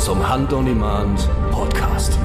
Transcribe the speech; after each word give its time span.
Zum 0.00 0.26
Hand 0.26 0.50
on 0.54 0.64
Demand 0.64 1.28
Podcast. 1.50 2.18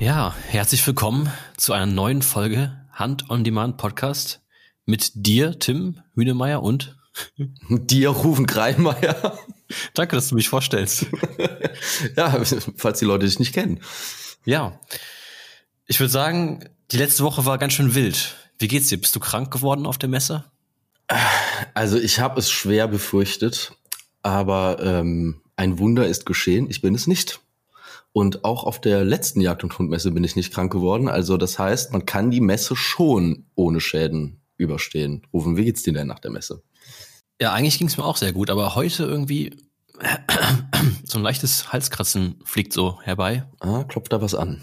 Ja, 0.00 0.34
herzlich 0.48 0.84
willkommen 0.84 1.30
zu 1.56 1.72
einer 1.72 1.86
neuen 1.86 2.22
Folge 2.22 2.76
Hand 2.90 3.30
on 3.30 3.44
Demand 3.44 3.76
Podcast 3.76 4.42
mit 4.86 5.12
dir, 5.14 5.56
Tim 5.60 6.00
Hünemeyer 6.16 6.64
und 6.64 6.96
dir, 7.68 8.08
Rufen 8.08 8.46
Greimeier. 8.46 9.38
Danke, 9.94 10.16
dass 10.16 10.28
du 10.28 10.34
mich 10.34 10.48
vorstellst. 10.48 11.06
ja, 12.16 12.42
falls 12.76 12.98
die 12.98 13.04
Leute 13.04 13.26
dich 13.26 13.38
nicht 13.38 13.54
kennen. 13.54 13.78
Ja, 14.44 14.80
ich 15.86 16.00
würde 16.00 16.10
sagen, 16.10 16.68
die 16.90 16.98
letzte 16.98 17.22
Woche 17.22 17.46
war 17.46 17.58
ganz 17.58 17.74
schön 17.74 17.94
wild. 17.94 18.34
Wie 18.58 18.66
geht's 18.66 18.88
dir? 18.88 19.00
Bist 19.00 19.14
du 19.14 19.20
krank 19.20 19.52
geworden 19.52 19.86
auf 19.86 19.96
der 19.96 20.08
Messe? 20.08 20.51
Also 21.74 21.98
ich 21.98 22.20
habe 22.20 22.38
es 22.38 22.50
schwer 22.50 22.88
befürchtet, 22.88 23.72
aber 24.22 24.78
ähm, 24.80 25.40
ein 25.56 25.78
Wunder 25.78 26.06
ist 26.06 26.26
geschehen. 26.26 26.68
Ich 26.70 26.80
bin 26.80 26.94
es 26.94 27.06
nicht. 27.06 27.40
Und 28.12 28.44
auch 28.44 28.64
auf 28.64 28.80
der 28.80 29.04
letzten 29.04 29.40
Jagd- 29.40 29.64
und 29.64 29.78
Hundmesse 29.78 30.10
bin 30.10 30.24
ich 30.24 30.36
nicht 30.36 30.52
krank 30.52 30.70
geworden. 30.70 31.08
Also 31.08 31.36
das 31.36 31.58
heißt, 31.58 31.92
man 31.92 32.04
kann 32.04 32.30
die 32.30 32.40
Messe 32.40 32.76
schon 32.76 33.46
ohne 33.54 33.80
Schäden 33.80 34.40
überstehen. 34.56 35.26
Rufen, 35.32 35.56
wie 35.56 35.64
geht's 35.64 35.82
dir 35.82 35.94
denn 35.94 36.08
nach 36.08 36.18
der 36.18 36.30
Messe? 36.30 36.62
Ja, 37.40 37.52
eigentlich 37.52 37.78
ging's 37.78 37.96
mir 37.96 38.04
auch 38.04 38.16
sehr 38.16 38.32
gut, 38.32 38.50
aber 38.50 38.74
heute 38.74 39.04
irgendwie 39.04 39.56
so 41.04 41.18
ein 41.18 41.22
leichtes 41.22 41.72
Halskratzen 41.72 42.36
fliegt 42.44 42.72
so 42.72 43.00
herbei. 43.02 43.44
Ah, 43.60 43.84
klopft 43.84 44.12
da 44.12 44.20
was 44.20 44.34
an. 44.34 44.62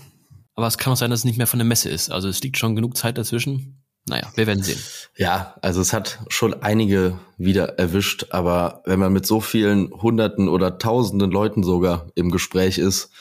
Aber 0.56 0.68
es 0.68 0.78
kann 0.78 0.94
auch 0.94 0.98
sein, 0.98 1.10
dass 1.10 1.22
es 1.22 1.26
nicht 1.26 1.38
mehr 1.38 1.48
von 1.48 1.60
der 1.60 1.66
Messe 1.66 1.90
ist. 1.90 2.12
Also 2.12 2.28
es 2.28 2.42
liegt 2.42 2.58
schon 2.58 2.76
genug 2.76 2.98
Zeit 2.98 3.18
dazwischen. 3.18 3.79
Naja, 4.10 4.28
wir 4.36 4.48
werden 4.48 4.64
sehen. 4.64 4.80
Ja, 5.16 5.56
also 5.62 5.82
es 5.82 5.94
hat 5.94 6.20
schon 6.30 6.62
einige 6.62 7.20
wieder 7.38 7.80
erwischt, 7.80 8.28
aber 8.32 8.82
wenn 8.86 9.00
man 9.00 9.14
mit 9.14 9.26
so 9.26 9.40
vielen 9.40 9.92
Hunderten 9.92 10.50
oder 10.50 10.78
Tausenden 10.78 11.32
Leuten 11.32 11.64
sogar 11.64 12.08
im 12.16 12.32
Gespräch 12.32 12.78
ist, 12.78 13.12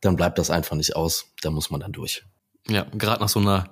dann 0.00 0.16
bleibt 0.16 0.38
das 0.38 0.50
einfach 0.50 0.76
nicht 0.76 0.96
aus. 0.96 1.32
Da 1.42 1.50
muss 1.50 1.70
man 1.70 1.80
dann 1.80 1.92
durch. 1.92 2.24
Ja, 2.68 2.86
gerade 2.92 3.20
nach 3.20 3.28
so 3.28 3.40
einer 3.40 3.70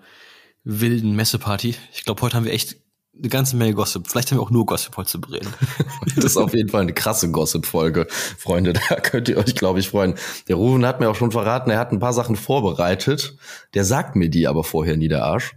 wilden 0.65 1.15
Messeparty. 1.15 1.75
Ich 1.93 2.05
glaube, 2.05 2.23
heute 2.23 2.37
haben 2.37 2.45
wir 2.45 2.53
echt 2.53 2.77
eine 3.19 3.29
ganze 3.29 3.57
Menge 3.57 3.75
Gossip. 3.75 4.09
Vielleicht 4.09 4.31
haben 4.31 4.39
wir 4.39 4.43
auch 4.43 4.51
nur 4.51 4.65
Gossip 4.65 4.97
heute 4.97 5.11
zu 5.11 5.19
reden. 5.19 5.53
das 6.17 6.25
ist 6.25 6.37
auf 6.37 6.55
jeden 6.55 6.71
Fall 6.71 6.83
eine 6.83 6.95
krasse 6.95 7.31
Gossip-Folge, 7.31 8.07
Freunde. 8.39 8.73
Da 8.89 8.97
könnt 8.97 9.29
ihr 9.29 9.37
euch, 9.37 9.55
glaube 9.55 9.81
ich, 9.81 9.91
freuen. 9.91 10.15
Der 10.49 10.57
Rufen 10.57 10.87
hat 10.87 11.01
mir 11.01 11.11
auch 11.11 11.15
schon 11.15 11.33
verraten, 11.33 11.71
er 11.71 11.79
hat 11.79 11.93
ein 11.93 11.99
paar 11.99 12.13
Sachen 12.13 12.37
vorbereitet. 12.37 13.37
Der 13.75 13.85
sagt 13.85 14.17
mir 14.17 14.31
die 14.31 14.49
aber 14.49 14.65
vorher 14.65 14.97
nie, 14.97 15.09
der 15.09 15.25
Arsch. 15.25 15.55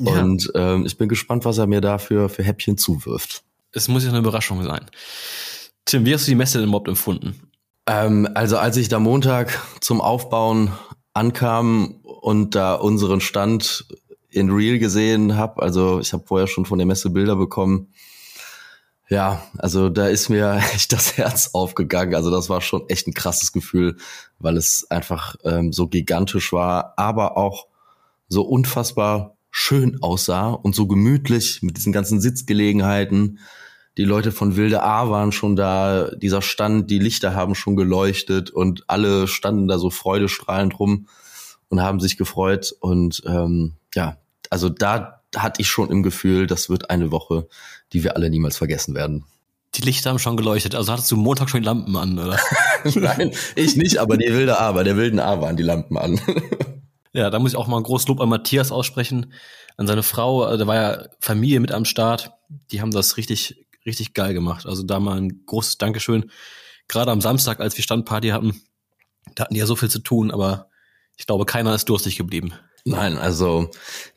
Ja. 0.00 0.22
Und 0.22 0.50
ähm, 0.54 0.86
ich 0.86 0.96
bin 0.96 1.08
gespannt, 1.08 1.44
was 1.44 1.58
er 1.58 1.66
mir 1.66 1.80
dafür 1.80 2.28
für 2.28 2.42
Häppchen 2.42 2.78
zuwirft. 2.78 3.42
Es 3.72 3.88
muss 3.88 4.04
ja 4.04 4.10
eine 4.10 4.18
Überraschung 4.18 4.62
sein. 4.62 4.86
Tim, 5.84 6.04
wie 6.06 6.14
hast 6.14 6.26
du 6.26 6.30
die 6.30 6.36
Messe 6.36 6.58
denn 6.58 6.68
überhaupt 6.68 6.88
empfunden? 6.88 7.48
Ähm, 7.86 8.28
also 8.34 8.58
als 8.58 8.76
ich 8.76 8.88
da 8.88 8.98
Montag 8.98 9.60
zum 9.80 10.00
Aufbauen 10.00 10.72
ankam 11.14 12.00
und 12.02 12.54
da 12.54 12.74
unseren 12.74 13.20
Stand 13.20 13.86
in 14.30 14.50
Real 14.50 14.78
gesehen 14.78 15.36
habe, 15.36 15.62
also 15.62 15.98
ich 15.98 16.12
habe 16.12 16.24
vorher 16.26 16.46
schon 16.46 16.66
von 16.66 16.78
der 16.78 16.86
Messe 16.86 17.10
Bilder 17.10 17.36
bekommen. 17.36 17.92
Ja, 19.08 19.42
also 19.56 19.88
da 19.88 20.06
ist 20.06 20.28
mir 20.28 20.60
echt 20.74 20.92
das 20.92 21.16
Herz 21.16 21.50
aufgegangen. 21.54 22.14
Also 22.14 22.30
das 22.30 22.50
war 22.50 22.60
schon 22.60 22.88
echt 22.88 23.06
ein 23.06 23.14
krasses 23.14 23.52
Gefühl, 23.52 23.96
weil 24.38 24.56
es 24.56 24.86
einfach 24.90 25.36
ähm, 25.44 25.72
so 25.72 25.88
gigantisch 25.88 26.52
war, 26.52 26.92
aber 26.98 27.36
auch 27.36 27.66
so 28.28 28.42
unfassbar 28.42 29.37
schön 29.50 30.02
aussah 30.02 30.50
und 30.50 30.74
so 30.74 30.86
gemütlich 30.86 31.62
mit 31.62 31.76
diesen 31.76 31.92
ganzen 31.92 32.20
Sitzgelegenheiten. 32.20 33.38
Die 33.96 34.04
Leute 34.04 34.30
von 34.30 34.56
Wilde 34.56 34.82
A 34.82 35.10
waren 35.10 35.32
schon 35.32 35.56
da, 35.56 36.10
dieser 36.14 36.42
Stand, 36.42 36.90
die 36.90 37.00
Lichter 37.00 37.34
haben 37.34 37.54
schon 37.54 37.74
geleuchtet 37.74 38.50
und 38.50 38.84
alle 38.86 39.26
standen 39.26 39.66
da 39.66 39.78
so 39.78 39.90
freudestrahlend 39.90 40.78
rum 40.78 41.08
und 41.68 41.82
haben 41.82 41.98
sich 41.98 42.16
gefreut. 42.16 42.74
Und 42.80 43.22
ähm, 43.26 43.74
ja, 43.94 44.18
also 44.50 44.68
da 44.68 45.22
hatte 45.36 45.60
ich 45.60 45.68
schon 45.68 45.90
im 45.90 46.02
Gefühl, 46.02 46.46
das 46.46 46.70
wird 46.70 46.90
eine 46.90 47.10
Woche, 47.10 47.48
die 47.92 48.04
wir 48.04 48.16
alle 48.16 48.30
niemals 48.30 48.56
vergessen 48.56 48.94
werden. 48.94 49.24
Die 49.74 49.82
Lichter 49.82 50.10
haben 50.10 50.18
schon 50.18 50.36
geleuchtet. 50.36 50.74
Also 50.74 50.92
hattest 50.92 51.10
du 51.10 51.16
Montag 51.16 51.50
schon 51.50 51.60
die 51.60 51.66
Lampen 51.66 51.96
an, 51.96 52.18
oder? 52.18 52.38
Nein, 52.94 53.32
ich 53.54 53.76
nicht, 53.76 53.98
aber 53.98 54.16
die 54.16 54.32
wilde 54.32 54.58
A, 54.58 54.72
bei 54.72 54.84
der 54.84 54.96
wilden 54.96 55.20
A 55.20 55.40
waren 55.40 55.56
die 55.56 55.62
Lampen 55.62 55.98
an. 55.98 56.20
Ja, 57.18 57.30
da 57.30 57.40
muss 57.40 57.50
ich 57.50 57.58
auch 57.58 57.66
mal 57.66 57.78
ein 57.78 57.82
großes 57.82 58.06
Lob 58.06 58.20
an 58.20 58.28
Matthias 58.28 58.70
aussprechen, 58.70 59.32
an 59.76 59.88
seine 59.88 60.04
Frau. 60.04 60.44
Also, 60.44 60.58
da 60.58 60.66
war 60.68 60.76
ja 60.76 61.08
Familie 61.18 61.58
mit 61.58 61.72
am 61.72 61.84
Start. 61.84 62.30
Die 62.70 62.80
haben 62.80 62.92
das 62.92 63.16
richtig, 63.16 63.66
richtig 63.84 64.14
geil 64.14 64.34
gemacht. 64.34 64.66
Also 64.66 64.84
da 64.84 65.00
mal 65.00 65.18
ein 65.18 65.42
großes 65.44 65.78
Dankeschön. 65.78 66.30
Gerade 66.86 67.10
am 67.10 67.20
Samstag, 67.20 67.58
als 67.58 67.76
wir 67.76 67.82
Standparty 67.82 68.28
hatten, 68.28 68.62
da 69.34 69.44
hatten 69.44 69.54
die 69.54 69.60
ja 69.60 69.66
so 69.66 69.74
viel 69.74 69.90
zu 69.90 69.98
tun, 69.98 70.30
aber 70.30 70.68
ich 71.16 71.26
glaube, 71.26 71.44
keiner 71.44 71.74
ist 71.74 71.88
durstig 71.88 72.16
geblieben. 72.16 72.52
Nein, 72.84 73.18
also 73.18 73.68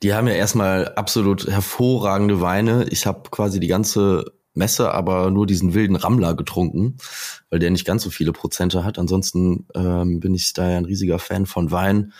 die 0.03 0.13
haben 0.13 0.27
ja 0.27 0.35
erstmal 0.35 0.89
absolut 0.89 1.47
hervorragende 1.47 2.39
Weine. 2.39 2.85
Ich 2.89 3.07
habe 3.07 3.31
quasi 3.31 3.59
die 3.59 3.67
ganze 3.67 4.25
Messe 4.53 4.93
aber 4.93 5.31
nur 5.31 5.47
diesen 5.47 5.73
wilden 5.73 5.95
Rammler 5.95 6.35
getrunken, 6.35 6.97
weil 7.49 7.59
der 7.59 7.71
nicht 7.71 7.85
ganz 7.85 8.03
so 8.03 8.09
viele 8.09 8.31
Prozente 8.31 8.83
hat. 8.83 8.99
Ansonsten 8.99 9.65
ähm, 9.73 10.19
bin 10.19 10.35
ich 10.35 10.53
da 10.53 10.69
ja 10.69 10.77
ein 10.77 10.85
riesiger 10.85 11.19
Fan 11.19 11.45
von 11.45 11.71
Wein. 11.71 12.13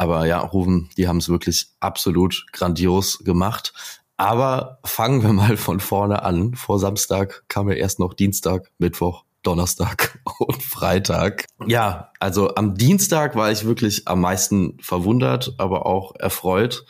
Aber 0.00 0.24
ja, 0.24 0.38
Rufen, 0.38 0.88
die 0.96 1.08
haben 1.08 1.18
es 1.18 1.28
wirklich 1.28 1.66
absolut 1.78 2.46
grandios 2.52 3.18
gemacht. 3.18 3.74
Aber 4.16 4.78
fangen 4.82 5.22
wir 5.22 5.34
mal 5.34 5.58
von 5.58 5.78
vorne 5.78 6.22
an. 6.22 6.54
Vor 6.54 6.78
Samstag 6.78 7.44
kam 7.48 7.68
ja 7.68 7.74
erst 7.74 7.98
noch 7.98 8.14
Dienstag, 8.14 8.70
Mittwoch, 8.78 9.24
Donnerstag 9.42 10.18
und 10.38 10.62
Freitag. 10.62 11.44
Ja, 11.66 12.12
also 12.18 12.54
am 12.54 12.76
Dienstag 12.76 13.36
war 13.36 13.52
ich 13.52 13.66
wirklich 13.66 14.08
am 14.08 14.22
meisten 14.22 14.78
verwundert, 14.80 15.52
aber 15.58 15.84
auch 15.84 16.14
erfreut, 16.18 16.86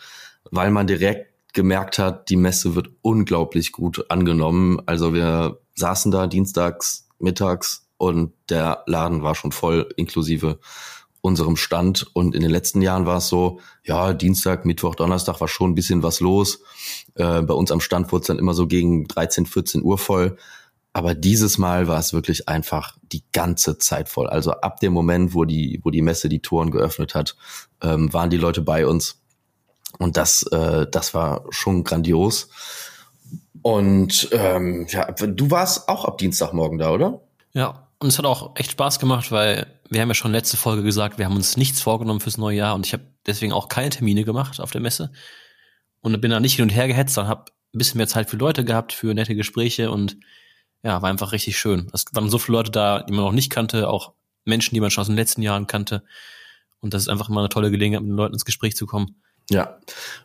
weil 0.52 0.70
man 0.70 0.86
direkt 0.86 1.52
gemerkt 1.52 1.98
hat, 1.98 2.28
die 2.28 2.36
Messe 2.36 2.76
wird 2.76 2.90
unglaublich 3.02 3.72
gut 3.72 4.08
angenommen. 4.08 4.80
Also 4.86 5.12
wir 5.12 5.58
saßen 5.74 6.12
da 6.12 6.28
dienstags, 6.28 7.08
mittags 7.18 7.88
und 7.96 8.34
der 8.50 8.84
Laden 8.86 9.24
war 9.24 9.34
schon 9.34 9.50
voll 9.50 9.92
inklusive 9.96 10.60
unserem 11.20 11.56
Stand. 11.56 12.06
Und 12.14 12.34
in 12.34 12.42
den 12.42 12.50
letzten 12.50 12.82
Jahren 12.82 13.06
war 13.06 13.18
es 13.18 13.28
so, 13.28 13.60
ja, 13.84 14.12
Dienstag, 14.12 14.64
Mittwoch, 14.64 14.94
Donnerstag 14.94 15.40
war 15.40 15.48
schon 15.48 15.70
ein 15.70 15.74
bisschen 15.74 16.02
was 16.02 16.20
los. 16.20 16.60
Äh, 17.14 17.42
bei 17.42 17.54
uns 17.54 17.70
am 17.70 17.80
Stand 17.80 18.10
wurde 18.12 18.22
es 18.22 18.26
dann 18.28 18.38
immer 18.38 18.54
so 18.54 18.66
gegen 18.66 19.06
13, 19.06 19.46
14 19.46 19.82
Uhr 19.82 19.98
voll. 19.98 20.36
Aber 20.92 21.14
dieses 21.14 21.56
Mal 21.56 21.86
war 21.86 21.98
es 22.00 22.12
wirklich 22.12 22.48
einfach 22.48 22.96
die 23.02 23.22
ganze 23.32 23.78
Zeit 23.78 24.08
voll. 24.08 24.26
Also 24.26 24.52
ab 24.52 24.80
dem 24.80 24.92
Moment, 24.92 25.34
wo 25.34 25.44
die, 25.44 25.80
wo 25.84 25.90
die 25.90 26.02
Messe 26.02 26.28
die 26.28 26.40
Toren 26.40 26.70
geöffnet 26.70 27.14
hat, 27.14 27.36
ähm, 27.80 28.12
waren 28.12 28.30
die 28.30 28.36
Leute 28.36 28.60
bei 28.60 28.86
uns. 28.86 29.20
Und 29.98 30.16
das, 30.16 30.42
äh, 30.44 30.86
das 30.90 31.14
war 31.14 31.44
schon 31.50 31.84
grandios. 31.84 32.48
Und 33.62 34.28
ähm, 34.32 34.86
ja, 34.88 35.10
du 35.12 35.50
warst 35.50 35.88
auch 35.88 36.04
ab 36.04 36.18
Dienstagmorgen 36.18 36.78
da, 36.78 36.90
oder? 36.90 37.20
Ja, 37.52 37.88
und 37.98 38.08
es 38.08 38.18
hat 38.18 38.24
auch 38.24 38.56
echt 38.56 38.72
Spaß 38.72 38.98
gemacht, 38.98 39.30
weil 39.30 39.66
wir 39.90 40.00
haben 40.00 40.08
ja 40.08 40.14
schon 40.14 40.32
letzte 40.32 40.56
Folge 40.56 40.82
gesagt, 40.82 41.18
wir 41.18 41.26
haben 41.26 41.36
uns 41.36 41.56
nichts 41.56 41.82
vorgenommen 41.82 42.20
fürs 42.20 42.38
neue 42.38 42.56
Jahr 42.56 42.74
und 42.74 42.86
ich 42.86 42.92
habe 42.92 43.02
deswegen 43.26 43.52
auch 43.52 43.68
keine 43.68 43.90
Termine 43.90 44.24
gemacht 44.24 44.60
auf 44.60 44.70
der 44.70 44.80
Messe 44.80 45.10
und 46.00 46.18
bin 46.20 46.30
da 46.30 46.40
nicht 46.40 46.54
hin 46.54 46.62
und 46.62 46.70
her 46.70 46.86
gehetzt, 46.86 47.14
sondern 47.14 47.30
habe 47.30 47.50
ein 47.74 47.78
bisschen 47.78 47.98
mehr 47.98 48.08
Zeit 48.08 48.30
für 48.30 48.36
Leute 48.36 48.64
gehabt, 48.64 48.92
für 48.92 49.12
nette 49.12 49.34
Gespräche 49.34 49.90
und 49.90 50.16
ja, 50.82 51.02
war 51.02 51.10
einfach 51.10 51.32
richtig 51.32 51.58
schön. 51.58 51.90
Es 51.92 52.06
waren 52.12 52.30
so 52.30 52.38
viele 52.38 52.58
Leute 52.58 52.70
da, 52.70 53.02
die 53.02 53.12
man 53.12 53.24
noch 53.24 53.32
nicht 53.32 53.50
kannte, 53.50 53.88
auch 53.88 54.12
Menschen, 54.44 54.74
die 54.74 54.80
man 54.80 54.90
schon 54.90 55.02
aus 55.02 55.08
den 55.08 55.16
letzten 55.16 55.42
Jahren 55.42 55.66
kannte. 55.66 56.04
Und 56.80 56.94
das 56.94 57.02
ist 57.02 57.08
einfach 57.08 57.28
immer 57.28 57.40
eine 57.40 57.50
tolle 57.50 57.70
Gelegenheit, 57.70 58.02
mit 58.02 58.10
den 58.10 58.16
Leuten 58.16 58.34
ins 58.34 58.46
Gespräch 58.46 58.76
zu 58.76 58.86
kommen. 58.86 59.20
Ja. 59.50 59.78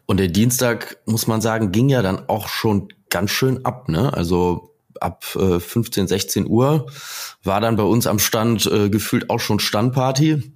Und 0.05 0.17
der 0.17 0.29
Dienstag, 0.29 0.97
muss 1.05 1.27
man 1.27 1.41
sagen, 1.41 1.71
ging 1.71 1.89
ja 1.89 2.01
dann 2.01 2.29
auch 2.29 2.47
schon 2.47 2.89
ganz 3.09 3.31
schön 3.31 3.65
ab, 3.65 3.89
ne? 3.89 4.13
Also 4.13 4.74
ab 5.01 5.23
äh, 5.35 5.59
15, 5.59 6.07
16 6.07 6.47
Uhr 6.47 6.87
war 7.43 7.61
dann 7.61 7.75
bei 7.75 7.83
uns 7.83 8.07
am 8.07 8.19
Stand 8.19 8.65
äh, 8.67 8.89
gefühlt 8.89 9.29
auch 9.29 9.39
schon 9.39 9.59
Standparty. 9.59 10.53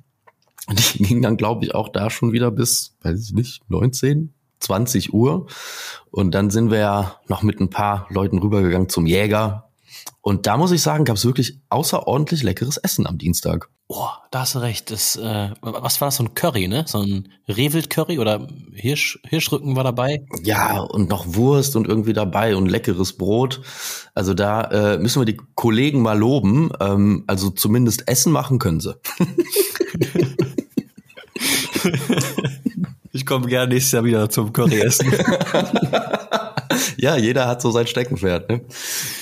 Und 0.68 0.94
die 0.94 1.04
ging 1.04 1.22
dann, 1.22 1.38
glaube 1.38 1.66
ich, 1.66 1.76
auch 1.76 1.90
da 1.90 2.10
schon 2.10 2.32
wieder 2.32 2.52
bis, 2.52 2.96
weiß 3.02 3.20
ich 3.24 3.34
nicht, 3.34 3.62
19, 3.70 4.34
20 4.60 5.14
Uhr. 5.14 5.48
Und 6.12 6.32
dann 6.32 6.50
sind 6.50 6.72
wir 6.72 6.80
ja 6.80 7.20
noch 7.28 7.44
mit 7.44 7.60
ein 7.60 7.70
paar 7.70 8.08
Leuten 8.10 8.40
rübergegangen 8.40 8.90
zum 8.90 9.06
Jäger. 9.06 9.69
Und 10.22 10.48
da 10.48 10.58
muss 10.58 10.72
ich 10.72 10.82
sagen, 10.82 11.06
gab 11.06 11.16
es 11.16 11.26
wirklich 11.26 11.60
außerordentlich 11.70 12.44
leckeres 12.44 12.78
Essen 12.78 13.08
am 13.08 13.18
Dienstag. 13.18 13.70
Oh, 13.92 14.10
da 14.30 14.42
hast 14.42 14.54
du 14.54 14.60
recht. 14.60 14.92
Das, 14.92 15.16
äh, 15.16 15.50
was 15.62 16.00
war 16.00 16.10
das, 16.10 16.18
so 16.18 16.24
ein 16.24 16.36
Curry, 16.36 16.68
ne? 16.68 16.84
So 16.86 17.00
ein 17.00 17.30
Rehwild-Curry 17.48 18.20
oder 18.20 18.48
Hirsch, 18.72 19.18
Hirschrücken 19.28 19.76
war 19.76 19.84
dabei? 19.84 20.28
Ja, 20.44 20.80
und 20.80 21.10
noch 21.10 21.34
Wurst 21.34 21.76
und 21.76 21.88
irgendwie 21.88 22.14
dabei 22.14 22.56
und 22.56 22.68
leckeres 22.68 23.18
Brot. 23.18 23.62
Also 24.14 24.36
da 24.36 24.62
äh, 24.66 25.00
müssen 25.00 25.22
wir 25.22 25.26
die 25.26 25.42
Kollegen 25.56 26.04
mal 26.04 26.20
loben. 26.20 26.70
Ähm, 26.80 27.24
also 27.26 27.50
zumindest 27.50 28.08
Essen 28.08 28.32
machen 28.32 28.60
können 28.60 28.80
sie. 28.80 28.96
ich 33.12 33.26
komme 33.26 33.48
gerne 33.48 33.74
nächstes 33.74 33.94
Jahr 33.94 34.04
wieder 34.04 34.30
zum 34.30 34.54
Curry 34.54 34.82
essen. 34.82 35.12
ja, 36.98 37.16
jeder 37.18 37.48
hat 37.48 37.62
so 37.62 37.72
sein 37.72 37.88
Steckenpferd, 37.88 38.50
ne? 38.50 38.62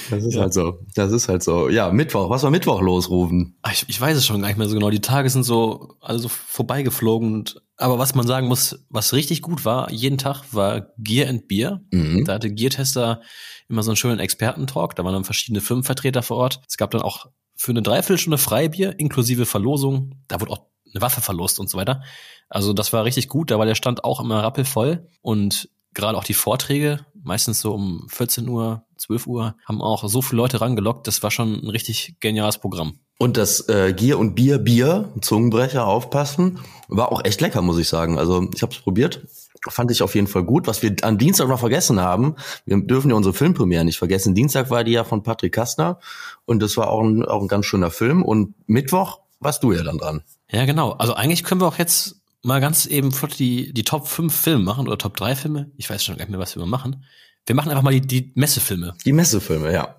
Das 0.10 0.24
ist 0.24 0.36
ja. 0.36 0.42
halt 0.42 0.54
so. 0.54 0.80
Das 0.96 1.12
ist 1.12 1.28
halt 1.28 1.44
so. 1.44 1.70
Ja, 1.70 1.92
Mittwoch. 1.92 2.30
Was 2.30 2.44
war 2.44 2.52
Mittwoch 2.52 2.82
los, 2.82 3.10
Rufen? 3.10 3.58
Ich, 3.72 3.86
ich 3.88 4.00
weiß 4.00 4.18
es 4.18 4.26
schon 4.26 4.42
gar 4.42 4.48
nicht 4.48 4.58
mehr 4.58 4.68
so 4.68 4.76
genau. 4.76 4.90
Die 4.90 5.02
Tage 5.02 5.30
sind 5.30 5.44
so, 5.44 5.96
also 6.02 6.28
vorbeigeflogen. 6.30 7.34
Und, 7.34 7.62
aber 7.78 8.00
was 8.00 8.16
man 8.16 8.28
sagen 8.28 8.48
muss, 8.48 8.86
was 8.90 9.14
richtig 9.14 9.42
gut 9.42 9.66
war, 9.66 9.92
jeden 9.92 10.18
Tag 10.18 10.44
war 10.52 10.88
Gear 10.98 11.30
and 11.30 11.48
Beer. 11.48 11.82
Mhm. 11.92 12.26
Da 12.26 12.34
hatte 12.34 12.52
Gear-Tester 12.52 13.22
immer 13.70 13.84
so 13.84 13.92
einen 13.92 13.98
schönen 13.98 14.20
Expertentalk. 14.20 14.96
Da 14.96 15.04
waren 15.04 15.14
dann 15.14 15.26
verschiedene 15.26 15.62
Firmenvertreter 15.62 16.24
vor 16.24 16.38
Ort. 16.38 16.62
Es 16.68 16.78
gab 16.78 16.92
dann 16.92 17.02
auch 17.02 17.28
für 17.56 17.72
eine 17.72 17.82
Dreiviertelstunde 17.82 18.38
Freibier 18.38 19.00
inklusive 19.00 19.46
Verlosung. 19.46 20.16
Da 20.28 20.40
wurde 20.40 20.52
auch 20.52 20.68
eine 20.94 21.02
Waffe 21.02 21.22
verlost 21.22 21.60
und 21.60 21.70
so 21.70 21.78
weiter. 21.78 22.02
Also 22.50 22.74
das 22.74 22.94
war 22.94 23.04
richtig 23.04 23.28
gut. 23.28 23.52
Da 23.52 23.60
war 23.60 23.66
der 23.66 23.76
Stand 23.76 24.04
auch 24.04 24.20
immer 24.22 24.42
rappelvoll. 24.44 25.08
Und 25.22 25.70
gerade 25.98 26.18
auch 26.18 26.24
die 26.24 26.34
Vorträge, 26.34 27.00
meistens 27.24 27.60
so 27.60 27.74
um 27.74 28.08
14 28.10 28.48
Uhr, 28.48 28.84
12 28.98 29.28
Uhr, 29.28 29.56
haben 29.66 29.82
auch 29.82 30.08
so 30.08 30.22
viele 30.22 30.38
Leute 30.38 30.62
rangelockt. 30.62 31.08
Das 31.08 31.22
war 31.24 31.32
schon 31.32 31.56
ein 31.56 31.70
richtig 31.70 32.16
geniales 32.20 32.58
Programm. 32.58 33.00
Und 33.20 33.36
das 33.36 33.68
äh, 33.68 33.94
Gier 33.94 34.20
und 34.20 34.36
Bier, 34.36 34.60
Bier, 34.60 35.10
Zungenbrecher, 35.22 35.86
aufpassen, 35.86 36.60
war 36.88 37.12
auch 37.12 37.26
echt 37.26 37.42
lecker, 37.42 37.62
muss 37.62 37.80
ich 37.80 37.90
sagen. 37.90 38.20
Also 38.20 38.48
ich 38.54 38.62
habe 38.62 38.74
es 38.74 38.80
probiert, 38.80 39.28
fand 39.68 39.90
ich 39.90 40.04
auf 40.04 40.14
jeden 40.14 40.28
Fall 40.28 40.44
gut. 40.44 40.68
Was 40.68 40.84
wir 40.84 40.96
an 41.02 41.18
Dienstag 41.18 41.48
noch 41.48 41.60
vergessen 41.60 42.00
haben, 42.00 42.36
wir 42.66 42.80
dürfen 42.80 43.10
ja 43.10 43.16
unsere 43.16 43.34
Filmpremiere 43.34 43.84
nicht 43.84 43.98
vergessen. 43.98 44.36
Dienstag 44.36 44.70
war 44.70 44.84
die 44.84 44.92
ja 44.92 45.04
von 45.04 45.24
Patrick 45.24 45.54
Kastner 45.54 46.00
und 46.46 46.62
das 46.62 46.78
war 46.78 46.90
auch 46.90 47.02
ein, 47.02 47.26
auch 47.26 47.42
ein 47.42 47.48
ganz 47.48 47.66
schöner 47.66 47.90
Film. 47.90 48.24
Und 48.24 48.54
Mittwoch 48.68 49.20
warst 49.40 49.64
du 49.64 49.72
ja 49.74 49.82
dann 49.84 49.98
dran. 49.98 50.22
Ja, 50.52 50.66
genau. 50.66 50.92
Also 50.92 51.14
eigentlich 51.14 51.44
können 51.44 51.62
wir 51.62 51.68
auch 51.68 51.80
jetzt 51.80 52.22
mal 52.44 52.62
ganz 52.62 52.86
eben 52.86 53.12
flott 53.12 53.40
die, 53.40 53.74
die 53.74 53.84
Top 53.84 54.08
5 54.08 54.34
Filme 54.34 54.64
machen 54.64 54.88
oder 54.88 54.98
Top 54.98 55.18
3 55.18 55.36
Filme. 55.36 55.72
Ich 55.78 55.90
weiß 55.90 56.04
schon 56.04 56.16
gar 56.18 56.26
nicht 56.26 56.32
mehr, 56.32 56.40
was 56.40 56.56
wir 56.56 56.66
machen. 56.66 57.06
Wir 57.46 57.56
machen 57.56 57.70
einfach 57.70 57.84
mal 57.84 57.98
die, 58.00 58.02
die 58.02 58.32
Messefilme. 58.36 58.94
Die 59.06 59.14
Messefilme, 59.14 59.72
ja. 59.74 59.98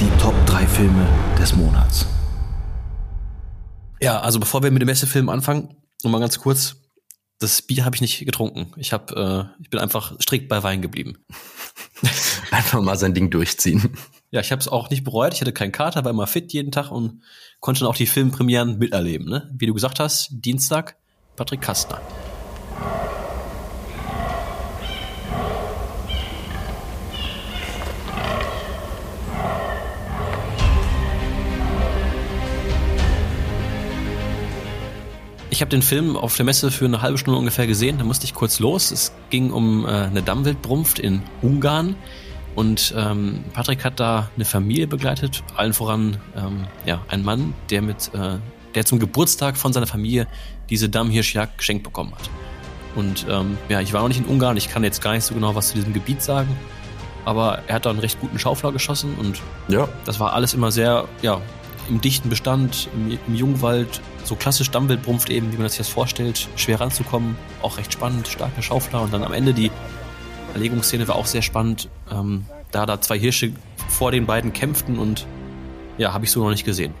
Die 0.00 0.20
Top 0.20 0.34
3 0.46 0.66
Filme 0.66 1.08
des 1.38 1.54
Monats. 1.54 2.06
Ja, 4.00 4.20
also 4.20 4.38
bevor 4.38 4.62
wir 4.62 4.70
mit 4.70 4.82
dem 4.82 4.86
Messefilm 4.86 5.28
anfangen, 5.28 5.76
nochmal 6.02 6.20
ganz 6.20 6.38
kurz. 6.38 6.76
Das 7.38 7.62
Bier 7.62 7.84
habe 7.84 7.96
ich 7.96 8.00
nicht 8.00 8.24
getrunken. 8.24 8.72
Ich 8.76 8.92
hab, 8.92 9.10
äh, 9.12 9.44
ich 9.60 9.70
bin 9.70 9.80
einfach 9.80 10.18
strikt 10.20 10.48
bei 10.48 10.62
Wein 10.62 10.82
geblieben. 10.82 11.18
einfach 12.50 12.80
mal 12.80 12.96
sein 12.96 13.14
Ding 13.14 13.30
durchziehen. 13.30 13.96
Ja, 14.34 14.40
ich 14.40 14.50
habe 14.50 14.58
es 14.58 14.66
auch 14.66 14.90
nicht 14.90 15.04
bereut. 15.04 15.32
Ich 15.32 15.40
hatte 15.40 15.52
keinen 15.52 15.70
Kater, 15.70 16.04
war 16.04 16.10
immer 16.10 16.26
fit 16.26 16.52
jeden 16.52 16.72
Tag 16.72 16.90
und 16.90 17.22
konnte 17.60 17.82
dann 17.82 17.88
auch 17.88 17.94
die 17.94 18.08
Filmpremieren 18.08 18.78
miterleben. 18.78 19.28
Ne? 19.28 19.48
Wie 19.54 19.66
du 19.66 19.72
gesagt 19.72 20.00
hast, 20.00 20.28
Dienstag 20.32 20.96
Patrick 21.36 21.60
Kastner. 21.60 22.00
Ich 35.50 35.60
habe 35.60 35.68
den 35.68 35.82
Film 35.82 36.16
auf 36.16 36.34
der 36.34 36.44
Messe 36.44 36.72
für 36.72 36.86
eine 36.86 37.02
halbe 37.02 37.18
Stunde 37.18 37.38
ungefähr 37.38 37.68
gesehen. 37.68 37.98
Da 37.98 38.04
musste 38.04 38.24
ich 38.24 38.34
kurz 38.34 38.58
los. 38.58 38.90
Es 38.90 39.12
ging 39.30 39.52
um 39.52 39.86
äh, 39.86 39.90
eine 39.90 40.24
Dammwildbrunft 40.24 40.98
in 40.98 41.22
Ungarn. 41.40 41.94
Und 42.54 42.94
ähm, 42.96 43.44
Patrick 43.52 43.84
hat 43.84 43.98
da 43.98 44.30
eine 44.36 44.44
Familie 44.44 44.86
begleitet, 44.86 45.42
allen 45.56 45.72
voran 45.72 46.18
ähm, 46.36 46.66
ja, 46.86 47.02
ein 47.08 47.24
Mann, 47.24 47.52
der 47.70 47.82
mit 47.82 48.12
äh, 48.14 48.38
der 48.74 48.84
zum 48.84 48.98
Geburtstag 48.98 49.56
von 49.56 49.72
seiner 49.72 49.86
Familie 49.86 50.26
diese 50.70 50.88
Dammhirschjagd 50.88 51.58
geschenkt 51.58 51.84
bekommen 51.84 52.12
hat. 52.12 52.30
Und 52.94 53.26
ähm, 53.28 53.58
ja, 53.68 53.80
ich 53.80 53.92
war 53.92 54.02
noch 54.02 54.08
nicht 54.08 54.20
in 54.20 54.26
Ungarn, 54.26 54.56
ich 54.56 54.68
kann 54.68 54.84
jetzt 54.84 55.02
gar 55.02 55.12
nicht 55.12 55.24
so 55.24 55.34
genau 55.34 55.54
was 55.54 55.68
zu 55.68 55.74
diesem 55.74 55.92
Gebiet 55.92 56.22
sagen, 56.22 56.56
aber 57.24 57.60
er 57.66 57.76
hat 57.76 57.86
da 57.86 57.90
einen 57.90 57.98
recht 57.98 58.20
guten 58.20 58.38
Schaufler 58.38 58.70
geschossen 58.72 59.14
und 59.18 59.40
ja. 59.68 59.88
das 60.04 60.20
war 60.20 60.32
alles 60.32 60.54
immer 60.54 60.70
sehr, 60.70 61.06
ja, 61.22 61.40
im 61.88 62.00
dichten 62.00 62.28
Bestand, 62.28 62.88
im, 62.94 63.18
im 63.26 63.34
Jungwald, 63.34 64.00
so 64.22 64.36
klassisch 64.36 64.70
Dammwildbrumpft 64.70 65.28
eben, 65.28 65.52
wie 65.52 65.56
man 65.56 65.64
das 65.64 65.72
sich 65.72 65.78
das 65.78 65.88
vorstellt, 65.88 66.48
schwer 66.56 66.80
ranzukommen, 66.80 67.36
auch 67.62 67.78
recht 67.78 67.92
spannend, 67.92 68.28
starker 68.28 68.62
Schaufler 68.62 69.02
und 69.02 69.12
dann 69.12 69.24
am 69.24 69.32
Ende 69.32 69.52
die 69.52 69.70
Erlegungsszene 70.54 71.06
war 71.08 71.16
auch 71.16 71.26
sehr 71.26 71.42
spannend, 71.42 71.88
ähm, 72.10 72.46
da 72.70 72.86
da 72.86 73.00
zwei 73.00 73.18
Hirsche 73.18 73.52
vor 73.88 74.10
den 74.10 74.26
beiden 74.26 74.52
kämpften 74.52 74.98
und 74.98 75.26
ja, 75.98 76.12
habe 76.12 76.24
ich 76.24 76.30
so 76.30 76.42
noch 76.42 76.50
nicht 76.50 76.64
gesehen. 76.64 76.94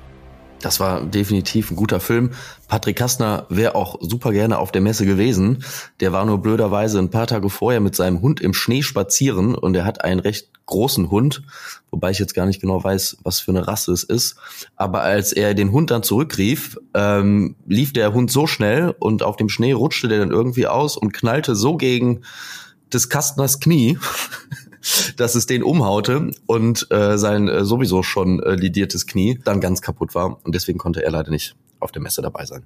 Das 0.60 0.80
war 0.80 1.04
definitiv 1.04 1.70
ein 1.70 1.76
guter 1.76 2.00
Film. 2.00 2.30
Patrick 2.68 2.96
Kastner 2.96 3.44
wäre 3.50 3.74
auch 3.74 3.96
super 4.00 4.32
gerne 4.32 4.58
auf 4.58 4.72
der 4.72 4.80
Messe 4.80 5.04
gewesen. 5.04 5.62
Der 6.00 6.12
war 6.12 6.24
nur 6.24 6.38
blöderweise 6.38 6.98
ein 6.98 7.10
paar 7.10 7.26
Tage 7.26 7.50
vorher 7.50 7.80
mit 7.80 7.94
seinem 7.94 8.22
Hund 8.22 8.40
im 8.40 8.54
Schnee 8.54 8.82
spazieren 8.82 9.54
und 9.54 9.76
er 9.76 9.84
hat 9.84 10.02
einen 10.04 10.20
recht 10.20 10.48
großen 10.64 11.10
Hund, 11.10 11.42
wobei 11.90 12.12
ich 12.12 12.18
jetzt 12.18 12.34
gar 12.34 12.46
nicht 12.46 12.62
genau 12.62 12.82
weiß, 12.82 13.18
was 13.22 13.40
für 13.40 13.50
eine 13.50 13.68
Rasse 13.68 13.92
es 13.92 14.04
ist. 14.04 14.36
Aber 14.76 15.02
als 15.02 15.32
er 15.32 15.52
den 15.52 15.70
Hund 15.70 15.90
dann 15.90 16.02
zurückrief, 16.02 16.78
ähm, 16.94 17.56
lief 17.66 17.92
der 17.92 18.14
Hund 18.14 18.30
so 18.30 18.46
schnell 18.46 18.94
und 18.98 19.22
auf 19.22 19.36
dem 19.36 19.50
Schnee 19.50 19.72
rutschte 19.72 20.08
der 20.08 20.20
dann 20.20 20.30
irgendwie 20.30 20.66
aus 20.66 20.96
und 20.96 21.12
knallte 21.12 21.54
so 21.54 21.76
gegen 21.76 22.22
des 22.94 23.08
Kastners 23.08 23.60
Knie, 23.60 23.98
dass 25.16 25.34
es 25.34 25.46
den 25.46 25.62
umhaute 25.62 26.30
und 26.46 26.90
äh, 26.90 27.18
sein 27.18 27.48
äh, 27.48 27.64
sowieso 27.64 28.02
schon 28.02 28.42
äh, 28.42 28.54
lidiertes 28.54 29.06
Knie 29.06 29.40
dann 29.44 29.60
ganz 29.60 29.82
kaputt 29.82 30.14
war. 30.14 30.38
Und 30.44 30.54
deswegen 30.54 30.78
konnte 30.78 31.04
er 31.04 31.10
leider 31.10 31.30
nicht 31.30 31.56
auf 31.80 31.92
der 31.92 32.02
Messe 32.02 32.22
dabei 32.22 32.46
sein. 32.46 32.64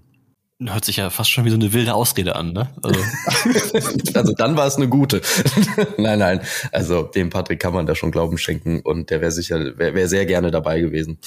Hört 0.61 0.85
sich 0.85 0.97
ja 0.97 1.09
fast 1.09 1.31
schon 1.31 1.45
wie 1.45 1.51
so 1.51 1.55
eine 1.55 1.73
wilde 1.73 1.95
Ausrede 1.95 2.35
an, 2.35 2.53
ne? 2.53 2.69
Also, 2.83 3.01
also 4.15 4.33
dann 4.33 4.57
war 4.57 4.67
es 4.67 4.75
eine 4.75 4.89
gute. 4.89 5.23
nein, 5.99 6.19
nein. 6.19 6.41
Also 6.73 7.05
dem 7.05 7.31
Patrick 7.31 7.61
kann 7.61 7.73
man 7.73 7.87
da 7.87 7.95
schon 7.95 8.11
Glauben 8.11 8.39
schenken 8.39 8.81
und 8.81 9.11
der 9.11 9.21
wäre 9.21 9.31
sicher, 9.31 9.79
wäre 9.79 9.95
wär 9.95 10.09
sehr 10.09 10.27
gerne 10.27 10.51
dabei 10.51 10.81
gewesen. 10.81 11.19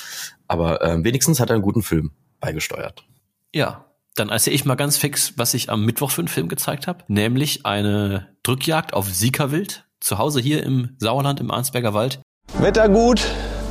Aber 0.48 0.82
äh, 0.82 1.02
wenigstens 1.02 1.40
hat 1.40 1.50
er 1.50 1.54
einen 1.54 1.64
guten 1.64 1.82
Film 1.82 2.12
beigesteuert. 2.42 3.06
Ja, 3.54 3.86
dann 4.16 4.30
erzähle 4.30 4.56
ich 4.56 4.66
mal 4.66 4.76
ganz 4.76 4.98
fix, 4.98 5.34
was 5.38 5.54
ich 5.54 5.70
am 5.70 5.86
Mittwoch 5.86 6.12
für 6.12 6.22
einen 6.22 6.28
Film 6.28 6.48
gezeigt 6.48 6.88
habe, 6.88 7.04
nämlich 7.08 7.66
eine 7.66 8.28
Drückjagd 8.44 8.94
auf 8.94 9.08
Siegerwild, 9.10 9.86
zu 10.00 10.18
Hause 10.18 10.42
hier 10.42 10.64
im 10.64 10.96
Sauerland 10.98 11.40
im 11.40 11.52
Arnsberger 11.52 11.94
Wald. 11.94 12.20
Wetter 12.60 12.90
gut, 12.90 13.22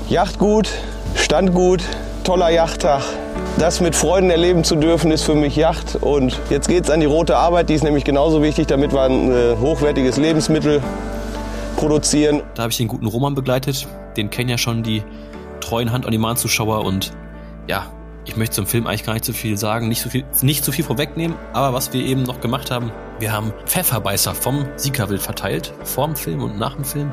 Yacht 0.09 0.38
gut, 0.38 0.70
Stand 1.14 1.54
gut, 1.54 1.82
toller 2.25 2.50
Yachttag. 2.50 3.02
Das 3.59 3.80
mit 3.80 3.94
Freuden 3.94 4.30
erleben 4.30 4.64
zu 4.64 4.76
dürfen, 4.76 5.11
ist 5.11 5.25
für 5.25 5.35
mich 5.35 5.56
Yacht. 5.56 5.97
Und 5.97 6.38
jetzt 6.49 6.68
geht 6.68 6.85
es 6.85 6.90
an 6.90 7.00
die 7.00 7.06
rote 7.06 7.37
Arbeit, 7.37 7.68
die 7.68 7.75
ist 7.75 7.85
nämlich 7.85 8.04
genauso 8.04 8.42
wichtig, 8.42 8.68
damit 8.68 8.92
wir 8.92 9.02
ein 9.02 9.30
äh, 9.30 9.56
hochwertiges 9.59 10.16
Lebensmittel 10.16 10.80
produzieren. 11.76 12.42
Da 12.54 12.62
habe 12.62 12.70
ich 12.70 12.78
den 12.78 12.88
guten 12.88 13.06
Roman 13.06 13.35
begleitet. 13.35 13.87
Den 14.16 14.30
kennen 14.30 14.49
ja 14.49 14.56
schon 14.56 14.82
die 14.82 15.02
treuen 15.61 15.92
Hand-on-Demand-Zuschauer 15.92 16.85
und 16.85 17.12
ja, 17.66 17.87
ich 18.30 18.37
möchte 18.37 18.54
zum 18.54 18.66
Film 18.68 18.87
eigentlich 18.87 19.02
gar 19.02 19.14
nicht 19.14 19.25
so 19.25 19.32
viel 19.32 19.58
sagen, 19.58 19.88
nicht 19.88 20.02
so 20.02 20.08
viel, 20.08 20.25
nicht 20.40 20.64
so 20.64 20.70
viel 20.70 20.84
vorwegnehmen, 20.84 21.37
aber 21.52 21.75
was 21.75 21.92
wir 21.92 22.00
eben 22.00 22.22
noch 22.22 22.40
gemacht 22.40 22.70
haben, 22.70 22.92
wir 23.18 23.32
haben 23.32 23.52
Pfefferbeißer 23.66 24.37
vom 24.37 24.68
Siegerwild 24.76 25.20
verteilt, 25.20 25.75
vorm 25.82 26.14
Film 26.14 26.44
und 26.44 26.56
nach 26.56 26.76
dem 26.76 26.84
Film. 26.84 27.10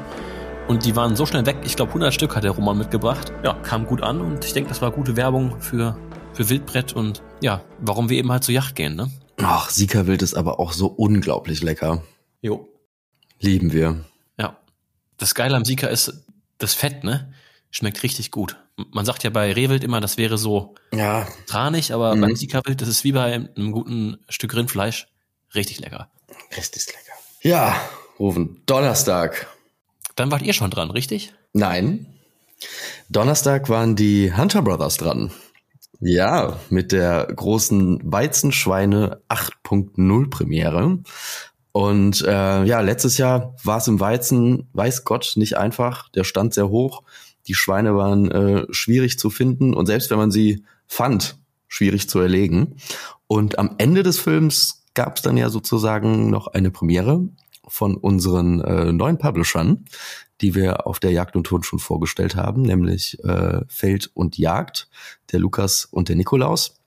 Und 0.68 0.86
die 0.86 0.96
waren 0.96 1.16
so 1.16 1.26
schnell 1.26 1.48
weg, 1.48 1.58
ich 1.64 1.76
glaube 1.76 1.90
100 1.90 2.14
Stück 2.14 2.36
hat 2.36 2.44
der 2.44 2.52
Roman 2.52 2.78
mitgebracht. 2.78 3.34
Ja, 3.44 3.54
kam 3.54 3.88
gut 3.88 4.04
an 4.04 4.22
und 4.22 4.46
ich 4.46 4.54
denke, 4.54 4.70
das 4.70 4.80
war 4.84 4.92
gute 4.92 5.16
Werbung 5.16 5.60
für, 5.60 5.98
für 6.34 6.50
Wildbrett 6.50 6.94
und 6.94 7.24
ja, 7.42 7.64
warum 7.80 8.10
wir 8.10 8.18
eben 8.20 8.32
halt 8.32 8.44
zur 8.44 8.54
Yacht 8.54 8.76
gehen, 8.76 8.96
ne? 8.96 9.10
Ach, 9.38 9.72
Siegerwild 9.72 10.22
ist 10.22 10.36
aber 10.36 10.60
auch 10.60 10.72
so 10.72 10.86
unglaublich 10.86 11.64
lecker. 11.64 12.04
Jo. 12.42 12.70
Lieben 13.40 13.74
wir. 13.74 14.06
Ja. 14.38 14.56
Das 15.18 15.34
Geile 15.34 15.56
am 15.56 15.66
Sieger 15.66 15.90
ist 15.90 16.26
das 16.60 16.76
Fett, 16.76 17.04
ne? 17.04 17.34
Schmeckt 17.72 18.04
richtig 18.04 18.30
gut 18.30 18.56
man 18.92 19.06
sagt 19.06 19.24
ja 19.24 19.30
bei 19.30 19.52
Rehwild 19.52 19.84
immer, 19.84 20.00
das 20.02 20.18
wäre 20.18 20.38
so 20.38 20.76
ja. 20.94 21.28
tranig, 21.48 21.94
aber 21.94 22.16
mhm. 22.16 22.22
beim 22.22 22.36
Sikawild, 22.36 22.82
das 22.82 22.88
ist 22.88 23.04
wie 23.04 23.12
bei 23.12 23.34
einem 23.34 23.72
guten 23.72 24.20
Stück 24.30 24.56
Rindfleisch. 24.56 25.08
Richtig 25.56 25.80
lecker. 25.80 26.10
Richtig 26.56 26.86
lecker. 26.88 27.18
Ja, 27.42 27.76
Rufen, 28.20 28.62
Donnerstag. 28.66 29.48
Dann 30.16 30.32
wart 30.32 30.42
ihr 30.42 30.54
schon 30.54 30.72
dran, 30.72 30.92
richtig? 30.92 31.34
Nein. 31.54 32.14
Donnerstag 33.10 33.70
waren 33.70 33.96
die 33.96 34.34
Hunter 34.36 34.62
Brothers 34.62 34.98
dran. 34.98 35.32
Ja, 36.00 36.60
mit 36.70 36.92
der 36.92 37.28
großen 37.36 38.00
Weizenschweine 38.04 39.22
8.0 39.30 40.30
Premiere. 40.30 41.00
Und 41.72 42.22
äh, 42.22 42.64
ja, 42.64 42.82
letztes 42.82 43.18
Jahr 43.18 43.56
war 43.64 43.78
es 43.78 43.88
im 43.88 44.00
Weizen, 44.00 44.70
weiß 44.74 45.04
Gott, 45.06 45.34
nicht 45.36 45.58
einfach. 45.58 46.10
Der 46.10 46.24
stand 46.24 46.54
sehr 46.54 46.70
hoch. 46.70 47.04
Die 47.48 47.54
Schweine 47.54 47.96
waren 47.96 48.32
äh, 48.32 48.66
schwierig 48.72 49.18
zu 49.20 49.30
finden 49.30 49.74
und 49.74 49.86
selbst 49.86 50.10
wenn 50.12 50.18
man 50.18 50.32
sie 50.32 50.64
fand, 50.86 51.38
schwierig 51.68 52.10
zu 52.10 52.20
erlegen. 52.20 52.76
Und 53.28 53.60
am 53.60 53.76
Ende 53.78 54.04
des 54.04 54.20
Films 54.20 54.84
gab 54.94 55.18
es 55.18 55.22
dann 55.22 55.38
ja 55.38 55.50
sozusagen 55.50 56.30
noch 56.30 56.48
eine 56.48 56.72
Premiere 56.72 57.28
von 57.68 57.96
unseren 57.96 58.62
äh, 58.62 58.92
neuen 58.92 59.18
Publishern, 59.18 59.86
die 60.42 60.56
wir 60.56 60.88
auf 60.88 61.00
der 61.00 61.12
Jagd 61.12 61.36
und 61.36 61.46
Ton 61.46 61.64
schon 61.64 61.80
vorgestellt 61.80 62.36
haben, 62.36 62.62
nämlich 62.62 63.22
äh, 63.24 63.62
Feld 63.68 64.10
und 64.14 64.38
Jagd, 64.38 64.88
der 65.32 65.40
Lukas 65.40 65.86
und 65.86 66.10
der 66.10 66.16
Nikolaus. 66.16 66.80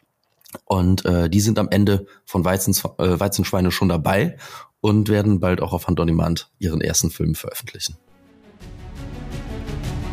Und 0.65 1.05
äh, 1.05 1.29
die 1.29 1.41
sind 1.41 1.59
am 1.59 1.69
Ende 1.69 2.07
von 2.25 2.45
Weizen, 2.45 2.75
äh, 2.99 3.21
Weizenschweine 3.21 3.71
schon 3.71 3.89
dabei 3.89 4.37
und 4.81 5.09
werden 5.09 5.41
bald 5.41 5.61
auch 5.61 5.73
auf 5.73 5.87
Hand 5.87 6.01
on 6.01 6.07
Demand 6.07 6.51
ihren 6.59 6.81
ersten 6.81 7.11
Film 7.11 7.35
veröffentlichen. 7.35 7.97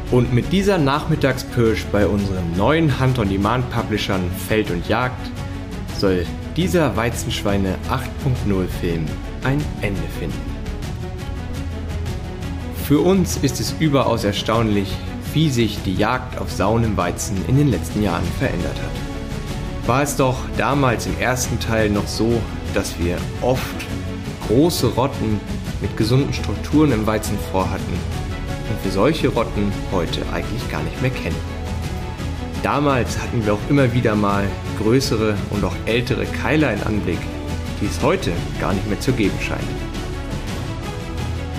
Und 0.09 0.33
mit 0.33 0.53
dieser 0.53 0.77
Nachmittagspirsch 0.77 1.85
bei 1.91 2.07
unseren 2.07 2.55
neuen 2.55 2.97
Hand 2.97 3.19
on 3.19 3.27
Demand 3.27 3.69
Publishern 3.69 4.31
Feld 4.47 4.71
und 4.71 4.87
Jagd 4.87 5.19
soll 5.97 6.25
dieser 6.55 6.95
Weizenschweine 6.95 7.75
8.0 7.89 8.67
Film 8.79 9.05
ein 9.43 9.61
Ende 9.81 10.01
finden. 10.17 10.55
Für 12.85 13.01
uns 13.01 13.35
ist 13.35 13.59
es 13.59 13.75
überaus 13.81 14.23
erstaunlich, 14.23 14.95
wie 15.33 15.49
sich 15.49 15.83
die 15.83 15.95
Jagd 15.95 16.39
auf 16.39 16.49
Saunenweizen 16.51 17.35
in 17.49 17.57
den 17.57 17.67
letzten 17.67 18.01
Jahren 18.01 18.23
verändert 18.39 18.77
hat. 18.77 19.87
War 19.87 20.03
es 20.03 20.15
doch 20.15 20.37
damals 20.57 21.05
im 21.05 21.19
ersten 21.19 21.59
Teil 21.59 21.89
noch 21.89 22.07
so, 22.07 22.41
dass 22.73 22.97
wir 22.97 23.17
oft 23.41 23.85
große 24.47 24.87
Rotten 24.87 25.41
mit 25.81 25.97
gesunden 25.97 26.33
Strukturen 26.33 26.93
im 26.93 27.05
Weizen 27.05 27.37
vorhatten 27.51 28.26
und 28.69 28.83
wir 28.83 28.91
solche 28.91 29.29
Rotten 29.29 29.71
heute 29.91 30.21
eigentlich 30.33 30.69
gar 30.69 30.83
nicht 30.83 31.01
mehr 31.01 31.12
kennen. 31.12 31.57
Damals 32.63 33.19
hatten 33.19 33.45
wir 33.45 33.53
auch 33.53 33.69
immer 33.69 33.93
wieder 33.93 34.15
mal 34.15 34.45
größere 34.79 35.36
und 35.51 35.63
auch 35.63 35.75
ältere 35.86 36.25
Keiler 36.25 36.74
in 36.74 36.83
Anblick, 36.83 37.19
die 37.81 37.86
es 37.86 38.01
heute 38.01 38.31
gar 38.59 38.74
nicht 38.74 38.88
mehr 38.88 39.00
zu 39.00 39.12
geben 39.13 39.38
scheint. 39.39 39.62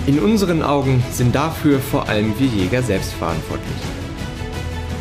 In 0.06 0.18
unseren 0.18 0.62
Augen 0.62 1.02
sind 1.12 1.34
dafür 1.34 1.78
vor 1.78 2.08
allem 2.08 2.38
wir 2.38 2.46
Jäger 2.46 2.82
selbst 2.82 3.12
verantwortlich. 3.12 3.76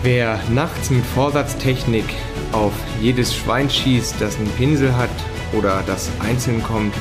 Wer 0.03 0.39
nachts 0.53 0.89
mit 0.89 1.05
Vorsatztechnik 1.05 2.05
auf 2.51 2.73
jedes 3.01 3.35
Schwein 3.35 3.69
schießt, 3.69 4.15
das 4.19 4.37
einen 4.37 4.51
Pinsel 4.51 4.95
hat 4.95 5.09
oder 5.53 5.83
das 5.87 6.09
einzeln 6.19 6.61
kommt, 6.61 6.93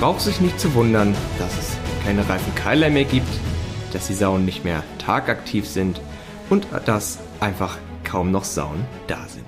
braucht 0.00 0.20
sich 0.22 0.40
nicht 0.40 0.58
zu 0.58 0.74
wundern, 0.74 1.14
dass 1.38 1.52
es 1.58 1.76
keine 2.04 2.28
reifen 2.28 2.54
Keiler 2.54 2.90
mehr 2.90 3.04
gibt, 3.04 3.28
dass 3.92 4.06
die 4.08 4.14
Sauen 4.14 4.44
nicht 4.44 4.64
mehr 4.64 4.82
tagaktiv 4.98 5.66
sind 5.66 6.00
und 6.50 6.66
dass 6.86 7.18
einfach 7.40 7.78
kaum 8.04 8.30
noch 8.30 8.44
Sauen 8.44 8.84
da 9.06 9.26
sind. 9.28 9.46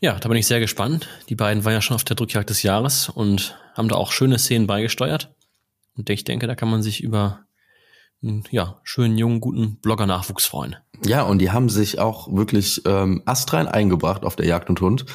Ja, 0.00 0.18
da 0.18 0.28
bin 0.28 0.38
ich 0.38 0.46
sehr 0.46 0.60
gespannt. 0.60 1.08
Die 1.28 1.36
beiden 1.36 1.64
waren 1.64 1.74
ja 1.74 1.80
schon 1.80 1.94
auf 1.94 2.04
der 2.04 2.16
Drückjagd 2.16 2.50
des 2.50 2.62
Jahres 2.62 3.08
und 3.08 3.56
haben 3.74 3.88
da 3.88 3.94
auch 3.94 4.10
schöne 4.10 4.38
Szenen 4.38 4.66
beigesteuert. 4.66 5.32
Und 5.96 6.10
ich 6.10 6.24
denke, 6.24 6.46
da 6.46 6.54
kann 6.54 6.70
man 6.70 6.82
sich 6.82 7.02
über 7.02 7.40
einen 8.22 8.44
ja, 8.50 8.80
schönen, 8.82 9.18
jungen, 9.18 9.40
guten 9.40 9.76
Blogger-Nachwuchs 9.76 10.44
freuen. 10.44 10.76
Ja, 11.04 11.22
und 11.22 11.38
die 11.38 11.50
haben 11.50 11.68
sich 11.68 11.98
auch 11.98 12.32
wirklich 12.32 12.82
ähm, 12.86 13.22
astrein 13.26 13.68
eingebracht 13.68 14.24
auf 14.24 14.36
der 14.36 14.46
Jagd 14.46 14.70
und 14.70 14.80
Hund. 14.80 15.06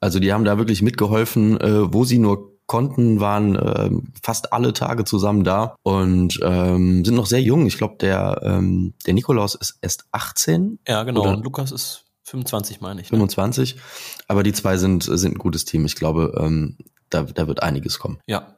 Also 0.00 0.18
die 0.18 0.32
haben 0.32 0.44
da 0.44 0.58
wirklich 0.58 0.82
mitgeholfen, 0.82 1.60
äh, 1.60 1.92
wo 1.92 2.04
sie 2.04 2.18
nur 2.18 2.55
konnten, 2.66 3.20
waren 3.20 3.56
äh, 3.56 3.90
fast 4.22 4.52
alle 4.52 4.72
Tage 4.72 5.04
zusammen 5.04 5.44
da 5.44 5.76
und 5.82 6.38
ähm, 6.42 7.04
sind 7.04 7.14
noch 7.14 7.26
sehr 7.26 7.42
jung. 7.42 7.66
Ich 7.66 7.78
glaube, 7.78 7.96
der, 8.00 8.40
ähm, 8.42 8.94
der 9.06 9.14
Nikolaus 9.14 9.54
ist 9.54 9.78
erst 9.82 10.06
18. 10.12 10.80
Ja, 10.86 11.04
genau. 11.04 11.22
Oder? 11.22 11.34
Und 11.34 11.44
Lukas 11.44 11.72
ist 11.72 12.04
25, 12.24 12.80
meine 12.80 13.00
ich. 13.00 13.06
Ne? 13.06 13.18
25. 13.18 13.76
Aber 14.26 14.42
die 14.42 14.52
zwei 14.52 14.76
sind, 14.76 15.04
sind 15.04 15.36
ein 15.36 15.38
gutes 15.38 15.64
Team. 15.64 15.84
Ich 15.86 15.94
glaube, 15.94 16.34
ähm, 16.38 16.76
da, 17.08 17.22
da 17.22 17.46
wird 17.46 17.62
einiges 17.62 17.98
kommen. 17.98 18.18
Ja. 18.26 18.56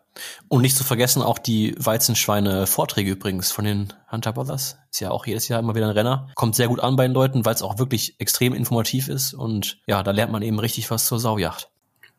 Und 0.49 0.63
nicht 0.63 0.77
zu 0.77 0.83
vergessen 0.83 1.23
auch 1.23 1.39
die 1.39 1.77
Weizenschweine-Vorträge 1.79 3.13
übrigens 3.13 3.53
von 3.53 3.65
den 3.65 3.93
Hunter 4.11 4.33
Brothers. 4.33 4.79
Ist 4.91 5.01
ja 5.01 5.11
auch 5.11 5.27
jedes 5.27 5.47
Jahr 5.49 5.61
immer 5.61 5.75
wieder 5.75 5.87
ein 5.87 5.93
Renner. 5.93 6.29
Kommt 6.35 6.57
sehr 6.57 6.69
gut 6.69 6.81
an 6.81 6.97
bei 6.97 7.07
den 7.07 7.13
Leuten, 7.13 7.45
weil 7.45 7.55
es 7.55 7.63
auch 7.63 7.79
wirklich 7.79 8.19
extrem 8.19 8.55
informativ 8.55 9.09
ist. 9.09 9.35
Und 9.35 9.79
ja, 9.87 10.03
da 10.03 10.11
lernt 10.11 10.33
man 10.33 10.43
eben 10.43 10.59
richtig 10.59 10.91
was 10.91 11.07
zur 11.07 11.21
Saujacht. 11.21 11.71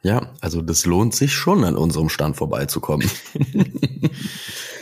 Ja, 0.02 0.30
also 0.40 0.62
das 0.62 0.86
lohnt 0.86 1.14
sich 1.14 1.34
schon, 1.34 1.64
an 1.64 1.76
unserem 1.76 2.10
Stand 2.10 2.38
vorbeizukommen. 2.38 3.10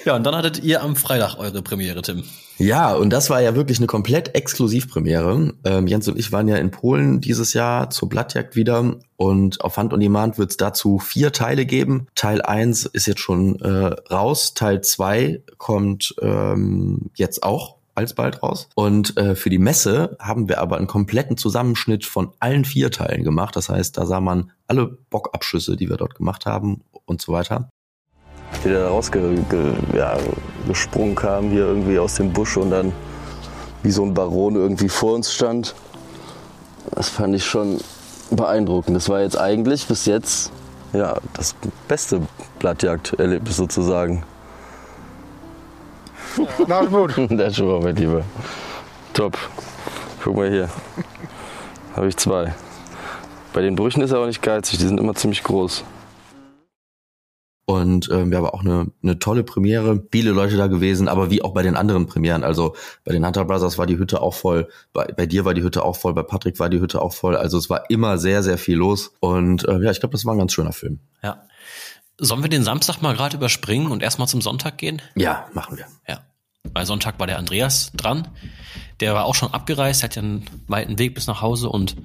Ja, 0.08 0.16
und 0.16 0.24
dann 0.24 0.38
hattet 0.38 0.64
ihr 0.64 0.82
am 0.84 0.96
Freitag 0.96 1.38
eure 1.38 1.62
Premiere, 1.62 2.02
Tim. 2.02 2.24
Ja, 2.58 2.94
und 2.94 3.10
das 3.10 3.30
war 3.30 3.42
ja 3.42 3.56
wirklich 3.56 3.80
eine 3.80 3.88
komplett 3.88 4.36
Exklusivpremiere. 4.36 5.54
Ähm, 5.66 5.88
Jens 5.88 6.08
und 6.08 6.18
ich 6.18 6.32
waren 6.32 6.48
ja 6.48 6.56
in 6.56 6.72
Polen 6.72 7.20
dieses 7.20 7.52
Jahr 7.52 7.90
zur 7.90 8.08
Blattjagd 8.08 8.56
wieder 8.56 8.96
und 9.18 9.60
auf 9.60 9.76
Hand 9.76 9.94
on 9.94 10.00
Demand 10.00 10.38
wird 10.38 10.52
es 10.52 10.56
dazu 10.56 10.98
vier 11.00 11.34
Teile 11.34 11.66
geben. 11.66 12.08
Teil 12.16 12.42
eins 12.42 12.86
ist 12.86 13.06
jetzt 13.06 13.20
schon 13.20 13.60
äh, 13.60 13.68
raus, 14.10 14.54
Teil 14.54 14.80
zwei 14.80 15.42
kommt 15.58 16.16
ähm, 16.22 17.12
jetzt 17.16 17.44
auch 17.44 17.76
alsbald 17.98 18.44
raus. 18.44 18.70
Und 18.76 19.18
äh, 19.18 19.36
für 19.36 19.50
die 19.50 19.58
Messe 19.58 20.16
haben 20.20 20.48
wir 20.48 20.60
aber 20.60 20.78
einen 20.78 20.88
kompletten 20.88 21.36
Zusammenschnitt 21.36 22.06
von 22.06 22.32
allen 22.40 22.64
vier 22.64 22.92
Teilen 22.92 23.24
gemacht. 23.24 23.56
Das 23.56 23.70
heißt, 23.70 23.98
da 23.98 24.06
sah 24.06 24.22
man 24.22 24.52
alle 24.68 24.98
Bockabschüsse, 25.10 25.76
die 25.76 25.90
wir 25.90 25.98
dort 25.98 26.16
gemacht 26.16 26.46
haben 26.46 26.84
und 27.06 27.22
so 27.22 27.34
weiter. 27.34 27.70
Die 28.64 28.70
da 28.70 28.88
rausgesprungen 28.88 29.76
ja, 29.94 30.18
gesprungen 30.68 31.16
kam 31.16 31.50
hier 31.50 31.66
irgendwie 31.66 32.00
aus 32.00 32.16
dem 32.16 32.32
Busch 32.32 32.56
und 32.56 32.72
dann 32.72 32.94
wie 33.84 33.92
so 33.92 34.04
ein 34.04 34.14
Baron 34.14 34.56
irgendwie 34.56 34.90
vor 34.90 35.14
uns 35.14 35.34
stand. 35.34 35.76
Das 36.92 37.10
fand 37.10 37.36
ich 37.36 37.46
schon 37.46 37.80
beeindruckend. 38.32 38.96
Das 38.96 39.10
war 39.10 39.22
jetzt 39.22 39.38
eigentlich 39.38 39.88
bis 39.88 40.06
jetzt 40.06 40.52
ja 40.94 41.18
das 41.34 41.56
beste 41.88 42.22
Blattjagderlebnis 42.60 43.58
sozusagen. 43.58 44.24
Na, 46.68 46.80
ist 46.82 46.92
gut. 46.92 47.18
Der 47.32 47.48
ist 47.48 47.60
mein 47.60 47.96
Lieber. 47.96 48.24
Top. 49.14 49.38
Guck 50.24 50.36
mal 50.36 50.50
hier. 50.50 50.70
Habe 51.96 52.08
ich 52.08 52.18
zwei. 52.18 52.54
Bei 53.54 53.62
den 53.62 53.76
Brüchen 53.76 54.02
ist 54.02 54.12
er 54.12 54.20
auch 54.20 54.28
nicht 54.28 54.42
geizig, 54.42 54.78
die 54.78 54.86
sind 54.86 55.00
immer 55.00 55.16
ziemlich 55.16 55.44
groß. 55.44 55.84
Und 57.70 58.10
ähm, 58.12 58.32
wir 58.32 58.38
haben 58.38 58.46
auch 58.46 58.62
eine, 58.62 58.92
eine 59.04 59.20
tolle 59.20 59.44
Premiere, 59.44 60.02
viele 60.10 60.32
Leute 60.32 60.56
da 60.56 60.68
gewesen, 60.68 61.10
aber 61.10 61.32
wie 61.32 61.42
auch 61.42 61.54
bei 61.54 61.64
den 61.64 61.76
anderen 61.76 62.06
Premieren. 62.06 62.46
Also 62.46 62.76
bei 63.04 63.12
den 63.12 63.26
Hunter 63.26 63.44
Brothers 63.44 63.78
war 63.78 63.86
die 63.86 63.98
Hütte 63.98 64.22
auch 64.22 64.34
voll, 64.34 64.70
bei, 64.94 65.06
bei 65.06 65.26
dir 65.26 65.44
war 65.44 65.54
die 65.54 65.64
Hütte 65.64 65.84
auch 65.84 65.98
voll, 65.98 66.14
bei 66.14 66.24
Patrick 66.24 66.60
war 66.60 66.70
die 66.70 66.80
Hütte 66.80 67.02
auch 67.02 67.14
voll. 67.14 67.36
Also 67.36 67.58
es 67.58 67.70
war 67.70 67.90
immer 67.90 68.20
sehr, 68.20 68.42
sehr 68.42 68.58
viel 68.58 68.78
los. 68.78 69.12
Und 69.20 69.68
äh, 69.68 69.80
ja, 69.80 69.92
ich 69.92 70.00
glaube, 70.00 70.14
das 70.14 70.24
war 70.24 70.34
ein 70.34 70.38
ganz 70.38 70.54
schöner 70.54 70.72
Film. 70.72 71.00
Ja. 71.22 71.46
Sollen 72.20 72.42
wir 72.42 72.50
den 72.50 72.64
Samstag 72.64 73.02
mal 73.02 73.16
gerade 73.16 73.36
überspringen 73.36 73.92
und 73.92 74.02
erstmal 74.02 74.28
zum 74.28 74.42
Sonntag 74.42 74.78
gehen? 74.78 75.02
Ja, 75.16 75.48
machen 75.54 75.78
wir. 75.78 75.88
Ja. 76.08 76.20
Weil 76.74 76.86
Sonntag 76.86 77.20
war 77.20 77.28
der 77.28 77.38
Andreas 77.38 77.92
dran. 77.96 78.28
Der 79.00 79.14
war 79.14 79.26
auch 79.26 79.36
schon 79.36 79.54
abgereist, 79.54 80.04
hat 80.04 80.16
ja 80.16 80.24
einen 80.24 80.46
weiten 80.68 80.98
Weg 80.98 81.14
bis 81.14 81.28
nach 81.28 81.42
Hause 81.42 81.70
und 81.70 81.96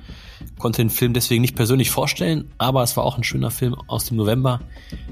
konnte 0.58 0.82
den 0.82 0.90
Film 0.90 1.14
deswegen 1.14 1.40
nicht 1.40 1.56
persönlich 1.56 1.90
vorstellen. 1.90 2.50
Aber 2.58 2.82
es 2.82 2.96
war 2.96 3.04
auch 3.04 3.16
ein 3.16 3.24
schöner 3.24 3.50
Film 3.50 3.74
aus 3.86 4.04
dem 4.06 4.18
November. 4.18 4.60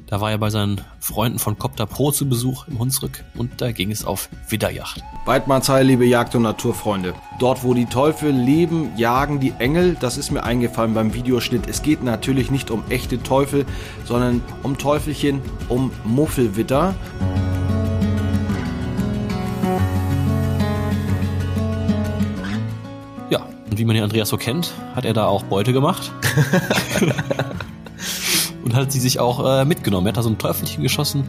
Da 0.07 0.21
war 0.21 0.30
er 0.30 0.38
bei 0.38 0.50
seinen 0.50 0.83
Freunden 0.99 1.38
von 1.38 1.59
Copter 1.59 1.87
Pro 1.87 2.11
zu 2.11 2.28
Besuch 2.28 2.69
im 2.69 2.78
Hunsrück 2.78 3.25
und 3.35 3.61
da 3.62 3.73
ging 3.73 3.90
es 3.90 4.04
auf 4.04 4.28
Widderjacht. 4.49 5.02
Weidmannsheil, 5.25 5.87
liebe 5.87 6.04
Jagd- 6.04 6.35
und 6.35 6.42
Naturfreunde. 6.42 7.14
Dort, 7.38 7.64
wo 7.64 7.73
die 7.73 7.87
Teufel 7.87 8.30
leben, 8.30 8.90
jagen 8.97 9.40
die 9.40 9.54
Engel. 9.59 9.97
Das 9.99 10.19
ist 10.19 10.30
mir 10.30 10.45
eingefallen 10.45 10.92
beim 10.92 11.14
Videoschnitt. 11.14 11.66
Es 11.66 11.83
geht 11.83 12.02
natürlich 12.02 12.50
nicht 12.50 12.71
um 12.71 12.85
echte 12.90 13.23
Teufel, 13.23 13.64
sondern 14.04 14.42
um 14.62 14.76
Teufelchen, 14.76 15.40
um 15.69 15.90
Muffelwitter. 16.04 16.95
Ja, 23.31 23.47
und 23.71 23.79
wie 23.79 23.85
man 23.85 23.95
den 23.95 24.05
Andreas 24.05 24.29
so 24.29 24.37
kennt, 24.37 24.73
hat 24.95 25.05
er 25.05 25.12
da 25.12 25.26
auch 25.26 25.43
Beute 25.45 25.73
gemacht. 25.73 26.12
und 28.64 28.75
hat 28.75 28.93
sie 28.93 29.00
sich 29.00 29.19
auch 29.19 29.45
äh, 29.45 29.64
mitgenommen. 29.64 30.07
Er 30.07 30.11
hat 30.11 30.17
da 30.17 30.23
so 30.23 30.31
ein 30.31 30.38
Teufelchen 30.38 30.83
geschossen, 30.83 31.29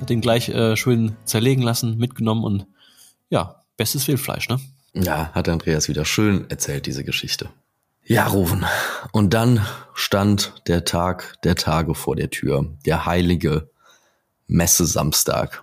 hat 0.00 0.10
den 0.10 0.20
gleich 0.20 0.48
äh, 0.48 0.76
schön 0.76 1.16
zerlegen 1.24 1.62
lassen, 1.62 1.98
mitgenommen 1.98 2.44
und 2.44 2.66
ja, 3.28 3.62
bestes 3.76 4.08
Wildfleisch, 4.08 4.48
ne? 4.48 4.60
Ja, 4.92 5.30
hat 5.32 5.48
Andreas 5.48 5.88
wieder 5.88 6.04
schön 6.04 6.50
erzählt, 6.50 6.86
diese 6.86 7.04
Geschichte. 7.04 7.50
Ja, 8.04 8.26
Rufen. 8.26 8.66
Und 9.12 9.34
dann 9.34 9.64
stand 9.94 10.52
der 10.66 10.84
Tag 10.84 11.36
der 11.44 11.54
Tage 11.54 11.94
vor 11.94 12.16
der 12.16 12.30
Tür. 12.30 12.66
Der 12.84 13.06
heilige 13.06 13.70
Messe-Samstag. 14.48 15.62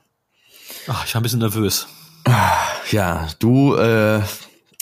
Ach, 0.88 1.06
ich 1.06 1.14
war 1.14 1.20
ein 1.20 1.24
bisschen 1.24 1.40
nervös. 1.40 1.88
Ja, 2.92 3.28
du 3.40 3.76
äh, 3.76 4.22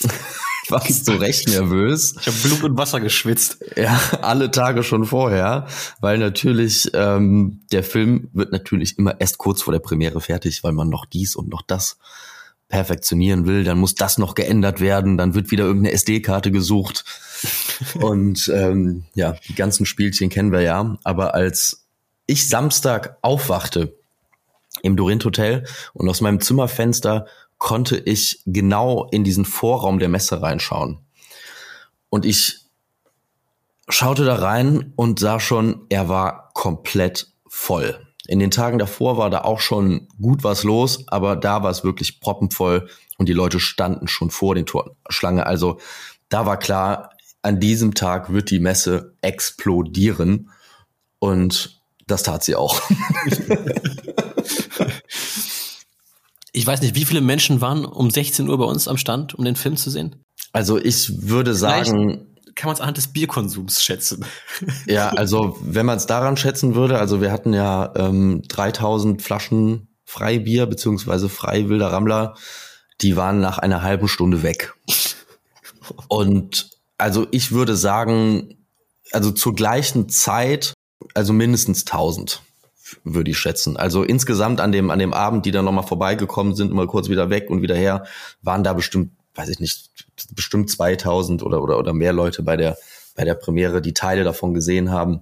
warst 0.69 1.05
zu 1.05 1.13
Recht 1.13 1.47
nervös. 1.47 2.15
Ich 2.19 2.27
habe 2.27 2.37
Blut 2.37 2.63
und 2.63 2.77
Wasser 2.77 2.99
geschwitzt. 2.99 3.63
Ja, 3.75 3.99
alle 4.21 4.51
Tage 4.51 4.83
schon 4.83 5.05
vorher, 5.05 5.67
weil 5.99 6.17
natürlich 6.17 6.91
ähm, 6.93 7.61
der 7.71 7.83
Film 7.83 8.29
wird 8.33 8.51
natürlich 8.51 8.97
immer 8.97 9.19
erst 9.19 9.37
kurz 9.37 9.61
vor 9.61 9.73
der 9.73 9.79
Premiere 9.79 10.21
fertig, 10.21 10.63
weil 10.63 10.73
man 10.73 10.89
noch 10.89 11.05
dies 11.05 11.35
und 11.35 11.49
noch 11.49 11.61
das 11.61 11.97
perfektionieren 12.67 13.45
will. 13.45 13.63
Dann 13.63 13.79
muss 13.79 13.95
das 13.95 14.17
noch 14.17 14.35
geändert 14.35 14.81
werden, 14.81 15.17
dann 15.17 15.35
wird 15.35 15.51
wieder 15.51 15.65
irgendeine 15.65 15.93
SD-Karte 15.93 16.51
gesucht. 16.51 17.05
und 17.95 18.51
ähm, 18.53 19.05
ja, 19.13 19.35
die 19.47 19.55
ganzen 19.55 19.85
Spielchen 19.85 20.29
kennen 20.29 20.51
wir 20.51 20.61
ja. 20.61 20.97
Aber 21.03 21.35
als 21.35 21.85
ich 22.27 22.49
Samstag 22.49 23.17
aufwachte 23.21 23.97
im 24.81 24.95
Dorint 24.95 25.25
Hotel 25.25 25.65
und 25.93 26.09
aus 26.09 26.21
meinem 26.21 26.41
Zimmerfenster 26.41 27.27
konnte 27.57 27.97
ich 27.97 28.41
genau 28.45 29.07
in 29.11 29.23
diesen 29.23 29.45
Vorraum 29.45 29.99
der 29.99 30.09
Messe 30.09 30.41
reinschauen. 30.41 30.99
Und 32.09 32.25
ich 32.25 32.65
schaute 33.89 34.25
da 34.25 34.35
rein 34.35 34.93
und 34.95 35.19
sah 35.19 35.39
schon, 35.39 35.85
er 35.89 36.09
war 36.09 36.51
komplett 36.53 37.33
voll. 37.47 37.99
In 38.27 38.39
den 38.39 38.51
Tagen 38.51 38.79
davor 38.79 39.17
war 39.17 39.29
da 39.29 39.41
auch 39.41 39.59
schon 39.59 40.07
gut 40.19 40.43
was 40.43 40.63
los, 40.63 41.07
aber 41.07 41.35
da 41.35 41.61
war 41.61 41.69
es 41.69 41.83
wirklich 41.83 42.19
proppenvoll 42.19 42.89
und 43.17 43.29
die 43.29 43.33
Leute 43.33 43.59
standen 43.59 44.07
schon 44.07 44.31
vor 44.31 44.55
den 44.55 44.65
Torschlange. 44.65 45.45
Also 45.45 45.79
da 46.29 46.45
war 46.45 46.57
klar, 46.57 47.11
an 47.43 47.59
diesem 47.59 47.93
Tag 47.93 48.33
wird 48.33 48.49
die 48.49 48.59
Messe 48.59 49.15
explodieren 49.21 50.49
und 51.19 51.81
das 52.07 52.23
tat 52.23 52.43
sie 52.43 52.55
auch. 52.55 52.81
ich 56.51 56.65
weiß 56.65 56.81
nicht, 56.81 56.95
wie 56.95 57.05
viele 57.05 57.21
Menschen 57.21 57.61
waren 57.61 57.85
um 57.85 58.09
16 58.09 58.49
Uhr 58.49 58.57
bei 58.57 58.65
uns 58.65 58.87
am 58.87 58.97
Stand, 58.97 59.35
um 59.35 59.45
den 59.45 59.55
Film 59.55 59.77
zu 59.77 59.89
sehen? 59.89 60.23
Also 60.53 60.77
ich 60.77 61.23
würde 61.23 61.53
sagen, 61.53 62.35
kann 62.55 62.69
man 62.69 62.75
es 62.75 62.81
anhand 62.81 62.97
des 62.97 63.07
Bierkonsums 63.07 63.83
schätzen. 63.83 64.25
Ja, 64.87 65.09
also 65.09 65.57
wenn 65.61 65.85
man 65.85 65.97
es 65.97 66.05
daran 66.05 66.37
schätzen 66.37 66.75
würde, 66.75 66.99
also 66.99 67.21
wir 67.21 67.31
hatten 67.31 67.53
ja 67.53 67.91
ähm, 67.95 68.41
3000 68.47 69.21
Flaschen 69.21 69.89
Freibier 70.05 70.65
beziehungsweise 70.65 71.27
Freiwilder 71.29 71.91
Rammler, 71.91 72.35
die 73.01 73.17
waren 73.17 73.41
nach 73.41 73.57
einer 73.57 73.81
halben 73.81 74.07
Stunde 74.07 74.43
weg. 74.43 74.73
Und 76.07 76.69
also 76.97 77.27
ich 77.31 77.51
würde 77.51 77.75
sagen, 77.75 78.65
also 79.11 79.31
zur 79.31 79.53
gleichen 79.55 80.09
Zeit, 80.09 80.73
also 81.13 81.33
mindestens 81.33 81.81
1000 81.81 82.41
würde 83.03 83.31
ich 83.31 83.37
schätzen. 83.37 83.77
Also 83.77 84.03
insgesamt 84.03 84.61
an 84.61 84.71
dem 84.71 84.89
an 84.89 84.99
dem 84.99 85.13
Abend, 85.13 85.45
die 85.45 85.51
dann 85.51 85.65
nochmal 85.65 85.85
vorbeigekommen 85.85 86.55
sind, 86.55 86.71
mal 86.71 86.87
kurz 86.87 87.09
wieder 87.09 87.29
weg 87.29 87.49
und 87.49 87.61
wieder 87.61 87.75
her, 87.75 88.05
waren 88.41 88.63
da 88.63 88.73
bestimmt, 88.73 89.11
weiß 89.35 89.49
ich 89.49 89.59
nicht, 89.59 89.89
bestimmt 90.33 90.69
2000 90.69 91.43
oder 91.43 91.61
oder 91.61 91.77
oder 91.77 91.93
mehr 91.93 92.13
Leute 92.13 92.43
bei 92.43 92.57
der 92.57 92.77
bei 93.15 93.23
der 93.23 93.35
Premiere, 93.35 93.81
die 93.81 93.93
Teile 93.93 94.23
davon 94.23 94.53
gesehen 94.53 94.91
haben. 94.91 95.21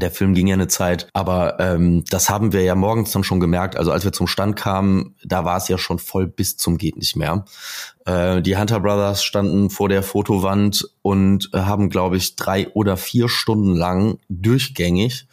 Der 0.00 0.10
Film 0.10 0.32
ging 0.32 0.46
ja 0.46 0.54
eine 0.54 0.68
Zeit, 0.68 1.08
aber 1.12 1.60
ähm, 1.60 2.04
das 2.08 2.30
haben 2.30 2.54
wir 2.54 2.62
ja 2.62 2.74
morgens 2.74 3.12
dann 3.12 3.24
schon 3.24 3.40
gemerkt. 3.40 3.76
Also 3.76 3.92
als 3.92 4.04
wir 4.04 4.12
zum 4.12 4.26
Stand 4.26 4.56
kamen, 4.56 5.16
da 5.22 5.44
war 5.44 5.58
es 5.58 5.68
ja 5.68 5.76
schon 5.76 5.98
voll 5.98 6.26
bis 6.26 6.56
zum 6.56 6.78
geht 6.78 6.96
nicht 6.96 7.14
mehr. 7.14 7.44
Äh, 8.06 8.40
die 8.40 8.56
Hunter 8.56 8.80
Brothers 8.80 9.22
standen 9.22 9.68
vor 9.68 9.90
der 9.90 10.02
Fotowand 10.02 10.88
und 11.02 11.50
äh, 11.52 11.58
haben, 11.58 11.90
glaube 11.90 12.16
ich, 12.16 12.36
drei 12.36 12.68
oder 12.68 12.96
vier 12.96 13.28
Stunden 13.28 13.74
lang 13.74 14.18
durchgängig 14.30 15.26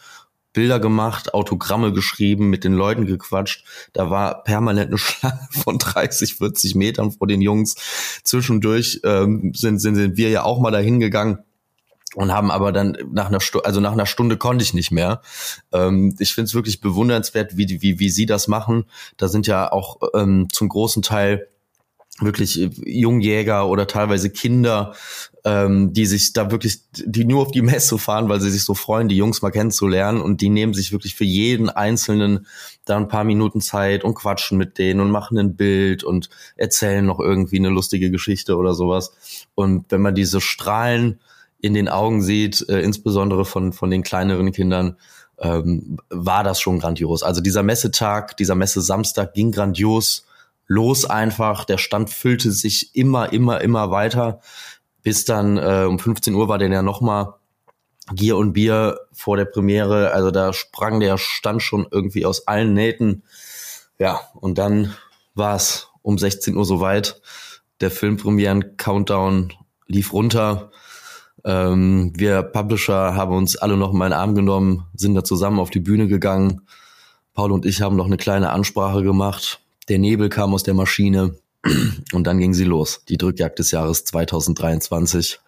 Bilder 0.52 0.80
gemacht, 0.80 1.34
Autogramme 1.34 1.92
geschrieben, 1.92 2.50
mit 2.50 2.64
den 2.64 2.74
Leuten 2.74 3.06
gequatscht. 3.06 3.64
Da 3.92 4.10
war 4.10 4.42
permanent 4.42 4.88
eine 4.88 4.98
Schlange 4.98 5.48
von 5.50 5.78
30, 5.78 6.36
40 6.36 6.74
Metern 6.74 7.12
vor 7.12 7.26
den 7.26 7.40
Jungs. 7.40 7.76
Zwischendurch 8.24 9.00
ähm, 9.04 9.52
sind, 9.54 9.78
sind, 9.78 9.94
sind 9.94 10.16
wir 10.16 10.30
ja 10.30 10.42
auch 10.42 10.60
mal 10.60 10.70
dahin 10.70 11.00
gegangen 11.00 11.38
und 12.14 12.32
haben 12.32 12.50
aber 12.50 12.72
dann 12.72 12.96
nach 13.12 13.28
einer 13.28 13.40
Stunde, 13.40 13.66
also 13.66 13.80
nach 13.80 13.92
einer 13.92 14.06
Stunde 14.06 14.36
konnte 14.36 14.64
ich 14.64 14.74
nicht 14.74 14.90
mehr. 14.90 15.22
Ähm, 15.72 16.16
ich 16.18 16.34
finde 16.34 16.46
es 16.46 16.54
wirklich 16.54 16.80
bewundernswert, 16.80 17.56
wie, 17.56 17.80
wie, 17.82 17.98
wie 18.00 18.10
sie 18.10 18.26
das 18.26 18.48
machen. 18.48 18.84
Da 19.16 19.28
sind 19.28 19.46
ja 19.46 19.70
auch 19.70 19.98
ähm, 20.14 20.48
zum 20.52 20.68
großen 20.68 21.02
Teil 21.02 21.48
wirklich 22.20 22.70
Jungjäger 22.84 23.68
oder 23.68 23.86
teilweise 23.86 24.30
Kinder, 24.30 24.94
ähm, 25.44 25.92
die 25.92 26.06
sich 26.06 26.32
da 26.32 26.50
wirklich, 26.50 26.82
die 26.92 27.24
nur 27.24 27.42
auf 27.42 27.50
die 27.50 27.62
Messe 27.62 27.98
fahren, 27.98 28.28
weil 28.28 28.40
sie 28.40 28.50
sich 28.50 28.64
so 28.64 28.74
freuen, 28.74 29.08
die 29.08 29.16
Jungs 29.16 29.42
mal 29.42 29.50
kennenzulernen 29.50 30.20
und 30.20 30.40
die 30.40 30.50
nehmen 30.50 30.74
sich 30.74 30.92
wirklich 30.92 31.14
für 31.14 31.24
jeden 31.24 31.70
Einzelnen 31.70 32.46
da 32.84 32.96
ein 32.96 33.08
paar 33.08 33.24
Minuten 33.24 33.60
Zeit 33.60 34.04
und 34.04 34.14
quatschen 34.14 34.58
mit 34.58 34.78
denen 34.78 35.00
und 35.00 35.10
machen 35.10 35.38
ein 35.38 35.56
Bild 35.56 36.04
und 36.04 36.28
erzählen 36.56 37.04
noch 37.04 37.20
irgendwie 37.20 37.58
eine 37.58 37.70
lustige 37.70 38.10
Geschichte 38.10 38.56
oder 38.56 38.74
sowas. 38.74 39.46
Und 39.54 39.86
wenn 39.90 40.02
man 40.02 40.14
diese 40.14 40.40
Strahlen 40.40 41.20
in 41.60 41.74
den 41.74 41.88
Augen 41.88 42.22
sieht, 42.22 42.68
äh, 42.68 42.80
insbesondere 42.80 43.44
von, 43.44 43.72
von 43.72 43.90
den 43.90 44.02
kleineren 44.02 44.52
Kindern, 44.52 44.96
ähm, 45.38 45.98
war 46.10 46.44
das 46.44 46.60
schon 46.60 46.78
grandios. 46.78 47.22
Also 47.22 47.40
dieser 47.40 47.62
Messetag, 47.62 48.36
dieser 48.36 48.54
Messe 48.54 48.82
Samstag 48.82 49.32
ging 49.34 49.52
grandios 49.52 50.26
los 50.70 51.04
einfach. 51.04 51.64
Der 51.64 51.78
Stand 51.78 52.10
füllte 52.10 52.52
sich 52.52 52.94
immer, 52.94 53.32
immer, 53.32 53.60
immer 53.60 53.90
weiter. 53.90 54.40
Bis 55.02 55.24
dann 55.24 55.58
äh, 55.58 55.84
um 55.84 55.98
15 55.98 56.32
Uhr 56.32 56.48
war 56.48 56.58
denn 56.58 56.72
ja 56.72 56.80
nochmal 56.80 57.34
Gier 58.14 58.36
und 58.36 58.52
Bier 58.52 59.00
vor 59.12 59.36
der 59.36 59.46
Premiere. 59.46 60.12
Also 60.12 60.30
da 60.30 60.52
sprang 60.52 61.00
der 61.00 61.18
Stand 61.18 61.60
schon 61.60 61.88
irgendwie 61.90 62.24
aus 62.24 62.46
allen 62.46 62.72
Nähten. 62.72 63.24
Ja, 63.98 64.20
und 64.34 64.58
dann 64.58 64.94
war 65.34 65.56
es 65.56 65.88
um 66.02 66.18
16 66.18 66.56
Uhr 66.56 66.64
soweit. 66.64 67.20
Der 67.80 67.90
Filmpremieren-Countdown 67.90 69.52
lief 69.88 70.12
runter. 70.12 70.70
Ähm, 71.42 72.12
wir 72.14 72.42
Publisher 72.44 73.16
haben 73.16 73.34
uns 73.34 73.56
alle 73.56 73.76
noch 73.76 73.92
mal 73.92 74.06
in 74.06 74.12
den 74.12 74.20
Arm 74.20 74.34
genommen, 74.36 74.86
sind 74.94 75.16
da 75.16 75.24
zusammen 75.24 75.58
auf 75.58 75.70
die 75.70 75.80
Bühne 75.80 76.06
gegangen. 76.06 76.60
Paul 77.34 77.50
und 77.50 77.66
ich 77.66 77.82
haben 77.82 77.96
noch 77.96 78.06
eine 78.06 78.18
kleine 78.18 78.50
Ansprache 78.50 79.02
gemacht. 79.02 79.60
Der 79.88 79.98
Nebel 79.98 80.28
kam 80.28 80.54
aus 80.54 80.62
der 80.62 80.74
Maschine 80.74 81.36
und 82.12 82.26
dann 82.26 82.38
ging 82.38 82.54
sie 82.54 82.64
los. 82.64 83.04
Die 83.08 83.18
Drückjagd 83.18 83.58
des 83.58 83.70
Jahres 83.70 84.04
2023. 84.04 85.40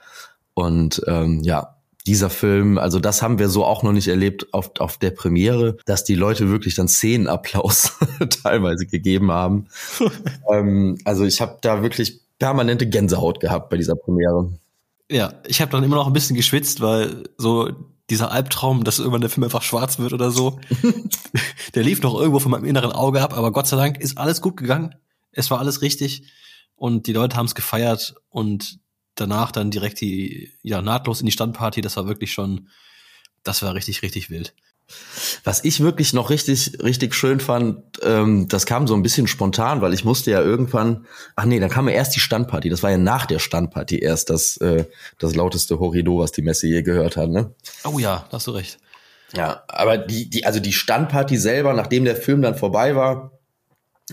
Und 0.55 1.03
ähm, 1.07 1.41
ja, 1.43 1.77
dieser 2.07 2.31
Film, 2.31 2.79
also 2.79 2.99
das 2.99 3.23
haben 3.23 3.39
wir 3.39 3.49
so 3.49 3.65
auch 3.65 3.83
noch 3.83 3.93
nicht 3.93 4.09
erlebt 4.09 4.53
auf, 4.53 4.73
auf 4.79 4.99
der 4.99 5.11
Premiere, 5.11 5.77
dass 5.87 6.05
die 6.05 6.15
Leute 6.15 6.49
wirklich 6.49 6.75
dann 6.75 6.89
Szenenapplaus 6.89 7.93
teilweise 8.43 8.87
gegeben 8.87 9.31
haben. 9.31 9.69
ähm, 10.53 10.99
also 11.05 11.25
ich 11.25 11.41
habe 11.41 11.59
da 11.61 11.83
wirklich 11.83 12.21
permanente 12.39 12.89
Gänsehaut 12.89 13.41
gehabt 13.41 13.71
bei 13.71 13.77
dieser 13.77 13.95
Premiere. 13.95 14.53
Ja, 15.11 15.35
ich 15.47 15.61
habe 15.61 15.71
dann 15.71 15.85
immer 15.85 15.97
noch 15.97 16.07
ein 16.07 16.13
bisschen 16.13 16.37
geschwitzt, 16.37 16.81
weil 16.81 17.25
so 17.37 17.71
dieser 18.13 18.31
Albtraum, 18.31 18.85
dass 18.85 18.99
irgendwann 18.99 19.23
der 19.23 19.31
Film 19.31 19.45
einfach 19.45 19.63
schwarz 19.63 19.99
wird 19.99 20.13
oder 20.13 20.31
so, 20.31 20.61
der 21.75 21.83
lief 21.83 22.03
noch 22.03 22.15
irgendwo 22.15 22.39
von 22.39 22.51
meinem 22.51 22.67
inneren 22.67 22.93
Auge 22.93 23.23
ab, 23.23 23.37
aber 23.37 23.53
Gott 23.53 23.67
sei 23.67 23.77
Dank 23.77 23.99
ist 23.99 24.19
alles 24.19 24.41
gut 24.41 24.57
gegangen. 24.57 24.95
Es 25.33 25.51
war 25.51 25.59
alles 25.59 25.81
richtig 25.81 26.31
und 26.77 27.07
die 27.07 27.15
Leute 27.15 27.37
haben 27.37 27.47
es 27.47 27.55
gefeiert 27.55 28.15
und 28.29 28.81
danach 29.15 29.51
dann 29.51 29.71
direkt 29.71 30.01
die, 30.01 30.53
ja, 30.63 30.83
nahtlos 30.83 31.21
in 31.21 31.27
die 31.27 31.33
Standparty. 31.33 31.81
Das 31.81 31.97
war 31.97 32.07
wirklich 32.07 32.33
schon, 32.33 32.69
das 33.43 33.63
war 33.63 33.75
richtig, 33.75 34.03
richtig 34.03 34.29
wild. 34.29 34.55
Was 35.45 35.65
ich 35.65 35.81
wirklich 35.81 36.13
noch 36.13 36.31
richtig, 36.31 36.79
richtig 36.83 37.15
schön 37.15 37.41
fand, 37.41 37.83
ähm, 38.03 38.49
das 38.49 38.67
kam 38.67 38.87
so 38.87 38.95
ein 38.95 39.03
bisschen 39.03 39.27
spontan, 39.27 39.81
weil 39.81 39.95
ich 39.95 40.05
musste 40.05 40.31
ja 40.31 40.41
irgendwann, 40.41 41.07
ach 41.37 41.45
nee, 41.45 41.61
dann 41.61 41.71
kam 41.71 41.89
ja 41.89 41.95
erst 41.95 42.17
die 42.17 42.21
Standparty. 42.21 42.69
Das 42.69 42.83
war 42.83 42.91
ja 42.91 42.99
nach 42.99 43.27
der 43.27 43.39
Standparty 43.39 43.99
erst 43.99 44.31
das, 44.31 44.57
äh, 44.59 44.87
das 45.19 45.35
lauteste 45.35 45.79
Horrido, 45.79 46.19
was 46.19 46.33
die 46.33 46.43
Messe 46.43 46.67
je 46.67 46.83
gehört 46.83 47.17
hat, 47.17 47.31
ne? 47.31 47.55
Oh 47.85 47.99
ja, 47.99 48.27
hast 48.33 48.47
du 48.47 48.53
recht. 48.53 48.79
Ja, 49.35 49.63
aber 49.69 49.99
die, 49.99 50.29
die, 50.29 50.45
also 50.45 50.61
die 50.61 50.73
Standparty 50.73 51.37
selber, 51.39 51.73
nachdem 51.73 52.05
der 52.05 52.17
Film 52.17 52.43
dann 52.43 52.55
vorbei 52.55 52.97
war, 52.97 53.33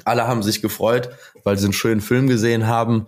alle 0.05 0.27
haben 0.27 0.43
sich 0.43 0.61
gefreut, 0.61 1.09
weil 1.43 1.57
sie 1.57 1.65
einen 1.65 1.73
schönen 1.73 2.01
Film 2.01 2.27
gesehen 2.27 2.67
haben. 2.67 3.07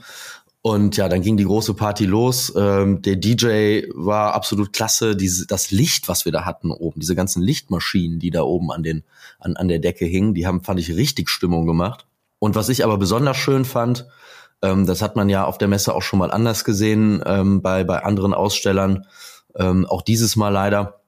Und 0.63 0.95
ja, 0.97 1.09
dann 1.09 1.21
ging 1.21 1.37
die 1.37 1.45
große 1.45 1.73
Party 1.73 2.05
los. 2.05 2.53
Ähm, 2.55 3.01
der 3.01 3.15
DJ 3.15 3.87
war 3.95 4.33
absolut 4.33 4.73
klasse. 4.73 5.15
Diese, 5.15 5.47
das 5.47 5.71
Licht, 5.71 6.07
was 6.07 6.25
wir 6.25 6.31
da 6.31 6.45
hatten 6.45 6.69
oben, 6.69 6.99
diese 6.99 7.15
ganzen 7.15 7.41
Lichtmaschinen, 7.41 8.19
die 8.19 8.29
da 8.29 8.43
oben 8.43 8.71
an, 8.71 8.83
den, 8.83 9.03
an, 9.39 9.55
an 9.55 9.67
der 9.67 9.79
Decke 9.79 10.05
hingen, 10.05 10.35
die 10.35 10.45
haben, 10.45 10.63
fand 10.63 10.79
ich, 10.79 10.95
richtig 10.95 11.29
Stimmung 11.29 11.65
gemacht. 11.65 12.05
Und 12.37 12.55
was 12.55 12.69
ich 12.69 12.83
aber 12.83 12.97
besonders 12.97 13.37
schön 13.37 13.65
fand, 13.65 14.05
ähm, 14.61 14.85
das 14.85 15.01
hat 15.01 15.15
man 15.15 15.29
ja 15.29 15.45
auf 15.45 15.57
der 15.57 15.67
Messe 15.67 15.95
auch 15.95 16.03
schon 16.03 16.19
mal 16.19 16.31
anders 16.31 16.63
gesehen, 16.63 17.23
ähm, 17.25 17.63
bei, 17.63 17.83
bei 17.83 18.03
anderen 18.03 18.35
Ausstellern, 18.35 19.07
ähm, 19.55 19.87
auch 19.87 20.03
dieses 20.03 20.35
Mal 20.35 20.49
leider, 20.49 21.01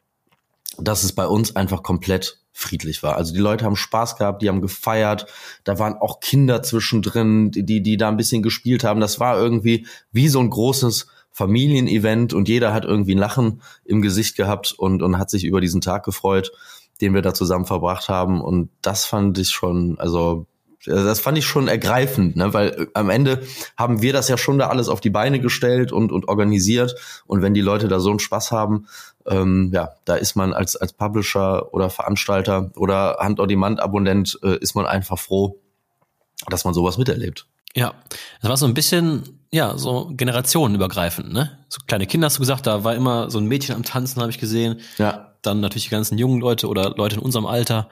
dass 0.80 1.04
es 1.04 1.14
bei 1.14 1.28
uns 1.28 1.56
einfach 1.56 1.84
komplett 1.84 2.43
friedlich 2.54 3.04
war. 3.04 3.16
Also 3.16 3.34
die 3.34 3.40
Leute 3.40 3.66
haben 3.66 3.76
Spaß 3.76 4.16
gehabt, 4.16 4.42
die 4.42 4.48
haben 4.48 4.62
gefeiert. 4.62 5.26
Da 5.64 5.80
waren 5.80 5.96
auch 5.96 6.20
Kinder 6.20 6.62
zwischendrin, 6.62 7.52
die, 7.52 7.82
die 7.82 7.98
da 7.98 8.08
ein 8.08 8.18
bisschen 8.18 8.44
gespielt 8.44 8.84
haben. 8.84 9.02
Das 9.02 9.20
war 9.20 9.38
irgendwie 9.38 9.88
wie 10.12 10.30
so 10.30 10.40
ein 10.40 10.52
großes 10.52 11.08
Familienevent 11.32 12.34
und 12.34 12.48
jeder 12.48 12.74
hat 12.74 12.86
irgendwie 12.86 13.16
ein 13.16 13.20
Lachen 13.20 13.62
im 13.84 14.04
Gesicht 14.04 14.38
gehabt 14.38 14.72
und, 14.78 15.02
und 15.02 15.18
hat 15.18 15.32
sich 15.32 15.44
über 15.44 15.62
diesen 15.62 15.82
Tag 15.82 16.06
gefreut, 16.06 16.52
den 17.02 17.16
wir 17.16 17.24
da 17.24 17.34
zusammen 17.34 17.66
verbracht 17.66 18.08
haben. 18.08 18.40
Und 18.40 18.70
das 18.84 19.06
fand 19.06 19.40
ich 19.40 19.50
schon, 19.50 19.98
also 19.98 20.46
das 20.86 21.20
fand 21.20 21.38
ich 21.38 21.46
schon 21.46 21.68
ergreifend, 21.68 22.36
ne? 22.36 22.54
weil 22.54 22.70
äh, 22.70 22.88
am 22.94 23.10
Ende 23.10 23.44
haben 23.78 24.02
wir 24.02 24.14
das 24.14 24.28
ja 24.28 24.38
schon 24.38 24.60
da 24.60 24.68
alles 24.68 24.90
auf 24.90 25.02
die 25.02 25.10
Beine 25.10 25.40
gestellt 25.40 25.92
und, 25.92 26.12
und 26.12 26.28
organisiert. 26.28 26.96
Und 27.26 27.42
wenn 27.42 27.54
die 27.54 27.62
Leute 27.62 27.88
da 27.88 28.00
so 28.00 28.10
einen 28.10 28.20
Spaß 28.20 28.52
haben, 28.52 28.88
ähm, 29.26 29.72
ja, 29.74 29.94
da 30.06 30.16
ist 30.16 30.36
man 30.36 30.54
als, 30.54 30.76
als 30.76 30.94
Publisher 30.94 31.74
oder 31.74 31.90
Veranstalter 31.90 32.72
oder 32.76 33.18
Hand-on-Demand-Abonnent, 33.20 34.40
äh, 34.44 34.58
ist 34.58 34.76
man 34.76 34.86
einfach 34.86 35.18
froh, 35.18 35.60
dass 36.50 36.66
man 36.66 36.74
sowas 36.74 36.98
miterlebt. 36.98 37.48
Ja, 37.76 37.94
das 38.42 38.50
war 38.50 38.58
so 38.58 38.68
ein 38.68 38.74
bisschen, 38.74 39.40
ja, 39.52 39.78
so 39.78 40.12
generationenübergreifend, 40.14 41.34
ne? 41.34 41.58
So 41.70 41.80
kleine 41.88 42.06
Kinder 42.06 42.26
hast 42.26 42.38
du 42.38 42.42
gesagt, 42.42 42.68
da 42.68 42.84
war 42.84 42.94
immer 42.94 43.32
so 43.32 43.40
ein 43.40 43.46
Mädchen 43.46 43.76
am 43.76 43.84
Tanzen, 43.84 44.22
habe 44.22 44.32
ich 44.32 44.38
gesehen. 44.38 44.82
Ja. 44.98 45.34
Dann 45.42 45.60
natürlich 45.60 45.86
die 45.86 45.90
ganzen 45.90 46.18
jungen 46.18 46.40
Leute 46.40 46.68
oder 46.68 46.94
Leute 46.96 47.16
in 47.16 47.22
unserem 47.22 47.48
Alter 47.48 47.90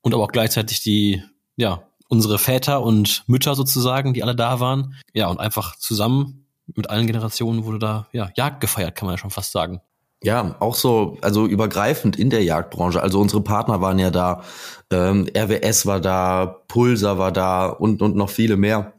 und 0.00 0.14
aber 0.14 0.22
auch 0.22 0.32
gleichzeitig 0.32 0.82
die, 0.82 1.24
ja, 1.56 1.82
unsere 2.08 2.38
Väter 2.38 2.82
und 2.82 3.24
Mütter 3.26 3.54
sozusagen, 3.54 4.14
die 4.14 4.22
alle 4.22 4.36
da 4.36 4.60
waren. 4.60 4.94
Ja, 5.12 5.28
und 5.28 5.40
einfach 5.40 5.76
zusammen 5.76 6.46
mit 6.74 6.90
allen 6.90 7.06
Generationen 7.06 7.64
wurde 7.64 7.78
da, 7.78 8.06
ja, 8.12 8.30
Jagd 8.34 8.60
gefeiert, 8.60 8.94
kann 8.96 9.06
man 9.06 9.14
ja 9.14 9.18
schon 9.18 9.30
fast 9.30 9.52
sagen. 9.52 9.80
Ja, 10.22 10.56
auch 10.60 10.74
so, 10.74 11.18
also 11.20 11.46
übergreifend 11.46 12.16
in 12.16 12.30
der 12.30 12.42
Jagdbranche. 12.42 13.02
Also 13.02 13.20
unsere 13.20 13.42
Partner 13.42 13.80
waren 13.80 13.98
ja 13.98 14.10
da, 14.10 14.42
ähm, 14.90 15.28
RWS 15.36 15.86
war 15.86 16.00
da, 16.00 16.62
Pulsar 16.68 17.18
war 17.18 17.32
da 17.32 17.66
und, 17.66 18.02
und 18.02 18.16
noch 18.16 18.30
viele 18.30 18.56
mehr. 18.56 18.94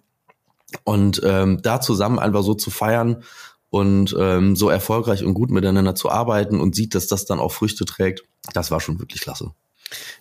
Und 0.84 1.22
ähm, 1.24 1.62
da 1.62 1.82
zusammen 1.82 2.20
einfach 2.20 2.44
so 2.44 2.54
zu 2.54 2.70
feiern 2.70 3.24
und 3.70 4.16
ähm, 4.18 4.56
so 4.56 4.70
erfolgreich 4.70 5.24
und 5.24 5.34
gut 5.34 5.50
miteinander 5.50 5.96
zu 5.96 6.10
arbeiten 6.10 6.60
und 6.60 6.76
sieht, 6.76 6.94
dass 6.94 7.08
das 7.08 7.26
dann 7.26 7.40
auch 7.40 7.52
Früchte 7.52 7.86
trägt, 7.86 8.24
das 8.54 8.72
war 8.72 8.80
schon 8.80 9.00
wirklich 9.00 9.22
klasse. 9.22 9.52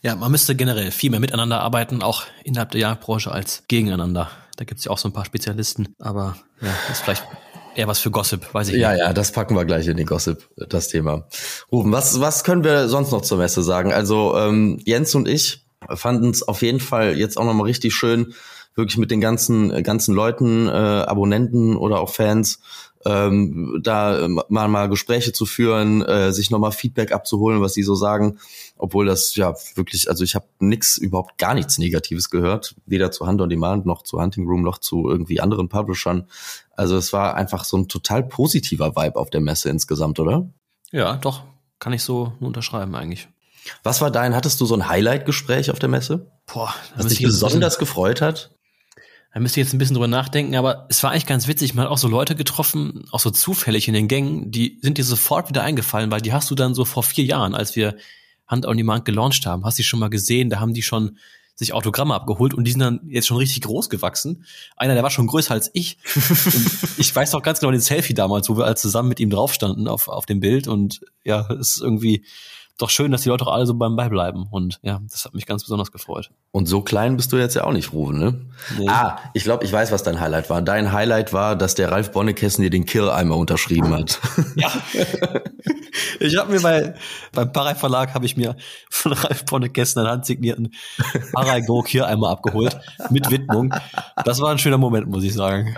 Ja, 0.02 0.14
man 0.16 0.30
müsste 0.30 0.54
generell 0.54 0.90
viel 0.90 1.10
mehr 1.10 1.20
miteinander 1.20 1.60
arbeiten, 1.60 2.02
auch 2.02 2.24
innerhalb 2.44 2.70
der 2.70 2.80
Jagdbranche 2.80 3.30
als 3.30 3.64
gegeneinander. 3.68 4.30
Da 4.56 4.64
gibt's 4.64 4.84
ja 4.84 4.90
auch 4.90 4.98
so 4.98 5.08
ein 5.08 5.12
paar 5.12 5.24
Spezialisten, 5.24 5.94
aber 5.98 6.36
ja, 6.60 6.68
das 6.88 6.98
ist 6.98 7.04
vielleicht 7.04 7.24
eher 7.74 7.88
was 7.88 7.98
für 7.98 8.10
Gossip, 8.10 8.54
weiß 8.54 8.68
ich 8.68 8.76
ja, 8.76 8.92
nicht. 8.92 9.00
Ja, 9.00 9.06
ja, 9.06 9.12
das 9.12 9.32
packen 9.32 9.54
wir 9.54 9.64
gleich 9.64 9.86
in 9.86 9.96
den 9.96 10.06
Gossip, 10.06 10.48
das 10.56 10.88
Thema. 10.88 11.26
Rufen, 11.70 11.92
was, 11.92 12.20
was 12.20 12.44
können 12.44 12.64
wir 12.64 12.88
sonst 12.88 13.10
noch 13.10 13.22
zur 13.22 13.38
Messe 13.38 13.62
sagen? 13.62 13.92
Also 13.92 14.36
ähm, 14.36 14.80
Jens 14.84 15.14
und 15.14 15.28
ich 15.28 15.66
fanden 15.94 16.30
es 16.30 16.42
auf 16.42 16.62
jeden 16.62 16.80
Fall 16.80 17.16
jetzt 17.18 17.36
auch 17.36 17.44
nochmal 17.44 17.66
richtig 17.66 17.94
schön, 17.94 18.34
wirklich 18.74 18.98
mit 18.98 19.10
den 19.10 19.20
ganzen, 19.20 19.82
ganzen 19.82 20.14
Leuten, 20.14 20.68
äh, 20.68 20.70
Abonnenten 20.70 21.76
oder 21.76 22.00
auch 22.00 22.10
Fans, 22.10 22.60
ähm, 23.06 23.80
da 23.82 24.26
mal, 24.48 24.68
mal 24.68 24.88
Gespräche 24.88 25.32
zu 25.32 25.46
führen, 25.46 26.02
äh, 26.02 26.32
sich 26.32 26.50
nochmal 26.50 26.72
Feedback 26.72 27.12
abzuholen, 27.12 27.60
was 27.60 27.74
sie 27.74 27.82
so 27.82 27.94
sagen. 27.94 28.38
Obwohl 28.76 29.06
das 29.06 29.36
ja 29.36 29.54
wirklich, 29.74 30.10
also 30.10 30.24
ich 30.24 30.34
habe 30.34 30.46
nix, 30.58 30.98
überhaupt 30.98 31.38
gar 31.38 31.54
nichts 31.54 31.78
Negatives 31.78 32.30
gehört, 32.30 32.74
weder 32.86 33.10
zu 33.10 33.26
Hand 33.26 33.40
on 33.40 33.48
Demand 33.48 33.86
noch 33.86 34.02
zu 34.02 34.20
Hunting 34.20 34.46
Room 34.46 34.62
noch 34.62 34.78
zu 34.78 35.08
irgendwie 35.08 35.40
anderen 35.40 35.68
Publishern. 35.68 36.26
Also 36.74 36.96
es 36.96 37.12
war 37.12 37.34
einfach 37.36 37.64
so 37.64 37.76
ein 37.78 37.88
total 37.88 38.22
positiver 38.22 38.96
Vibe 38.96 39.16
auf 39.16 39.30
der 39.30 39.40
Messe 39.40 39.70
insgesamt, 39.70 40.18
oder? 40.18 40.48
Ja, 40.90 41.16
doch, 41.16 41.42
kann 41.78 41.92
ich 41.92 42.02
so 42.02 42.32
nur 42.40 42.48
unterschreiben 42.48 42.94
eigentlich. 42.94 43.28
Was 43.82 44.00
war 44.00 44.10
dein, 44.10 44.34
hattest 44.34 44.60
du 44.60 44.66
so 44.66 44.74
ein 44.74 44.88
Highlight-Gespräch 44.88 45.70
auf 45.70 45.78
der 45.78 45.88
Messe? 45.88 46.30
Boah, 46.46 46.74
was 46.96 47.06
dich 47.06 47.22
besonders 47.22 47.78
gefreut 47.78 48.20
hat? 48.20 48.55
Da 49.36 49.40
müsst 49.40 49.54
ihr 49.58 49.62
jetzt 49.62 49.74
ein 49.74 49.78
bisschen 49.78 49.92
drüber 49.92 50.08
nachdenken, 50.08 50.56
aber 50.56 50.86
es 50.88 51.02
war 51.02 51.10
eigentlich 51.10 51.26
ganz 51.26 51.46
witzig. 51.46 51.74
Man 51.74 51.84
hat 51.84 51.92
auch 51.92 51.98
so 51.98 52.08
Leute 52.08 52.34
getroffen, 52.36 53.04
auch 53.10 53.20
so 53.20 53.28
zufällig 53.28 53.86
in 53.86 53.92
den 53.92 54.08
Gängen, 54.08 54.50
die 54.50 54.78
sind 54.80 54.96
dir 54.96 55.04
sofort 55.04 55.50
wieder 55.50 55.62
eingefallen, 55.62 56.10
weil 56.10 56.22
die 56.22 56.32
hast 56.32 56.50
du 56.50 56.54
dann 56.54 56.72
so 56.72 56.86
vor 56.86 57.02
vier 57.02 57.26
Jahren, 57.26 57.54
als 57.54 57.76
wir 57.76 57.96
Hand 58.46 58.64
on 58.64 58.78
Demand 58.78 59.04
gelauncht 59.04 59.44
haben, 59.44 59.66
hast 59.66 59.78
du 59.78 59.82
schon 59.82 60.00
mal 60.00 60.08
gesehen, 60.08 60.48
da 60.48 60.58
haben 60.58 60.72
die 60.72 60.80
schon 60.80 61.18
sich 61.54 61.74
Autogramme 61.74 62.14
abgeholt 62.14 62.54
und 62.54 62.64
die 62.64 62.70
sind 62.70 62.80
dann 62.80 63.00
jetzt 63.10 63.26
schon 63.26 63.36
richtig 63.36 63.60
groß 63.60 63.90
gewachsen. 63.90 64.46
Einer, 64.74 64.94
der 64.94 65.02
war 65.02 65.10
schon 65.10 65.26
größer 65.26 65.52
als 65.52 65.70
ich. 65.74 65.98
ich 66.96 67.14
weiß 67.14 67.32
noch 67.32 67.42
ganz 67.42 67.60
genau 67.60 67.72
den 67.72 67.82
Selfie 67.82 68.14
damals, 68.14 68.48
wo 68.48 68.56
wir 68.56 68.64
alle 68.64 68.76
zusammen 68.76 69.10
mit 69.10 69.20
ihm 69.20 69.28
drauf 69.28 69.52
standen 69.52 69.86
auf, 69.86 70.08
auf 70.08 70.24
dem 70.24 70.40
Bild 70.40 70.66
und 70.66 71.02
ja, 71.24 71.46
es 71.50 71.76
ist 71.76 71.82
irgendwie, 71.82 72.24
doch 72.78 72.90
schön, 72.90 73.10
dass 73.10 73.22
die 73.22 73.30
Leute 73.30 73.46
auch 73.46 73.52
alle 73.52 73.66
so 73.66 73.74
beim 73.74 73.96
beibleiben. 73.96 74.46
Und 74.50 74.78
ja, 74.82 75.00
das 75.10 75.24
hat 75.24 75.34
mich 75.34 75.46
ganz 75.46 75.62
besonders 75.62 75.92
gefreut. 75.92 76.30
Und 76.52 76.66
so 76.66 76.82
klein 76.82 77.16
bist 77.16 77.32
du 77.32 77.38
jetzt 77.38 77.54
ja 77.54 77.64
auch 77.64 77.72
nicht, 77.72 77.92
Ruben, 77.92 78.18
ne? 78.18 78.46
Nee. 78.78 78.88
Ah, 78.88 79.18
ich 79.32 79.44
glaube, 79.44 79.64
ich 79.64 79.72
weiß, 79.72 79.92
was 79.92 80.02
dein 80.02 80.20
Highlight 80.20 80.50
war. 80.50 80.60
Dein 80.60 80.92
Highlight 80.92 81.32
war, 81.32 81.56
dass 81.56 81.74
der 81.74 81.90
Ralf 81.90 82.12
Bonnekessen 82.12 82.62
dir 82.62 82.70
den 82.70 82.84
Kill 82.84 83.08
einmal 83.08 83.38
unterschrieben 83.38 83.92
hat. 83.94 84.20
Ja. 84.56 84.72
ich 86.18 86.36
habe 86.36 86.52
mir 86.52 86.60
bei, 86.60 86.94
beim 87.32 87.52
Parai 87.52 87.74
Verlag 87.74 88.14
habe 88.14 88.24
ich 88.24 88.38
mir 88.38 88.56
von 88.88 89.12
Ralf 89.12 89.44
Bonnekessen 89.44 90.00
einen 90.00 90.10
handsignierten 90.10 90.72
Parai 91.32 91.60
Go 91.60 91.82
Kill 91.82 92.04
einmal 92.04 92.32
abgeholt 92.32 92.78
mit 93.10 93.30
Widmung. 93.30 93.74
Das 94.24 94.40
war 94.40 94.50
ein 94.50 94.58
schöner 94.58 94.78
Moment, 94.78 95.08
muss 95.08 95.24
ich 95.24 95.34
sagen. 95.34 95.76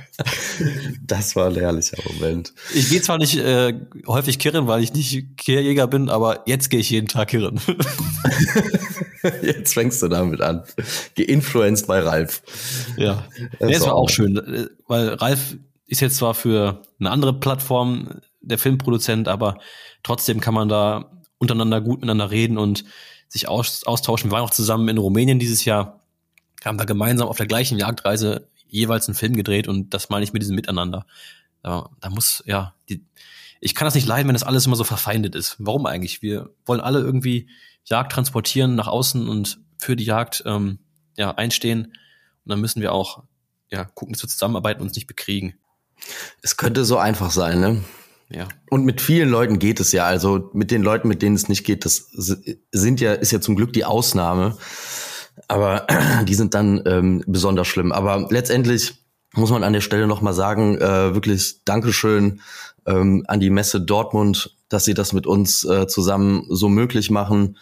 Das 1.02 1.34
war 1.34 1.46
ein 1.48 1.56
herrlicher 1.56 1.96
Moment. 2.04 2.52
Ich 2.72 2.88
gehe 2.88 3.02
zwar 3.02 3.18
nicht 3.18 3.37
äh, 3.37 3.74
häufig 4.06 4.38
kirren, 4.38 4.68
weil 4.68 4.82
ich 4.82 4.92
nicht 4.92 5.37
Kehrjäger 5.37 5.88
bin, 5.88 6.08
aber 6.08 6.42
jetzt 6.46 6.70
gehe 6.70 6.80
ich 6.80 6.88
jeden 6.90 7.09
Tag 7.09 7.29
kirren. 7.29 7.61
Jetzt 9.42 9.74
fängst 9.74 10.03
du 10.03 10.09
damit 10.09 10.40
an. 10.40 10.62
Geinfluenced 11.16 11.87
bei 11.87 12.01
Ralf. 12.01 12.42
Ja. 12.96 13.24
Das, 13.59 13.72
das 13.72 13.87
war 13.87 13.94
auch 13.94 14.11
schön, 14.11 14.68
weil 14.87 15.09
Ralf 15.09 15.57
ist 15.87 16.01
jetzt 16.01 16.16
zwar 16.16 16.35
für 16.35 16.83
eine 17.01 17.11
andere 17.11 17.33
Plattform 17.33 18.20
der 18.40 18.59
Filmproduzent, 18.59 19.27
aber 19.27 19.59
trotzdem 20.03 20.40
kann 20.40 20.55
man 20.55 20.68
da 20.68 21.11
untereinander 21.38 21.81
gut 21.81 22.01
miteinander 22.01 22.31
reden 22.31 22.59
und 22.59 22.85
sich 23.29 23.48
aus, 23.48 23.85
austauschen. 23.85 24.31
Wir 24.31 24.37
waren 24.37 24.44
auch 24.44 24.51
zusammen 24.51 24.88
in 24.88 24.98
Rumänien 24.98 25.38
dieses 25.38 25.64
Jahr, 25.64 26.01
haben 26.64 26.79
da 26.79 26.85
gemeinsam 26.85 27.29
auf 27.29 27.37
der 27.37 27.46
gleichen 27.46 27.79
Jagdreise 27.79 28.48
jeweils 28.68 29.09
einen 29.09 29.14
Film 29.14 29.35
gedreht 29.35 29.68
und 29.68 29.94
das 29.94 30.11
meine 30.11 30.24
ich 30.24 30.33
mit 30.33 30.42
diesem 30.42 30.57
Miteinander. 30.57 31.07
Da, 31.62 31.90
da 32.01 32.11
muss, 32.11 32.42
ja, 32.46 32.74
die, 32.88 33.05
ich 33.60 33.74
kann 33.74 33.86
das 33.86 33.94
nicht 33.94 34.06
leiden, 34.06 34.28
wenn 34.28 34.34
das 34.34 34.42
alles 34.42 34.66
immer 34.66 34.76
so 34.76 34.84
verfeindet 34.84 35.34
ist. 35.34 35.56
Warum 35.58 35.86
eigentlich? 35.86 36.22
Wir 36.22 36.50
wollen 36.66 36.80
alle 36.80 37.00
irgendwie 37.00 37.48
Jagd 37.84 38.12
transportieren 38.12 38.74
nach 38.74 38.86
außen 38.86 39.28
und 39.28 39.60
für 39.78 39.96
die 39.96 40.04
Jagd 40.04 40.42
ähm, 40.46 40.78
ja, 41.16 41.32
einstehen. 41.32 41.86
Und 41.86 42.50
dann 42.50 42.60
müssen 42.60 42.80
wir 42.80 42.92
auch 42.92 43.24
ja, 43.70 43.84
gucken, 43.84 44.12
dass 44.12 44.22
wir 44.22 44.28
zusammenarbeiten 44.28 44.80
und 44.80 44.88
uns 44.88 44.96
nicht 44.96 45.06
bekriegen. 45.06 45.54
Es 46.42 46.56
könnte 46.56 46.84
so 46.84 46.98
einfach 46.98 47.30
sein, 47.30 47.60
ne? 47.60 47.84
Ja. 48.30 48.46
Und 48.70 48.84
mit 48.84 49.00
vielen 49.00 49.30
Leuten 49.30 49.58
geht 49.58 49.80
es 49.80 49.92
ja. 49.92 50.04
Also 50.04 50.50
mit 50.52 50.70
den 50.70 50.82
Leuten, 50.82 51.08
mit 51.08 51.22
denen 51.22 51.34
es 51.34 51.48
nicht 51.48 51.64
geht, 51.64 51.84
das 51.84 52.08
sind 52.12 53.00
ja, 53.00 53.14
ist 53.14 53.32
ja 53.32 53.40
zum 53.40 53.56
Glück 53.56 53.72
die 53.72 53.84
Ausnahme. 53.84 54.56
Aber 55.48 55.86
die 56.24 56.34
sind 56.34 56.54
dann 56.54 56.82
ähm, 56.86 57.24
besonders 57.26 57.66
schlimm. 57.66 57.92
Aber 57.92 58.28
letztendlich 58.30 59.04
muss 59.34 59.50
man 59.50 59.64
an 59.64 59.72
der 59.72 59.80
Stelle 59.80 60.06
nochmal 60.06 60.34
sagen, 60.34 60.78
äh, 60.78 61.14
wirklich 61.14 61.64
Dankeschön 61.64 62.40
ähm, 62.88 63.24
an 63.29 63.40
die 63.40 63.51
Messe 63.51 63.81
Dortmund, 63.81 64.57
dass 64.68 64.85
sie 64.85 64.94
das 64.94 65.12
mit 65.12 65.27
uns 65.27 65.64
äh, 65.64 65.87
zusammen 65.87 66.46
so 66.48 66.68
möglich 66.68 67.11
machen, 67.11 67.57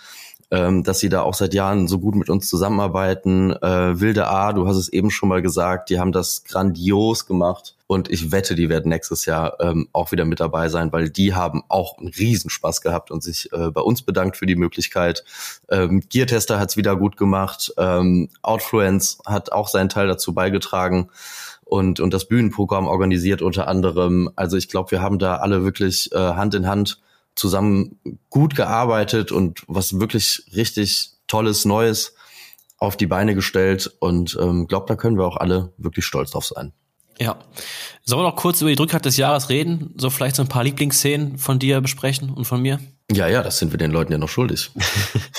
ähm, 0.50 0.84
dass 0.84 1.00
sie 1.00 1.08
da 1.08 1.22
auch 1.22 1.34
seit 1.34 1.54
Jahren 1.54 1.88
so 1.88 1.98
gut 1.98 2.14
mit 2.14 2.30
uns 2.30 2.48
zusammenarbeiten. 2.48 3.50
Äh, 3.50 4.00
Wilde 4.00 4.28
A, 4.28 4.52
du 4.52 4.68
hast 4.68 4.76
es 4.76 4.88
eben 4.88 5.10
schon 5.10 5.28
mal 5.28 5.42
gesagt, 5.42 5.90
die 5.90 5.98
haben 5.98 6.12
das 6.12 6.44
grandios 6.44 7.26
gemacht. 7.26 7.74
Und 7.88 8.10
ich 8.10 8.32
wette, 8.32 8.56
die 8.56 8.68
werden 8.68 8.88
nächstes 8.88 9.26
Jahr 9.26 9.60
ähm, 9.60 9.88
auch 9.92 10.10
wieder 10.10 10.24
mit 10.24 10.40
dabei 10.40 10.68
sein, 10.68 10.92
weil 10.92 11.08
die 11.08 11.34
haben 11.34 11.62
auch 11.68 11.98
einen 11.98 12.08
Riesenspaß 12.08 12.80
gehabt 12.80 13.12
und 13.12 13.22
sich 13.22 13.52
äh, 13.52 13.70
bei 13.70 13.80
uns 13.80 14.02
bedankt 14.02 14.36
für 14.36 14.46
die 14.46 14.56
Möglichkeit. 14.56 15.24
Ähm, 15.68 16.02
Gear-Tester 16.08 16.58
hat 16.58 16.70
es 16.70 16.76
wieder 16.76 16.96
gut 16.96 17.16
gemacht. 17.16 17.72
Ähm, 17.76 18.28
Outfluence 18.42 19.18
hat 19.24 19.52
auch 19.52 19.68
seinen 19.68 19.88
Teil 19.88 20.08
dazu 20.08 20.32
beigetragen 20.34 21.10
und, 21.66 21.98
und 21.98 22.14
das 22.14 22.28
Bühnenprogramm 22.28 22.86
organisiert 22.86 23.42
unter 23.42 23.66
anderem. 23.68 24.30
Also 24.36 24.56
ich 24.56 24.68
glaube, 24.68 24.92
wir 24.92 25.02
haben 25.02 25.18
da 25.18 25.36
alle 25.36 25.64
wirklich 25.64 26.10
äh, 26.12 26.16
Hand 26.16 26.54
in 26.54 26.66
Hand 26.66 27.02
zusammen 27.34 27.98
gut 28.30 28.54
gearbeitet 28.54 29.32
und 29.32 29.62
was 29.66 29.98
wirklich 30.00 30.44
richtig 30.54 31.10
Tolles, 31.26 31.64
Neues 31.64 32.14
auf 32.78 32.96
die 32.96 33.08
Beine 33.08 33.34
gestellt 33.34 33.92
und 33.98 34.38
ähm, 34.40 34.68
glaube, 34.68 34.86
da 34.86 34.94
können 34.94 35.18
wir 35.18 35.26
auch 35.26 35.36
alle 35.36 35.72
wirklich 35.76 36.04
stolz 36.04 36.30
drauf 36.30 36.44
sein. 36.46 36.72
Ja. 37.18 37.36
Sollen 38.04 38.22
wir 38.22 38.28
noch 38.28 38.36
kurz 38.36 38.60
über 38.60 38.70
die 38.70 38.76
Drückheit 38.76 39.04
des 39.04 39.16
Jahres 39.16 39.48
reden? 39.48 39.92
So 39.96 40.08
vielleicht 40.10 40.36
so 40.36 40.42
ein 40.42 40.48
paar 40.48 40.62
Lieblingsszenen 40.62 41.38
von 41.38 41.58
dir 41.58 41.80
besprechen 41.80 42.30
und 42.30 42.44
von 42.44 42.62
mir? 42.62 42.78
Ja, 43.10 43.26
ja, 43.26 43.42
das 43.42 43.58
sind 43.58 43.72
wir 43.72 43.78
den 43.78 43.90
Leuten 43.90 44.12
ja 44.12 44.18
noch 44.18 44.28
schuldig. 44.28 44.70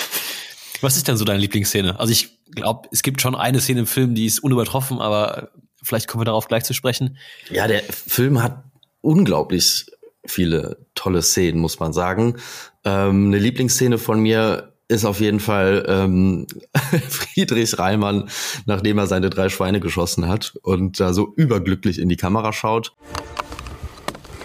Was 0.82 0.98
ist 0.98 1.08
denn 1.08 1.18
so 1.18 1.26
deine 1.26 1.40
Lieblingsszene? 1.40 2.00
Also 2.00 2.12
ich 2.12 2.30
glaube, 2.52 2.90
es 2.92 3.02
gibt 3.02 3.22
schon 3.22 3.36
eine 3.36 3.62
Szene 3.62 3.82
im 3.82 3.88
Film, 3.88 4.14
die 4.14 4.26
ist 4.26 4.40
unübertroffen, 4.40 5.00
aber 5.00 5.52
Vielleicht 5.84 6.08
kommen 6.08 6.22
wir 6.22 6.26
darauf 6.26 6.48
gleich 6.48 6.64
zu 6.64 6.74
sprechen. 6.74 7.18
Ja, 7.50 7.68
der 7.68 7.84
Film 7.84 8.42
hat 8.42 8.64
unglaublich 9.02 9.86
viele 10.26 10.86
tolle 10.96 11.22
Szenen, 11.22 11.60
muss 11.60 11.80
man 11.80 11.94
sagen. 11.94 12.38
Ähm, 12.84 13.28
eine 13.28 13.40
Lieblingsszene 13.40 13.98
von 13.98 14.20
mir 14.20 14.74
ist 14.90 15.06
auf 15.06 15.20
jeden 15.20 15.40
Fall 15.40 15.86
ähm, 15.88 16.48
Friedrich 17.10 17.78
Reimann, 17.78 18.30
nachdem 18.66 18.98
er 18.98 19.08
seine 19.08 19.30
drei 19.30 19.50
Schweine 19.50 19.80
geschossen 19.80 20.28
hat 20.28 20.58
und 20.62 21.00
da 21.00 21.14
so 21.14 21.34
überglücklich 21.36 22.00
in 22.00 22.10
die 22.10 22.18
Kamera 22.18 22.54
schaut. 22.54 22.96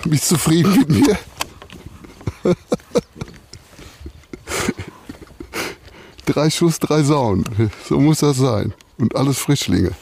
Bist 0.04 0.30
du 0.30 0.34
zufrieden 0.34 0.76
mit 0.78 0.88
mir? 0.88 1.18
drei 6.26 6.50
Schuss, 6.50 6.80
drei 6.80 7.02
Sauen. 7.02 7.44
So 7.88 8.00
muss 8.00 8.18
das 8.18 8.36
sein. 8.36 8.74
Und 8.98 9.14
alles 9.14 9.38
Frischlinge. 9.38 9.92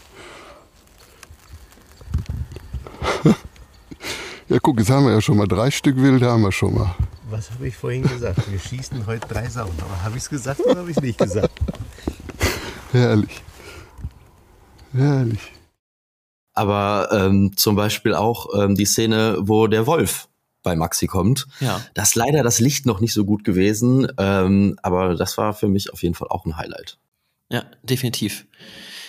Guck, 4.63 4.79
jetzt 4.79 4.91
haben 4.91 5.07
wir 5.07 5.13
ja 5.13 5.21
schon 5.23 5.39
mal 5.39 5.47
drei 5.47 5.71
Stück 5.71 5.97
Wilde, 5.97 6.27
haben 6.27 6.43
wir 6.43 6.53
schon 6.53 6.75
mal. 6.75 6.95
Was 7.31 7.51
habe 7.51 7.69
ich 7.69 7.77
vorhin 7.77 8.03
gesagt? 8.03 8.51
Wir 8.51 8.59
schießen 8.59 9.07
heute 9.07 9.27
drei 9.27 9.49
Sauen. 9.49 9.73
Aber 9.81 10.03
habe 10.03 10.17
ich 10.17 10.25
es 10.25 10.29
gesagt 10.29 10.61
oder 10.61 10.81
habe 10.81 10.91
ich 10.91 10.97
es 10.97 11.03
nicht 11.03 11.19
gesagt? 11.19 11.51
Herrlich. 12.93 13.43
Herrlich. 14.93 15.41
Aber 16.53 17.09
ähm, 17.13 17.57
zum 17.57 17.75
Beispiel 17.75 18.15
auch 18.15 18.49
ähm, 18.55 18.75
die 18.75 18.85
Szene, 18.85 19.39
wo 19.41 19.67
der 19.67 19.87
Wolf 19.87 20.29
bei 20.63 20.77
Maxi 20.77 21.07
kommt. 21.07 21.47
Ja. 21.61 21.81
Das 21.95 22.11
ist 22.11 22.15
leider 22.17 22.43
das 22.43 22.61
Licht 22.61 22.85
noch 22.85 23.01
nicht 23.01 23.15
so 23.15 23.25
gut 23.25 23.45
gewesen, 23.45 24.09
ähm, 24.19 24.79
aber 24.83 25.15
das 25.15 25.39
war 25.39 25.55
für 25.55 25.69
mich 25.69 25.91
auf 25.93 26.03
jeden 26.03 26.15
Fall 26.15 26.29
auch 26.29 26.45
ein 26.45 26.59
Highlight. 26.59 26.99
Ja, 27.49 27.65
definitiv. 27.83 28.47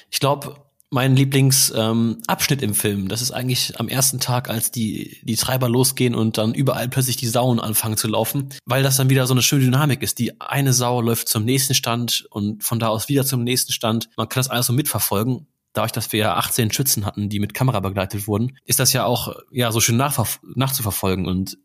Ich 0.09 0.21
glaube, 0.21 0.55
mein 0.91 1.15
Lieblingsabschnitt 1.15 2.61
ähm, 2.61 2.69
im 2.69 2.75
Film. 2.75 3.07
Das 3.07 3.21
ist 3.21 3.31
eigentlich 3.31 3.79
am 3.79 3.87
ersten 3.87 4.19
Tag, 4.19 4.49
als 4.49 4.71
die, 4.71 5.19
die 5.23 5.37
Treiber 5.37 5.69
losgehen 5.69 6.13
und 6.13 6.37
dann 6.37 6.53
überall 6.53 6.89
plötzlich 6.89 7.15
die 7.15 7.27
Sauen 7.27 7.61
anfangen 7.61 7.95
zu 7.95 8.09
laufen, 8.09 8.49
weil 8.65 8.83
das 8.83 8.97
dann 8.97 9.09
wieder 9.09 9.25
so 9.25 9.33
eine 9.33 9.41
schöne 9.41 9.63
Dynamik 9.63 10.03
ist. 10.03 10.19
Die 10.19 10.39
eine 10.41 10.73
Sau 10.73 11.01
läuft 11.01 11.29
zum 11.29 11.45
nächsten 11.45 11.73
Stand 11.73 12.27
und 12.29 12.63
von 12.63 12.77
da 12.77 12.89
aus 12.89 13.07
wieder 13.07 13.25
zum 13.25 13.43
nächsten 13.43 13.71
Stand. 13.71 14.09
Man 14.17 14.27
kann 14.27 14.41
das 14.41 14.49
alles 14.49 14.65
so 14.67 14.73
mitverfolgen. 14.73 15.47
Dadurch, 15.73 15.93
dass 15.93 16.11
wir 16.11 16.19
ja 16.19 16.35
18 16.35 16.73
Schützen 16.73 17.05
hatten, 17.05 17.29
die 17.29 17.39
mit 17.39 17.53
Kamera 17.53 17.79
begleitet 17.79 18.27
wurden, 18.27 18.57
ist 18.65 18.79
das 18.79 18.91
ja 18.91 19.05
auch 19.05 19.33
ja 19.49 19.71
so 19.71 19.79
schön 19.79 19.95
nachzuverfolgen 19.95 21.25
und 21.25 21.57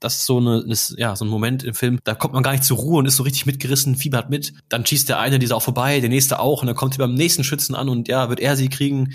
das 0.00 0.16
ist 0.16 0.26
so 0.26 0.38
eine, 0.38 0.60
ist, 0.60 0.94
ja, 0.98 1.14
so 1.14 1.24
ein 1.24 1.28
Moment 1.28 1.62
im 1.62 1.74
Film, 1.74 1.98
da 2.04 2.14
kommt 2.14 2.34
man 2.34 2.42
gar 2.42 2.52
nicht 2.52 2.64
zur 2.64 2.78
Ruhe 2.78 2.98
und 2.98 3.06
ist 3.06 3.16
so 3.16 3.22
richtig 3.22 3.46
mitgerissen, 3.46 3.96
fiebert 3.96 4.30
mit. 4.30 4.54
Dann 4.68 4.84
schießt 4.84 5.08
der 5.08 5.20
eine 5.20 5.38
dieser 5.38 5.56
auch 5.56 5.62
vorbei, 5.62 6.00
der 6.00 6.08
nächste 6.08 6.40
auch 6.40 6.62
und 6.62 6.66
dann 6.66 6.76
kommt 6.76 6.94
sie 6.94 6.98
beim 6.98 7.14
nächsten 7.14 7.44
Schützen 7.44 7.74
an 7.74 7.88
und 7.88 8.08
ja, 8.08 8.28
wird 8.28 8.40
er 8.40 8.56
sie 8.56 8.68
kriegen. 8.68 9.12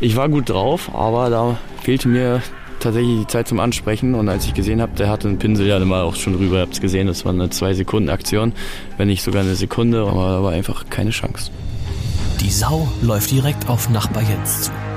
Ich 0.00 0.14
war 0.14 0.28
gut 0.28 0.50
drauf, 0.50 0.94
aber 0.94 1.30
da 1.30 1.58
fehlte 1.82 2.08
mir 2.08 2.42
tatsächlich 2.80 3.20
die 3.20 3.26
Zeit 3.26 3.48
zum 3.48 3.58
Ansprechen 3.58 4.14
und 4.14 4.28
als 4.28 4.46
ich 4.46 4.54
gesehen 4.54 4.80
habe, 4.80 4.94
der 4.94 5.08
hatte 5.08 5.26
einen 5.26 5.38
Pinsel 5.38 5.66
ja 5.66 5.78
immer 5.78 6.04
auch 6.04 6.14
schon 6.14 6.34
drüber, 6.34 6.56
ihr 6.56 6.62
habt 6.62 6.74
es 6.74 6.80
gesehen, 6.80 7.06
das 7.06 7.24
war 7.24 7.32
eine 7.32 7.50
zwei 7.50 7.74
Sekunden 7.74 8.10
Aktion, 8.10 8.52
wenn 8.98 9.08
nicht 9.08 9.22
sogar 9.22 9.42
eine 9.42 9.56
Sekunde, 9.56 10.02
aber 10.02 10.28
da 10.28 10.42
war 10.42 10.52
einfach 10.52 10.88
keine 10.88 11.10
Chance. 11.10 11.50
Die 12.40 12.50
Sau 12.50 12.86
läuft 13.02 13.30
direkt 13.30 13.68
auf 13.68 13.90
Nachbar 13.90 14.22
Jens 14.22 14.62
zu. 14.64 14.87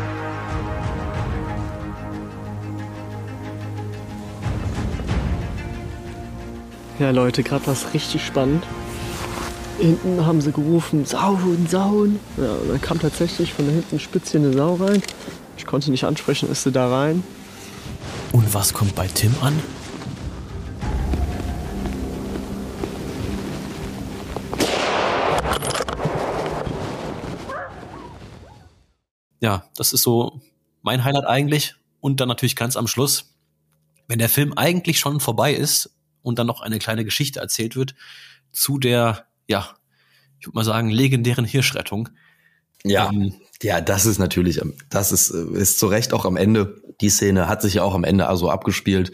Ja, 7.02 7.10
Leute, 7.10 7.42
gerade 7.42 7.66
war 7.66 7.74
es 7.74 7.96
richtig 7.96 8.24
spannend. 8.24 8.64
Hinten 9.80 10.24
haben 10.24 10.40
sie 10.40 10.52
gerufen, 10.52 11.04
Sauen, 11.04 11.66
Sauen. 11.68 12.20
Ja, 12.38 12.54
und 12.54 12.70
dann 12.70 12.80
kam 12.80 13.00
tatsächlich 13.00 13.56
von 13.56 13.66
hinten 13.66 14.00
spitz 14.00 14.36
eine 14.36 14.54
Sau 14.54 14.76
rein. 14.76 15.02
Ich 15.58 15.66
konnte 15.66 15.90
nicht 15.90 16.04
ansprechen, 16.04 16.52
ist 16.52 16.62
sie 16.62 16.72
da 16.72 16.92
rein. 16.92 17.24
Und 18.34 18.54
was 18.54 18.72
kommt 18.72 18.94
bei 18.94 19.08
Tim 19.08 19.34
an? 19.42 19.60
Ja, 29.40 29.64
das 29.76 29.92
ist 29.94 30.04
so 30.04 30.40
mein 30.84 31.04
Highlight 31.04 31.26
eigentlich. 31.26 31.74
Und 32.00 32.20
dann 32.20 32.28
natürlich 32.28 32.56
ganz 32.56 32.78
am 32.78 32.86
Schluss, 32.86 33.34
wenn 34.08 34.20
der 34.20 34.30
Film 34.30 34.54
eigentlich 34.56 35.00
schon 35.00 35.20
vorbei 35.20 35.52
ist, 35.52 35.90
und 36.22 36.40
dann 36.40 36.48
noch 36.48 36.62
eine 36.62 36.80
kleine 36.80 37.06
Geschichte 37.06 37.40
erzählt 37.40 37.76
wird 37.76 37.96
zu 38.52 38.78
der, 38.78 39.26
ja, 39.48 39.76
ich 40.40 40.48
würde 40.48 40.56
mal 40.56 40.64
sagen, 40.66 40.90
legendären 40.90 41.46
Hirschrettung. 41.46 42.10
Ja, 42.84 43.10
ähm, 43.12 43.34
ja, 43.62 43.80
das 43.80 44.06
ist 44.06 44.18
natürlich, 44.18 44.60
das 44.90 45.12
ist, 45.12 45.30
ist 45.30 45.80
zu 45.80 45.88
Recht 45.88 46.14
auch 46.14 46.26
am 46.26 46.36
Ende. 46.36 46.82
Die 47.00 47.10
Szene 47.10 47.48
hat 47.48 47.62
sich 47.62 47.76
ja 47.76 47.84
auch 47.84 47.94
am 47.94 48.04
Ende 48.04 48.28
also 48.28 48.50
abgespielt. 48.50 49.12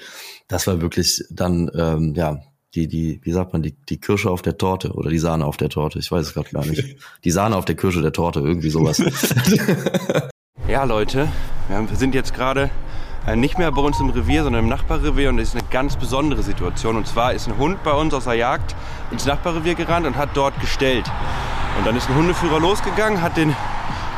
Das 0.47 0.67
war 0.67 0.81
wirklich 0.81 1.25
dann, 1.29 1.69
ähm, 1.75 2.13
ja, 2.15 2.41
die, 2.75 2.87
die, 2.87 3.19
wie 3.23 3.31
sagt 3.31 3.53
man, 3.53 3.61
die, 3.61 3.75
die 3.89 3.99
Kirsche 3.99 4.29
auf 4.29 4.41
der 4.41 4.57
Torte 4.57 4.93
oder 4.93 5.09
die 5.09 5.19
Sahne 5.19 5.45
auf 5.45 5.57
der 5.57 5.69
Torte. 5.69 5.99
Ich 5.99 6.11
weiß 6.11 6.27
es 6.27 6.33
gerade 6.33 6.49
gar 6.49 6.65
nicht. 6.65 6.97
Die 7.23 7.31
Sahne 7.31 7.57
auf 7.57 7.65
der 7.65 7.75
Kirsche 7.75 8.01
der 8.01 8.13
Torte, 8.13 8.39
irgendwie 8.39 8.69
sowas. 8.69 9.01
ja, 10.69 10.83
Leute, 10.85 11.27
wir 11.67 11.87
sind 11.97 12.15
jetzt 12.15 12.33
gerade 12.33 12.69
nicht 13.35 13.57
mehr 13.57 13.71
bei 13.71 13.81
uns 13.81 13.99
im 13.99 14.09
Revier, 14.09 14.43
sondern 14.43 14.63
im 14.63 14.69
Nachbarrevier 14.69 15.29
und 15.29 15.39
es 15.39 15.49
ist 15.49 15.55
eine 15.55 15.67
ganz 15.69 15.97
besondere 15.97 16.43
Situation. 16.43 16.95
Und 16.95 17.07
zwar 17.07 17.33
ist 17.33 17.47
ein 17.47 17.57
Hund 17.57 17.83
bei 17.83 17.91
uns 17.91 18.13
aus 18.13 18.23
der 18.23 18.35
Jagd 18.35 18.75
ins 19.11 19.25
Nachbarrevier 19.25 19.75
gerannt 19.75 20.07
und 20.07 20.15
hat 20.15 20.29
dort 20.33 20.59
gestellt. 20.61 21.05
Und 21.77 21.85
dann 21.85 21.95
ist 21.95 22.09
ein 22.09 22.15
Hundeführer 22.15 22.59
losgegangen, 22.59 23.21
hat 23.21 23.35
den 23.35 23.55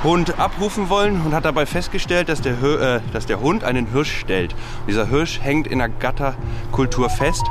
Hund 0.04 0.39
abrufen 0.39 0.89
wollen 0.89 1.22
und 1.26 1.34
hat 1.34 1.43
dabei 1.43 1.65
festgestellt, 1.65 2.30
dass 2.30 2.41
der, 2.41 2.54
äh, 2.63 3.02
dass 3.12 3.26
der 3.26 3.41
Hund 3.41 3.65
einen 3.65 3.91
Hirsch 3.91 4.19
stellt. 4.19 4.54
Und 4.82 4.88
dieser 4.88 5.08
Hirsch 5.08 5.41
hängt 5.41 5.67
in 5.67 5.80
der 5.80 5.89
Gatterkultur 5.89 7.10
fest. 7.10 7.43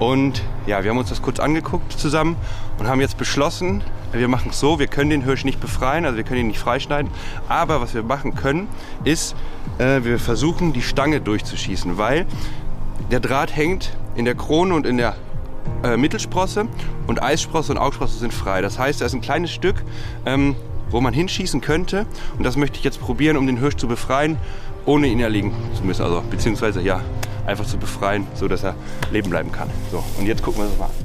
Und 0.00 0.42
ja, 0.66 0.82
wir 0.82 0.90
haben 0.90 0.98
uns 0.98 1.10
das 1.10 1.22
kurz 1.22 1.38
angeguckt 1.38 1.92
zusammen 1.92 2.36
und 2.78 2.88
haben 2.88 3.00
jetzt 3.00 3.16
beschlossen, 3.16 3.84
wir 4.12 4.26
machen 4.26 4.50
es 4.50 4.58
so, 4.58 4.78
wir 4.78 4.88
können 4.88 5.10
den 5.10 5.22
Hirsch 5.22 5.44
nicht 5.44 5.60
befreien, 5.60 6.04
also 6.04 6.16
wir 6.16 6.24
können 6.24 6.40
ihn 6.40 6.46
nicht 6.48 6.58
freischneiden. 6.58 7.10
Aber 7.48 7.80
was 7.80 7.94
wir 7.94 8.02
machen 8.02 8.34
können, 8.34 8.68
ist, 9.04 9.36
äh, 9.78 10.04
wir 10.04 10.18
versuchen 10.18 10.72
die 10.72 10.82
Stange 10.82 11.20
durchzuschießen, 11.20 11.98
weil 11.98 12.26
der 13.10 13.20
Draht 13.20 13.54
hängt 13.54 13.96
in 14.14 14.24
der 14.24 14.34
Krone 14.34 14.74
und 14.74 14.86
in 14.86 14.96
der 14.96 15.16
äh, 15.82 15.96
Mittelsprosse 15.96 16.66
und 17.06 17.22
Eissprosse 17.22 17.72
und 17.72 17.78
Augsprosse 17.78 18.18
sind 18.18 18.32
frei. 18.32 18.60
Das 18.60 18.78
heißt, 18.78 19.00
da 19.00 19.06
ist 19.06 19.14
ein 19.14 19.20
kleines 19.20 19.50
Stück, 19.50 19.76
ähm, 20.26 20.56
wo 20.90 21.00
man 21.00 21.12
hinschießen 21.12 21.60
könnte. 21.60 22.06
Und 22.38 22.44
das 22.44 22.56
möchte 22.56 22.78
ich 22.78 22.84
jetzt 22.84 23.00
probieren, 23.00 23.36
um 23.36 23.46
den 23.46 23.58
Hirsch 23.58 23.76
zu 23.76 23.88
befreien, 23.88 24.36
ohne 24.86 25.08
ihn 25.08 25.20
erlegen 25.20 25.52
zu 25.74 25.84
müssen. 25.84 26.02
Also 26.02 26.22
beziehungsweise 26.30 26.80
ja, 26.80 27.00
einfach 27.46 27.66
zu 27.66 27.78
befreien, 27.78 28.26
so 28.34 28.48
dass 28.48 28.64
er 28.64 28.74
leben 29.10 29.30
bleiben 29.30 29.52
kann. 29.52 29.68
So, 29.90 30.02
und 30.18 30.26
jetzt 30.26 30.42
gucken 30.42 30.62
wir 30.62 30.68
uns 30.68 30.78
mal 30.78 30.86
an. 30.86 31.03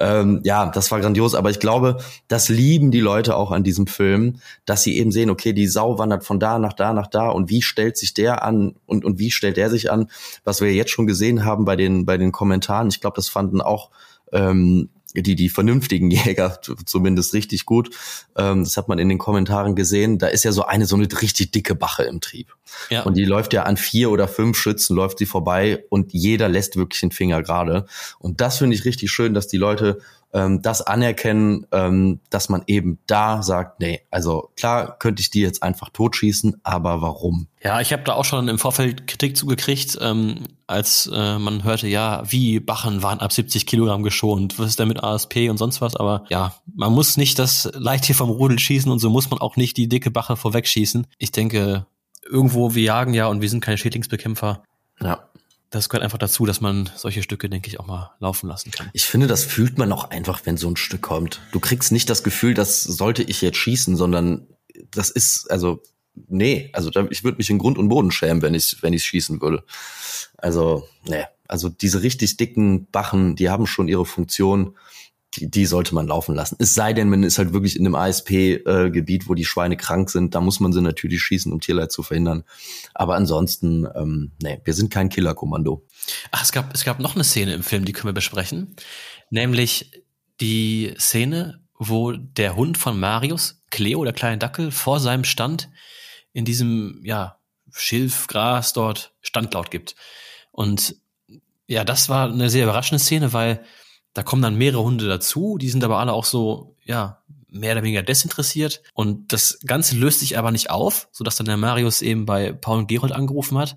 Ähm, 0.00 0.40
ja, 0.44 0.66
das 0.70 0.90
war 0.90 1.00
grandios, 1.00 1.34
aber 1.34 1.50
ich 1.50 1.58
glaube, 1.58 1.98
das 2.28 2.48
lieben 2.48 2.90
die 2.90 3.00
Leute 3.00 3.36
auch 3.36 3.50
an 3.50 3.64
diesem 3.64 3.86
Film, 3.86 4.40
dass 4.64 4.82
sie 4.82 4.96
eben 4.96 5.10
sehen, 5.10 5.30
okay, 5.30 5.52
die 5.52 5.66
Sau 5.66 5.98
wandert 5.98 6.24
von 6.24 6.38
da 6.38 6.58
nach 6.58 6.72
da 6.72 6.92
nach 6.92 7.08
da 7.08 7.28
und 7.28 7.50
wie 7.50 7.62
stellt 7.62 7.96
sich 7.96 8.14
der 8.14 8.44
an 8.44 8.76
und, 8.86 9.04
und 9.04 9.18
wie 9.18 9.30
stellt 9.30 9.56
der 9.56 9.70
sich 9.70 9.90
an, 9.90 10.08
was 10.44 10.60
wir 10.60 10.72
jetzt 10.72 10.90
schon 10.90 11.06
gesehen 11.06 11.44
haben 11.44 11.64
bei 11.64 11.76
den, 11.76 12.06
bei 12.06 12.16
den 12.16 12.32
Kommentaren. 12.32 12.88
Ich 12.88 13.00
glaube, 13.00 13.16
das 13.16 13.28
fanden 13.28 13.60
auch 13.60 13.90
ähm, 14.32 14.90
die, 15.14 15.34
die 15.34 15.48
vernünftigen 15.48 16.10
Jäger 16.10 16.60
zumindest 16.62 17.34
richtig 17.34 17.66
gut. 17.66 17.94
Ähm, 18.36 18.64
das 18.64 18.76
hat 18.76 18.88
man 18.88 18.98
in 18.98 19.08
den 19.08 19.18
Kommentaren 19.18 19.74
gesehen. 19.74 20.18
Da 20.18 20.28
ist 20.28 20.44
ja 20.44 20.52
so 20.52 20.64
eine, 20.64 20.86
so 20.86 20.96
eine 20.96 21.08
richtig 21.20 21.50
dicke 21.52 21.74
Bache 21.74 22.04
im 22.04 22.20
Trieb. 22.20 22.54
Ja. 22.90 23.02
Und 23.02 23.16
die 23.16 23.24
läuft 23.24 23.52
ja 23.52 23.62
an 23.64 23.76
vier 23.76 24.10
oder 24.10 24.28
fünf 24.28 24.58
Schützen, 24.58 24.94
läuft 24.94 25.18
sie 25.18 25.26
vorbei 25.26 25.84
und 25.88 26.12
jeder 26.12 26.48
lässt 26.48 26.76
wirklich 26.76 27.00
den 27.00 27.10
Finger 27.10 27.42
gerade. 27.42 27.86
Und 28.18 28.40
das 28.40 28.58
finde 28.58 28.76
ich 28.76 28.84
richtig 28.84 29.10
schön, 29.10 29.34
dass 29.34 29.48
die 29.48 29.56
Leute 29.56 30.00
ähm, 30.32 30.60
das 30.62 30.82
anerkennen, 30.82 31.66
ähm, 31.72 32.20
dass 32.30 32.48
man 32.48 32.62
eben 32.66 32.98
da 33.06 33.42
sagt, 33.42 33.80
nee, 33.80 34.02
also 34.10 34.50
klar 34.56 34.98
könnte 34.98 35.22
ich 35.22 35.30
die 35.30 35.40
jetzt 35.40 35.62
einfach 35.62 35.88
totschießen, 35.90 36.60
aber 36.62 37.00
warum? 37.00 37.48
Ja, 37.62 37.80
ich 37.80 37.92
habe 37.92 38.02
da 38.02 38.12
auch 38.12 38.24
schon 38.24 38.48
im 38.48 38.58
Vorfeld 38.58 39.06
Kritik 39.06 39.36
zugekriegt, 39.36 39.98
ähm, 40.00 40.44
als 40.68 41.10
äh, 41.12 41.38
man 41.38 41.64
hörte, 41.64 41.88
ja, 41.88 42.22
wie 42.28 42.60
Bachen 42.60 43.02
waren 43.02 43.20
ab 43.20 43.32
70 43.32 43.66
Kilogramm 43.66 44.02
geschont, 44.02 44.58
was 44.58 44.70
ist 44.70 44.78
denn 44.78 44.88
mit 44.88 45.02
ASP 45.02 45.48
und 45.48 45.56
sonst 45.56 45.80
was, 45.80 45.96
aber 45.96 46.24
ja, 46.28 46.54
man 46.74 46.92
muss 46.92 47.16
nicht 47.16 47.38
das 47.38 47.70
Leittier 47.74 48.14
vom 48.14 48.30
Rudel 48.30 48.58
schießen 48.58 48.90
und 48.90 48.98
so 48.98 49.10
muss 49.10 49.30
man 49.30 49.40
auch 49.40 49.56
nicht 49.56 49.76
die 49.76 49.88
dicke 49.88 50.10
Bache 50.10 50.36
vorwegschießen. 50.36 51.06
Ich 51.18 51.32
denke, 51.32 51.86
irgendwo, 52.28 52.74
wir 52.74 52.82
jagen 52.82 53.14
ja 53.14 53.26
und 53.26 53.40
wir 53.40 53.48
sind 53.48 53.60
keine 53.60 53.78
Schädlingsbekämpfer. 53.78 54.62
Ja 55.00 55.28
das 55.70 55.88
gehört 55.88 56.02
einfach 56.02 56.18
dazu, 56.18 56.46
dass 56.46 56.60
man 56.60 56.88
solche 56.96 57.22
Stücke, 57.22 57.48
denke 57.48 57.68
ich, 57.68 57.78
auch 57.78 57.86
mal 57.86 58.12
laufen 58.20 58.48
lassen 58.48 58.70
kann. 58.70 58.88
Ich 58.94 59.04
finde, 59.04 59.26
das 59.26 59.44
fühlt 59.44 59.76
man 59.78 59.92
auch 59.92 60.10
einfach, 60.10 60.40
wenn 60.44 60.56
so 60.56 60.68
ein 60.68 60.76
Stück 60.76 61.02
kommt. 61.02 61.40
Du 61.52 61.60
kriegst 61.60 61.92
nicht 61.92 62.08
das 62.08 62.22
Gefühl, 62.22 62.54
das 62.54 62.82
sollte 62.82 63.22
ich 63.22 63.42
jetzt 63.42 63.58
schießen, 63.58 63.96
sondern 63.96 64.46
das 64.90 65.10
ist, 65.10 65.50
also, 65.50 65.82
nee, 66.28 66.70
also 66.72 66.90
ich 67.10 67.24
würde 67.24 67.38
mich 67.38 67.50
in 67.50 67.58
Grund 67.58 67.78
und 67.78 67.88
Boden 67.88 68.10
schämen, 68.10 68.42
wenn 68.42 68.54
ich 68.54 68.82
wenn 68.82 68.92
ich 68.92 69.04
schießen 69.04 69.40
würde. 69.40 69.64
Also, 70.36 70.88
nee, 71.06 71.24
also 71.46 71.68
diese 71.68 72.02
richtig 72.02 72.36
dicken 72.36 72.90
Bachen, 72.90 73.36
die 73.36 73.50
haben 73.50 73.66
schon 73.66 73.88
ihre 73.88 74.06
Funktion 74.06 74.76
die, 75.34 75.50
die 75.50 75.66
sollte 75.66 75.94
man 75.94 76.06
laufen 76.06 76.34
lassen. 76.34 76.56
Es 76.58 76.74
sei 76.74 76.92
denn, 76.92 77.08
man 77.08 77.22
ist 77.22 77.38
halt 77.38 77.52
wirklich 77.52 77.76
in 77.76 77.86
einem 77.86 77.94
ASP-Gebiet, 77.94 79.22
äh, 79.24 79.28
wo 79.28 79.34
die 79.34 79.44
Schweine 79.44 79.76
krank 79.76 80.10
sind, 80.10 80.34
da 80.34 80.40
muss 80.40 80.60
man 80.60 80.72
sie 80.72 80.80
natürlich 80.80 81.22
schießen, 81.22 81.52
um 81.52 81.60
Tierleid 81.60 81.92
zu 81.92 82.02
verhindern. 82.02 82.44
Aber 82.94 83.14
ansonsten, 83.14 83.86
ähm, 83.94 84.32
nee, 84.42 84.60
wir 84.64 84.74
sind 84.74 84.90
kein 84.90 85.08
Killerkommando. 85.08 85.84
Ach, 86.30 86.42
es 86.42 86.52
gab, 86.52 86.74
es 86.74 86.84
gab 86.84 86.98
noch 86.98 87.14
eine 87.14 87.24
Szene 87.24 87.54
im 87.54 87.62
Film, 87.62 87.84
die 87.84 87.92
können 87.92 88.08
wir 88.08 88.14
besprechen. 88.14 88.74
Nämlich 89.30 90.02
die 90.40 90.94
Szene, 90.98 91.60
wo 91.78 92.12
der 92.12 92.56
Hund 92.56 92.78
von 92.78 92.98
Marius, 92.98 93.62
Cleo, 93.70 94.02
der 94.04 94.14
kleine 94.14 94.38
Dackel, 94.38 94.70
vor 94.70 94.98
seinem 94.98 95.24
Stand 95.24 95.68
in 96.38 96.44
diesem, 96.44 97.00
ja, 97.02 97.40
Schilfgras 97.72 98.72
dort 98.72 99.12
Standlaut 99.20 99.72
gibt. 99.72 99.96
Und 100.52 100.94
ja, 101.66 101.82
das 101.82 102.08
war 102.08 102.30
eine 102.30 102.48
sehr 102.48 102.62
überraschende 102.62 103.02
Szene, 103.02 103.32
weil 103.32 103.64
da 104.14 104.22
kommen 104.22 104.40
dann 104.40 104.54
mehrere 104.54 104.84
Hunde 104.84 105.08
dazu, 105.08 105.58
die 105.58 105.68
sind 105.68 105.82
aber 105.82 105.98
alle 105.98 106.12
auch 106.12 106.24
so, 106.24 106.76
ja, 106.84 107.24
mehr 107.48 107.72
oder 107.72 107.82
weniger 107.82 108.04
desinteressiert. 108.04 108.82
Und 108.94 109.32
das 109.32 109.58
Ganze 109.66 109.96
löst 109.96 110.20
sich 110.20 110.38
aber 110.38 110.52
nicht 110.52 110.70
auf, 110.70 111.08
sodass 111.10 111.34
dann 111.34 111.46
der 111.46 111.56
Marius 111.56 112.02
eben 112.02 112.24
bei 112.24 112.52
Paul 112.52 112.78
und 112.78 112.86
Gerold 112.86 113.10
angerufen 113.10 113.58
hat 113.58 113.76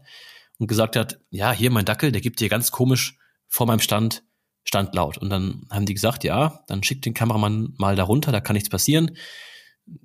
und 0.60 0.67
gesagt 0.67 0.95
hat, 0.95 1.19
ja, 1.32 1.52
hier 1.52 1.71
mein 1.71 1.86
Dackel, 1.86 2.12
der 2.12 2.21
gibt 2.21 2.41
dir 2.41 2.50
ganz 2.50 2.69
komisch 2.69 3.17
vor 3.47 3.65
meinem 3.65 3.80
Stand 3.80 4.24
Standlaut. 4.63 5.17
Und 5.17 5.32
dann 5.32 5.65
haben 5.71 5.88
die 5.88 5.95
gesagt, 5.95 6.24
ja, 6.24 6.63
dann 6.67 6.84
schickt 6.84 7.06
den 7.06 7.15
Kameramann 7.15 7.74
mal 7.78 7.95
da 7.95 8.04
runter, 8.04 8.32
da 8.32 8.39
kann 8.39 8.54
nichts 8.54 8.69
passieren. 8.69 9.17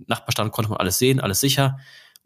Nachbarstand 0.07 0.51
konnte 0.53 0.71
man 0.71 0.81
alles 0.81 0.97
sehen, 0.97 1.21
alles 1.21 1.41
sicher 1.41 1.77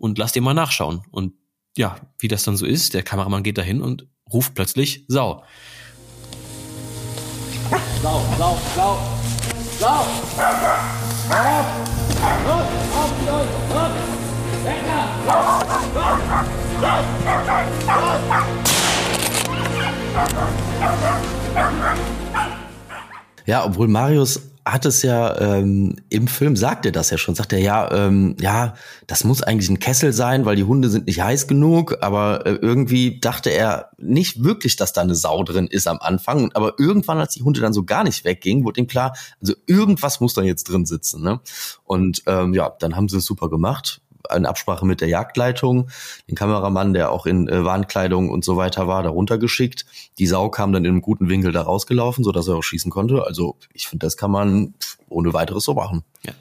und 0.01 0.19
lass 0.19 0.33
den 0.33 0.43
mal 0.43 0.55
nachschauen. 0.55 1.03
Und 1.11 1.35
ja, 1.77 1.97
wie 2.19 2.29
das 2.29 2.43
dann 2.43 2.57
so 2.57 2.67
ist, 2.67 2.95
der 2.95 3.03
Kameramann 3.03 3.43
geht 3.43 3.59
dahin 3.59 3.81
und 3.81 4.07
ruft 4.33 4.55
plötzlich 4.55 5.05
Sau. 5.09 5.45
Sau, 8.03 8.23
Sau, 8.39 8.59
Sau, 8.75 8.99
Sau! 9.79 10.05
Ja, 23.47 23.65
obwohl 23.65 23.89
Marius 23.89 24.41
hat 24.72 24.87
es 24.87 25.02
ja 25.02 25.38
ähm, 25.40 25.96
im 26.09 26.28
Film 26.28 26.56
sagt 26.56 26.87
er 26.87 26.92
das 26.92 27.11
ja 27.11 27.18
schon, 27.18 27.35
sagt 27.35 27.52
er 27.52 27.59
ja, 27.59 27.90
ähm, 27.92 28.37
ja, 28.40 28.74
das 29.06 29.24
muss 29.24 29.42
eigentlich 29.42 29.70
ein 29.70 29.78
Kessel 29.78 30.12
sein, 30.12 30.44
weil 30.44 30.56
die 30.56 30.64
Hunde 30.64 30.88
sind 30.88 31.06
nicht 31.06 31.20
heiß 31.20 31.46
genug, 31.46 31.98
aber 32.00 32.46
äh, 32.46 32.52
irgendwie 32.54 33.20
dachte 33.20 33.50
er 33.50 33.90
nicht 33.98 34.44
wirklich, 34.44 34.76
dass 34.76 34.92
da 34.92 35.00
eine 35.00 35.14
Sau 35.14 35.42
drin 35.44 35.66
ist 35.66 35.88
am 35.88 35.98
Anfang, 36.00 36.50
aber 36.54 36.74
irgendwann, 36.78 37.18
als 37.18 37.35
die 37.35 37.42
Hunde 37.42 37.61
dann 37.61 37.72
so 37.72 37.85
gar 37.85 38.04
nicht 38.04 38.24
weggingen, 38.24 38.64
wurde 38.64 38.80
ihm 38.80 38.87
klar, 38.87 39.16
also 39.40 39.54
irgendwas 39.66 40.20
muss 40.20 40.35
da 40.35 40.42
jetzt 40.42 40.64
drin 40.64 40.87
sitzen, 40.87 41.22
ne? 41.22 41.40
Und 41.85 42.22
ähm, 42.26 42.54
ja, 42.54 42.72
dann 42.78 42.96
haben 42.96 43.09
sie 43.09 43.18
es 43.18 43.24
super 43.24 43.48
gemacht 43.48 44.00
in 44.35 44.46
Absprache 44.46 44.87
mit 44.87 45.00
der 45.00 45.09
Jagdleitung, 45.09 45.90
den 46.28 46.35
Kameramann, 46.35 46.92
der 46.92 47.11
auch 47.11 47.26
in 47.26 47.48
äh, 47.48 47.64
Warnkleidung 47.64 48.30
und 48.30 48.44
so 48.44 48.56
weiter 48.56 48.87
war, 48.88 49.02
darunter 49.02 49.38
geschickt. 49.38 49.87
Die 50.18 50.26
Sau 50.26 50.48
kam 50.48 50.72
dann 50.72 50.85
in 50.85 50.92
einem 50.92 51.02
guten 51.02 51.28
Winkel 51.28 51.52
da 51.52 51.62
rausgelaufen, 51.62 52.24
so 52.24 52.33
dass 52.33 52.48
er 52.48 52.56
auch 52.56 52.62
schießen 52.62 52.90
konnte. 52.90 53.24
Also 53.24 53.56
ich 53.72 53.88
finde, 53.88 54.06
das 54.06 54.16
kann 54.16 54.30
man 54.30 54.74
ohne 55.09 55.33
weiteres 55.33 55.64
so 55.64 55.74
machen. 55.74 56.04
Ja. 56.24 56.33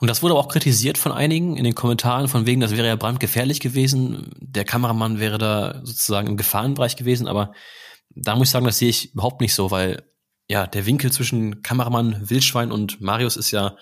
Und 0.00 0.08
das 0.08 0.22
wurde 0.22 0.34
auch 0.34 0.48
kritisiert 0.48 0.98
von 0.98 1.12
einigen 1.12 1.56
in 1.56 1.64
den 1.64 1.74
Kommentaren, 1.74 2.28
von 2.28 2.46
wegen, 2.46 2.60
das 2.60 2.76
wäre 2.76 2.86
ja 2.86 2.96
brandgefährlich 2.96 3.60
gewesen. 3.60 4.30
Der 4.40 4.64
Kameramann 4.64 5.20
wäre 5.20 5.38
da 5.38 5.80
sozusagen 5.84 6.28
im 6.28 6.36
Gefahrenbereich 6.36 6.96
gewesen, 6.96 7.28
aber 7.28 7.52
da 8.10 8.36
muss 8.36 8.48
ich 8.48 8.52
sagen, 8.52 8.66
das 8.66 8.78
sehe 8.78 8.88
ich 8.88 9.12
überhaupt 9.12 9.40
nicht 9.40 9.54
so, 9.54 9.70
weil 9.70 10.02
ja, 10.48 10.66
der 10.66 10.86
Winkel 10.86 11.12
zwischen 11.12 11.62
Kameramann, 11.62 12.30
Wildschwein 12.30 12.72
und 12.72 13.00
Marius 13.00 13.36
ist 13.36 13.50
ja 13.50 13.76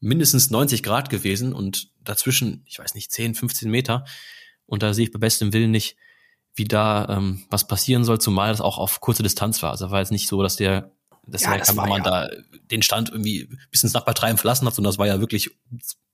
mindestens 0.00 0.50
90 0.50 0.82
Grad 0.82 1.10
gewesen 1.10 1.52
und 1.52 1.91
dazwischen, 2.04 2.62
ich 2.66 2.78
weiß 2.78 2.94
nicht, 2.94 3.10
10, 3.12 3.34
15 3.34 3.70
Meter. 3.70 4.04
Und 4.66 4.82
da 4.82 4.94
sehe 4.94 5.04
ich 5.06 5.12
bei 5.12 5.18
bestem 5.18 5.52
Willen 5.52 5.70
nicht, 5.70 5.96
wie 6.54 6.64
da 6.64 7.06
ähm, 7.08 7.44
was 7.50 7.66
passieren 7.66 8.04
soll, 8.04 8.20
zumal 8.20 8.50
das 8.50 8.60
auch 8.60 8.78
auf 8.78 9.00
kurze 9.00 9.22
Distanz 9.22 9.62
war. 9.62 9.70
Also 9.70 9.90
war 9.90 10.00
jetzt 10.00 10.12
nicht 10.12 10.28
so, 10.28 10.42
dass 10.42 10.56
der, 10.56 10.92
dass 11.26 11.42
Ja, 11.42 11.52
der 11.52 11.60
Kameramann 11.60 12.04
ja- 12.04 12.26
da 12.28 12.30
den 12.70 12.82
Stand 12.82 13.10
irgendwie 13.10 13.48
bis 13.70 13.82
ins 13.82 13.92
Nachbartreiben 13.94 14.38
verlassen 14.38 14.66
hat, 14.66 14.74
sondern 14.74 14.90
das 14.90 14.98
war 14.98 15.06
ja 15.06 15.20
wirklich, 15.20 15.50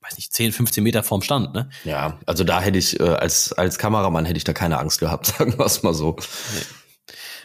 weiß 0.00 0.16
nicht, 0.16 0.32
10, 0.32 0.52
15 0.52 0.82
Meter 0.84 1.02
vorm 1.02 1.22
Stand, 1.22 1.54
ne? 1.54 1.70
Ja, 1.84 2.18
also 2.26 2.44
da 2.44 2.60
hätte 2.60 2.78
ich, 2.78 2.98
äh, 3.00 3.04
als, 3.04 3.52
als 3.52 3.78
Kameramann 3.78 4.24
hätte 4.24 4.36
ich 4.38 4.44
da 4.44 4.52
keine 4.52 4.78
Angst 4.78 5.00
gehabt, 5.00 5.26
sagen 5.38 5.58
wir 5.58 5.66
es 5.66 5.82
mal 5.82 5.94
so. 5.94 6.16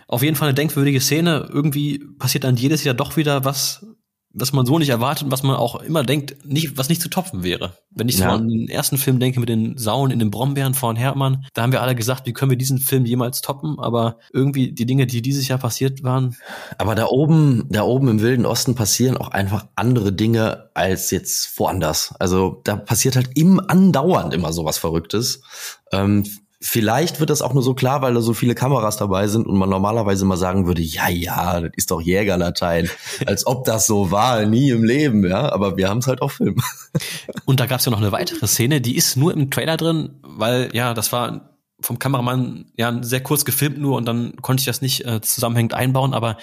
Auf 0.08 0.21
jeden 0.21 0.36
Fall 0.36 0.49
eine 0.49 0.56
denkwürdige 0.56 1.01
Szene. 1.01 1.47
Irgendwie 1.51 1.99
passiert 2.19 2.43
dann 2.43 2.58
jedes 2.58 2.84
Jahr 2.84 2.93
doch 2.93 3.17
wieder 3.17 3.45
was, 3.45 3.86
was 4.34 4.52
man 4.52 4.65
so 4.65 4.80
nicht 4.80 4.89
erwartet 4.89 5.26
und 5.26 5.32
was 5.32 5.43
man 5.43 5.56
auch 5.56 5.76
immer 5.82 6.04
denkt, 6.04 6.43
nicht, 6.43 6.76
was 6.78 6.89
nicht 6.89 7.02
zu 7.02 7.10
topfen 7.10 7.43
wäre. 7.43 7.78
Wenn 7.91 8.10
ich 8.10 8.17
so 8.17 8.24
Ja. 8.24 8.34
an 8.34 8.48
den 8.48 8.67
ersten 8.67 8.98
Film 8.98 9.19
denke 9.19 9.39
mit 9.39 9.48
den 9.48 9.78
Sauen 9.78 10.10
in 10.10 10.17
den 10.17 10.32
Brombeeren 10.32 10.74
von 10.74 10.96
Hermann, 10.96 11.46
da 11.54 11.62
haben 11.62 11.72
wir 11.72 11.84
alle 11.84 11.93
gesagt, 11.93 12.26
wie 12.26 12.34
können 12.34 12.50
wir 12.50 12.58
diesen 12.58 12.80
Film 12.80 13.06
jemals 13.06 13.41
toppen? 13.41 13.80
Aber 13.80 14.17
irgendwie 14.34 14.72
die 14.72 14.88
Dinge, 14.88 15.06
die 15.06 15.22
dieses 15.22 15.48
Jahr 15.48 15.60
passiert 15.60 16.04
waren, 16.04 16.36
Aber 16.80 16.96
da 16.96 17.06
oben, 17.06 17.65
da 17.69 17.84
oben 17.84 18.08
im 18.08 18.22
Wilden 18.22 18.46
Osten 18.48 18.74
passieren 18.74 19.17
auch 19.17 19.30
einfach 19.30 19.67
andere 19.76 20.12
Dinge 20.12 20.69
als 20.74 21.12
jetzt 21.12 21.60
woanders. 21.60 22.15
Also 22.19 22.62
da 22.63 22.76
passiert 22.76 23.15
halt 23.15 23.30
im 23.36 23.60
andauernd 23.60 24.34
immer 24.34 24.52
sowas 24.52 24.80
Verrücktes. 24.80 25.43
Ähm, 25.91 26.26
vielleicht 26.63 27.19
wird 27.19 27.30
das 27.30 27.41
auch 27.41 27.54
nur 27.54 27.62
so 27.62 27.73
klar, 27.73 28.02
weil 28.02 28.13
da 28.13 28.21
so 28.21 28.34
viele 28.34 28.56
Kameras 28.56 28.95
dabei 28.95 29.28
sind 29.28 29.45
und 29.47 29.58
man 29.58 29.69
normalerweise 29.69 30.23
mal 30.23 30.38
sagen 30.38 30.65
würde, 30.65 30.82
ja, 30.82 31.10
ja, 31.10 31.60
das 31.60 31.71
ist 31.76 31.91
doch 31.91 32.02
Jägerlatein. 32.02 32.89
Als 33.26 33.45
ob 33.45 33.65
das 33.65 33.86
so 33.86 34.12
war, 34.12 34.45
nie 34.45 34.69
im 34.69 34.84
Leben, 34.84 35.28
ja. 35.28 35.52
Aber 35.52 35.76
wir 35.76 35.89
haben 35.89 35.97
es 35.97 36.08
halt 36.08 36.21
auf 36.21 36.34
Film. 36.34 36.56
Und 37.45 37.60
da 37.60 37.65
gab 37.65 37.80
es 37.80 37.86
ja 37.86 37.91
noch 37.91 37.99
eine 37.99 38.13
weitere 38.13 38.47
Szene, 38.47 38.80
die 38.80 38.95
ist 38.95 39.17
nur 39.17 39.34
im 39.34 39.52
Trailer 39.52 39.76
drin, 39.76 40.21
weil 40.23 40.69
ja, 40.73 40.93
das 40.93 41.12
war 41.12 41.58
vom 41.82 41.99
Kameramann 41.99 42.71
ja 42.78 42.97
sehr 43.04 43.21
kurz 43.21 43.43
gefilmt 43.43 43.78
nur 43.78 43.97
und 43.97 44.06
dann 44.06 44.38
konnte 44.38 44.62
ich 44.62 44.65
das 44.65 44.82
nicht 44.82 45.06
äh, 45.06 45.19
zusammenhängend 45.19 45.73
einbauen, 45.73 46.13
aber 46.13 46.38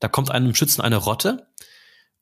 da 0.00 0.08
kommt 0.08 0.30
einem 0.30 0.54
Schützen 0.54 0.82
eine 0.82 0.96
Rotte 0.96 1.46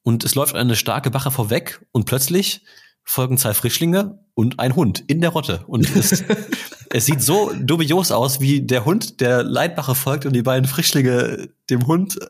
und 0.02 0.22
es 0.22 0.36
läuft 0.36 0.54
eine 0.54 0.76
starke 0.76 1.12
Wache 1.12 1.32
vorweg 1.32 1.84
und 1.90 2.04
plötzlich 2.04 2.62
folgen 3.10 3.38
zwei 3.38 3.54
Frischlinge 3.54 4.20
und 4.34 4.60
ein 4.60 4.76
Hund 4.76 5.02
in 5.08 5.20
der 5.20 5.30
Rotte. 5.30 5.64
Und 5.66 5.84
es, 5.96 6.22
es 6.90 7.06
sieht 7.06 7.20
so 7.22 7.50
dubios 7.58 8.12
aus, 8.12 8.40
wie 8.40 8.60
der 8.62 8.84
Hund 8.84 9.20
der 9.20 9.42
Leitwache 9.42 9.96
folgt 9.96 10.26
und 10.26 10.32
die 10.32 10.42
beiden 10.42 10.68
Frischlinge 10.68 11.48
dem 11.70 11.88
Hund. 11.88 12.20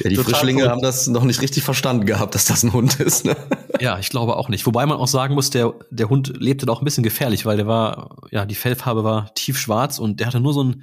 Ja, 0.00 0.08
die 0.08 0.16
Frischlinge 0.16 0.68
haben 0.68 0.82
das 0.82 1.06
noch 1.06 1.22
nicht 1.22 1.40
richtig 1.40 1.62
verstanden 1.62 2.04
gehabt, 2.04 2.34
dass 2.34 2.46
das 2.46 2.64
ein 2.64 2.72
Hund 2.72 2.98
ist. 2.98 3.24
Ne? 3.24 3.36
Ja, 3.80 4.00
ich 4.00 4.10
glaube 4.10 4.36
auch 4.36 4.48
nicht. 4.48 4.66
Wobei 4.66 4.84
man 4.86 4.98
auch 4.98 5.06
sagen 5.06 5.34
muss, 5.34 5.50
der, 5.50 5.72
der 5.90 6.08
Hund 6.08 6.32
lebte 6.36 6.66
da 6.66 6.72
auch 6.72 6.82
ein 6.82 6.84
bisschen 6.84 7.04
gefährlich, 7.04 7.46
weil 7.46 7.56
der 7.56 7.68
war, 7.68 8.16
ja, 8.32 8.44
die 8.44 8.56
Fellfarbe 8.56 9.04
war 9.04 9.32
tiefschwarz 9.34 10.00
und 10.00 10.18
der 10.18 10.26
hatte 10.26 10.40
nur 10.40 10.52
so 10.52 10.64
ein 10.64 10.82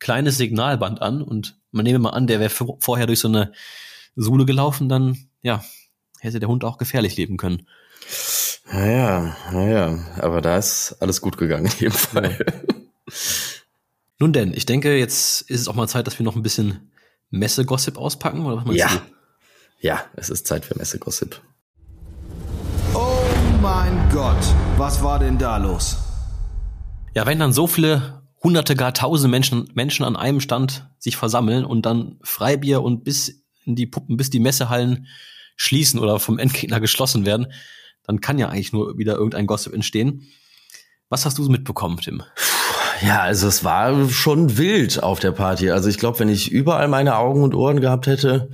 kleines 0.00 0.36
Signalband 0.36 1.00
an 1.00 1.22
und 1.22 1.58
man 1.70 1.84
nehme 1.84 2.00
mal 2.00 2.10
an, 2.10 2.26
der 2.26 2.40
wäre 2.40 2.50
vor- 2.50 2.78
vorher 2.80 3.06
durch 3.06 3.20
so 3.20 3.28
eine 3.28 3.52
Sule 4.16 4.46
gelaufen, 4.46 4.88
dann, 4.88 5.16
ja, 5.42 5.62
hätte 6.18 6.40
der 6.40 6.48
Hund 6.48 6.64
auch 6.64 6.76
gefährlich 6.76 7.16
leben 7.16 7.36
können. 7.36 7.68
Naja, 8.72 9.36
naja, 9.52 9.98
aber 10.18 10.40
da 10.40 10.56
ist 10.58 10.96
alles 11.00 11.20
gut 11.20 11.38
gegangen 11.38 11.66
in 11.66 11.72
jedem 11.78 11.92
Fall. 11.92 12.38
Nun 14.18 14.32
denn, 14.32 14.52
ich 14.52 14.66
denke, 14.66 14.96
jetzt 14.98 15.42
ist 15.42 15.60
es 15.60 15.68
auch 15.68 15.74
mal 15.74 15.88
Zeit, 15.88 16.06
dass 16.06 16.18
wir 16.18 16.24
noch 16.24 16.36
ein 16.36 16.42
bisschen 16.42 16.90
Messe-Gossip 17.30 17.96
auspacken, 17.96 18.44
oder 18.44 18.56
was 18.58 18.64
meinst 18.64 18.80
Ja. 18.80 18.88
du? 18.88 19.00
Ja, 19.80 20.00
es 20.16 20.28
ist 20.28 20.46
Zeit 20.46 20.64
für 20.64 20.76
Messegossip. 20.76 21.40
Oh 22.94 23.22
mein 23.62 24.08
Gott, 24.12 24.36
was 24.76 25.02
war 25.02 25.18
denn 25.20 25.38
da 25.38 25.56
los? 25.56 25.96
Ja, 27.14 27.26
wenn 27.26 27.38
dann 27.38 27.52
so 27.52 27.66
viele 27.68 28.22
hunderte, 28.42 28.74
gar 28.74 28.92
tausende 28.92 29.28
Menschen, 29.30 29.70
Menschen 29.74 30.04
an 30.04 30.16
einem 30.16 30.40
Stand 30.40 30.88
sich 30.98 31.16
versammeln 31.16 31.64
und 31.64 31.86
dann 31.86 32.18
Freibier 32.22 32.82
und 32.82 33.04
bis 33.04 33.44
in 33.64 33.76
die 33.76 33.86
Puppen, 33.86 34.16
bis 34.16 34.30
die 34.30 34.40
Messehallen 34.40 35.06
schließen 35.56 36.00
oder 36.00 36.18
vom 36.18 36.38
Endgegner 36.38 36.80
geschlossen 36.80 37.24
werden, 37.24 37.46
dann 38.08 38.20
kann 38.20 38.38
ja 38.38 38.48
eigentlich 38.48 38.72
nur 38.72 38.98
wieder 38.98 39.14
irgendein 39.14 39.46
Gossip 39.46 39.72
entstehen. 39.74 40.26
Was 41.10 41.26
hast 41.26 41.38
du 41.38 41.44
so 41.44 41.50
mitbekommen, 41.50 41.98
Tim? 41.98 42.22
Ja, 43.02 43.20
also 43.20 43.46
es 43.46 43.62
war 43.64 44.08
schon 44.08 44.56
wild 44.56 45.02
auf 45.02 45.20
der 45.20 45.30
Party. 45.30 45.70
Also 45.70 45.88
ich 45.88 45.98
glaube, 45.98 46.18
wenn 46.18 46.28
ich 46.28 46.50
überall 46.50 46.88
meine 46.88 47.16
Augen 47.16 47.42
und 47.42 47.54
Ohren 47.54 47.80
gehabt 47.80 48.06
hätte, 48.06 48.50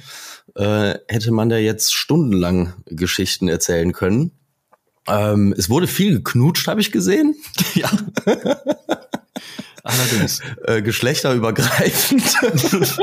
äh, 0.56 0.94
hätte 1.08 1.30
man 1.30 1.48
da 1.48 1.56
jetzt 1.56 1.94
stundenlang 1.94 2.74
Geschichten 2.86 3.48
erzählen 3.48 3.92
können. 3.92 4.32
Ähm, 5.06 5.54
es 5.56 5.70
wurde 5.70 5.86
viel 5.86 6.14
geknutscht, 6.14 6.66
habe 6.66 6.80
ich 6.80 6.92
gesehen. 6.92 7.36
Ja. 7.74 7.90
Allerdings. 9.84 10.40
äh, 10.64 10.80
geschlechterübergreifend. 10.82 12.24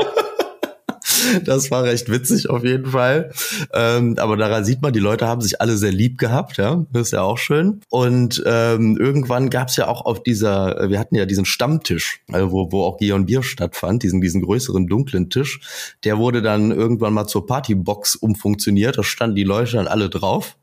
Das 1.44 1.70
war 1.70 1.84
recht 1.84 2.10
witzig 2.10 2.48
auf 2.50 2.64
jeden 2.64 2.90
Fall. 2.90 3.32
Ähm, 3.72 4.16
aber 4.18 4.36
daran 4.36 4.64
sieht 4.64 4.82
man, 4.82 4.92
die 4.92 5.00
Leute 5.00 5.26
haben 5.26 5.40
sich 5.40 5.60
alle 5.60 5.76
sehr 5.76 5.92
lieb 5.92 6.18
gehabt, 6.18 6.56
ja. 6.56 6.84
Das 6.92 7.02
ist 7.08 7.12
ja 7.12 7.22
auch 7.22 7.38
schön. 7.38 7.80
Und 7.90 8.42
ähm, 8.46 8.96
irgendwann 8.98 9.50
gab 9.50 9.68
es 9.68 9.76
ja 9.76 9.88
auch 9.88 10.04
auf 10.04 10.22
dieser, 10.22 10.80
äh, 10.80 10.90
wir 10.90 10.98
hatten 10.98 11.14
ja 11.14 11.26
diesen 11.26 11.44
Stammtisch, 11.44 12.20
also 12.30 12.52
wo, 12.52 12.72
wo 12.72 12.84
auch 12.84 12.98
und 13.00 13.26
Bier 13.26 13.42
stattfand, 13.42 14.02
diesen, 14.02 14.20
diesen 14.20 14.42
größeren 14.42 14.86
dunklen 14.86 15.28
Tisch. 15.28 15.60
Der 16.04 16.18
wurde 16.18 16.40
dann 16.40 16.70
irgendwann 16.70 17.12
mal 17.12 17.26
zur 17.26 17.46
Partybox 17.46 18.16
umfunktioniert. 18.16 18.96
Da 18.96 19.02
standen 19.02 19.36
die 19.36 19.44
Leute 19.44 19.72
dann 19.72 19.88
alle 19.88 20.08
drauf 20.08 20.56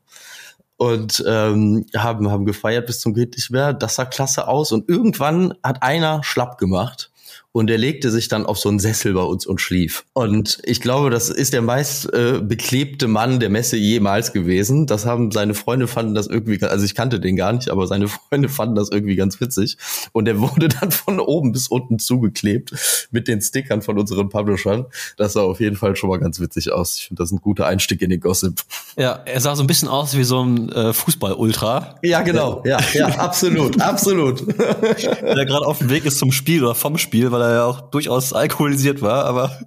und 0.80 1.22
ähm, 1.26 1.84
haben, 1.94 2.30
haben 2.30 2.46
gefeiert 2.46 2.86
bis 2.86 3.00
zum 3.00 3.12
geht 3.12 3.36
nicht 3.36 3.50
mehr. 3.50 3.74
Das 3.74 3.96
sah 3.96 4.06
klasse 4.06 4.48
aus. 4.48 4.72
Und 4.72 4.88
irgendwann 4.88 5.52
hat 5.62 5.82
einer 5.82 6.22
schlapp 6.24 6.56
gemacht 6.56 7.09
und 7.52 7.68
er 7.68 7.78
legte 7.78 8.10
sich 8.10 8.28
dann 8.28 8.46
auf 8.46 8.58
so 8.58 8.68
einen 8.68 8.78
Sessel 8.78 9.14
bei 9.14 9.22
uns 9.22 9.44
und 9.44 9.60
schlief. 9.60 10.04
Und 10.12 10.58
ich 10.62 10.80
glaube, 10.80 11.10
das 11.10 11.30
ist 11.30 11.52
der 11.52 11.62
meist 11.62 12.12
äh, 12.12 12.40
beklebte 12.40 13.08
Mann 13.08 13.40
der 13.40 13.50
Messe 13.50 13.76
jemals 13.76 14.32
gewesen. 14.32 14.86
Das 14.86 15.04
haben 15.04 15.32
seine 15.32 15.54
Freunde 15.54 15.88
fanden 15.88 16.14
das 16.14 16.28
irgendwie, 16.28 16.62
also 16.62 16.84
ich 16.84 16.94
kannte 16.94 17.18
den 17.18 17.34
gar 17.34 17.52
nicht, 17.52 17.70
aber 17.70 17.86
seine 17.88 18.06
Freunde 18.30 18.48
fanden 18.48 18.76
das 18.76 18.90
irgendwie 18.90 19.16
ganz 19.16 19.40
witzig. 19.40 19.78
Und 20.12 20.28
er 20.28 20.38
wurde 20.38 20.68
dann 20.68 20.92
von 20.92 21.18
oben 21.18 21.50
bis 21.50 21.66
unten 21.68 21.98
zugeklebt 21.98 23.08
mit 23.10 23.26
den 23.26 23.40
Stickern 23.40 23.82
von 23.82 23.98
unseren 23.98 24.28
Publishern. 24.28 24.86
Das 25.16 25.32
sah 25.32 25.42
auf 25.42 25.58
jeden 25.58 25.76
Fall 25.76 25.96
schon 25.96 26.10
mal 26.10 26.20
ganz 26.20 26.38
witzig 26.38 26.72
aus. 26.72 26.98
Ich 26.98 27.08
finde, 27.08 27.22
das 27.22 27.30
ist 27.30 27.38
ein 27.38 27.40
guter 27.40 27.66
Einstieg 27.66 28.00
in 28.02 28.10
den 28.10 28.20
Gossip. 28.20 28.60
Ja, 28.96 29.22
er 29.24 29.40
sah 29.40 29.56
so 29.56 29.64
ein 29.64 29.66
bisschen 29.66 29.88
aus 29.88 30.16
wie 30.16 30.24
so 30.24 30.44
ein 30.44 30.70
äh, 30.70 30.92
Fußball-Ultra. 30.92 31.96
Ja, 32.02 32.22
genau. 32.22 32.62
Ja, 32.64 32.78
ja, 32.92 33.08
absolut, 33.08 33.80
absolut. 33.80 34.46
der 34.58 35.46
gerade 35.46 35.66
auf 35.66 35.78
dem 35.78 35.90
Weg 35.90 36.04
ist 36.04 36.18
zum 36.18 36.30
Spiel 36.30 36.62
oder 36.62 36.74
vom 36.74 36.96
Spiel, 36.96 37.32
weil 37.32 37.39
er 37.40 37.52
ja 37.54 37.64
auch 37.64 37.90
durchaus 37.90 38.32
alkoholisiert 38.32 39.02
war, 39.02 39.24
aber 39.24 39.58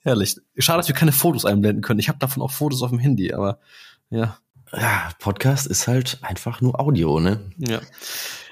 herrlich. 0.00 0.36
Schade, 0.58 0.78
dass 0.78 0.88
wir 0.88 0.94
keine 0.94 1.12
Fotos 1.12 1.44
einblenden 1.44 1.82
können. 1.82 2.00
Ich 2.00 2.08
habe 2.08 2.18
davon 2.18 2.42
auch 2.42 2.50
Fotos 2.50 2.82
auf 2.82 2.90
dem 2.90 2.98
Handy, 2.98 3.32
aber 3.32 3.58
ja. 4.10 4.38
Ja, 4.72 5.10
Podcast 5.20 5.66
ist 5.66 5.86
halt 5.86 6.18
einfach 6.22 6.60
nur 6.60 6.80
Audio, 6.80 7.20
ne? 7.20 7.40
Ja. 7.56 7.80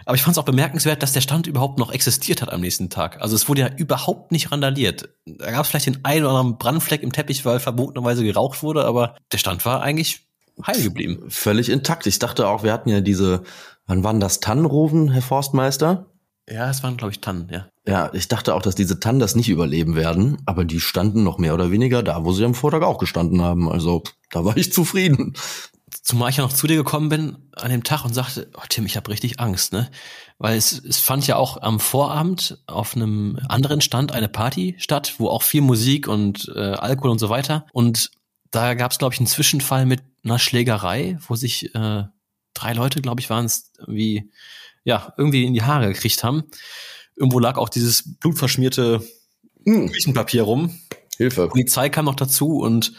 Aber 0.07 0.17
ich 0.17 0.23
fand 0.23 0.37
es 0.37 0.39
auch 0.39 0.45
bemerkenswert, 0.45 1.03
dass 1.03 1.13
der 1.13 1.23
Stand 1.23 1.47
überhaupt 1.47 1.79
noch 1.79 1.91
existiert 1.91 2.43
hat 2.43 2.53
am 2.53 2.61
nächsten 2.61 2.91
Tag. 2.91 3.21
Also 3.21 3.35
es 3.35 3.49
wurde 3.49 3.63
ja 3.63 3.71
überhaupt 3.77 4.33
nicht 4.33 4.53
randaliert. 4.53 5.09
Da 5.25 5.51
gab 5.51 5.65
es 5.65 5.71
vielleicht 5.71 5.87
den 5.87 6.05
einen 6.05 6.25
oder 6.25 6.35
anderen 6.35 6.59
Brandfleck 6.59 7.03
im 7.03 7.13
Teppich, 7.13 7.45
weil 7.45 7.59
verbotenerweise 7.59 8.23
geraucht 8.23 8.63
wurde, 8.63 8.85
aber 8.85 9.17
der 9.33 9.39
Stand 9.39 9.65
war 9.65 9.83
eigentlich 9.83 10.27
heil 10.65 10.83
geblieben. 10.83 11.25
Völlig 11.31 11.69
intakt. 11.69 12.07
Ich 12.07 12.19
dachte 12.19 12.47
auch, 12.47 12.63
wir 12.63 12.73
hatten 12.73 12.91
ja 12.91 13.01
diese, 13.01 13.43
wann 13.87 14.05
waren 14.05 14.21
das 14.21 14.41
Tannenroven, 14.41 15.11
Herr 15.11 15.23
Forstmeister? 15.23 16.07
Ja, 16.49 16.69
es 16.69 16.83
waren, 16.83 16.97
glaube 16.97 17.13
ich, 17.13 17.21
Tannen, 17.21 17.49
ja. 17.51 17.69
Ja, 17.87 18.13
ich 18.13 18.29
dachte 18.29 18.55
auch, 18.55 18.63
dass 18.63 18.75
diese 18.75 19.01
Tannen 19.01 19.19
das 19.19 19.35
nicht 19.35 19.49
überleben 19.49 19.95
werden, 19.95 20.39
aber 20.47 20.65
die 20.65 20.81
standen 20.81 21.23
noch 21.23 21.39
mehr 21.39 21.55
oder 21.55 21.71
weniger 21.71 22.03
da, 22.03 22.25
wo 22.25 22.33
sie 22.33 22.45
am 22.45 22.55
Vortag 22.55 22.83
auch 22.83 22.99
gestanden 22.99 23.41
haben. 23.43 23.71
Also 23.71 24.03
da 24.31 24.45
war 24.45 24.57
ich 24.57 24.73
zufrieden. 24.73 25.35
Zumal 26.03 26.31
ich 26.31 26.37
ja 26.37 26.45
noch 26.45 26.53
zu 26.53 26.67
dir 26.67 26.77
gekommen 26.77 27.09
bin 27.09 27.37
an 27.53 27.71
dem 27.71 27.85
Tag 27.85 28.05
und 28.05 28.15
sagte, 28.15 28.51
oh 28.57 28.65
Tim, 28.69 28.85
ich 28.85 28.97
habe 28.97 29.11
richtig 29.11 29.41
Angst, 29.41 29.73
ne? 29.73 29.91
Weil 30.39 30.59
es, 30.59 30.73
es 30.73 30.99
fand 30.99 31.27
ja 31.27 31.37
auch 31.37 31.63
am 31.63 31.81
Vorabend 31.81 32.59
auf 32.67 32.95
einem 32.95 33.39
anderen 33.49 33.81
Stand 33.81 34.13
eine 34.13 34.29
Party 34.29 34.75
statt, 34.79 35.15
wo 35.19 35.29
auch 35.29 35.43
viel 35.43 35.63
Musik 35.63 36.09
und 36.09 36.51
äh, 36.55 36.59
Alkohol 36.59 37.11
und 37.11 37.21
so 37.21 37.31
weiter. 37.31 37.67
Und 37.73 38.11
da 38.51 38.75
gab 38.75 38.93
es, 38.93 38.99
glaube 38.99 39.15
ich, 39.15 39.21
einen 39.21 39.27
Zwischenfall 39.27 39.87
mit 39.87 40.03
einer 40.25 40.39
Schlägerei, 40.39 41.19
wo 41.27 41.37
sich 41.37 41.75
äh, 41.75 42.05
drei 42.55 42.73
Leute, 42.73 43.01
glaube 43.01 43.21
ich, 43.21 43.31
waren 43.31 43.47
es, 43.47 43.73
wie 43.87 44.31
ja 44.85 45.13
irgendwie 45.17 45.45
in 45.45 45.55
die 45.55 45.63
Haare 45.63 45.89
gekriegt 45.89 46.23
haben. 46.23 46.45
Irgendwo 47.17 47.39
lag 47.39 47.57
auch 47.57 47.69
dieses 47.69 48.19
blutverschmierte 48.19 49.03
Küchenpapier 49.65 50.43
rum. 50.43 50.79
Hilfe. 51.17 51.49
Polizei 51.49 51.89
kam 51.89 52.07
noch 52.07 52.17
dazu 52.17 52.59
und 52.59 52.93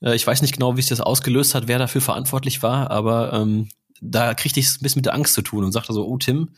äh, 0.00 0.14
ich 0.14 0.26
weiß 0.26 0.42
nicht 0.42 0.54
genau, 0.54 0.76
wie 0.76 0.82
sich 0.82 0.88
das 0.88 1.00
ausgelöst 1.00 1.54
hat, 1.54 1.68
wer 1.68 1.78
dafür 1.78 2.00
verantwortlich 2.00 2.62
war, 2.62 2.90
aber 2.90 3.32
ähm, 3.32 3.68
da 4.00 4.34
kriegte 4.34 4.58
ich 4.58 4.66
es 4.66 4.76
ein 4.76 4.82
bisschen 4.82 5.00
mit 5.00 5.06
der 5.06 5.14
Angst 5.14 5.34
zu 5.34 5.42
tun 5.42 5.64
und 5.64 5.72
sagte 5.72 5.92
so, 5.92 6.06
oh 6.06 6.18
Tim, 6.18 6.50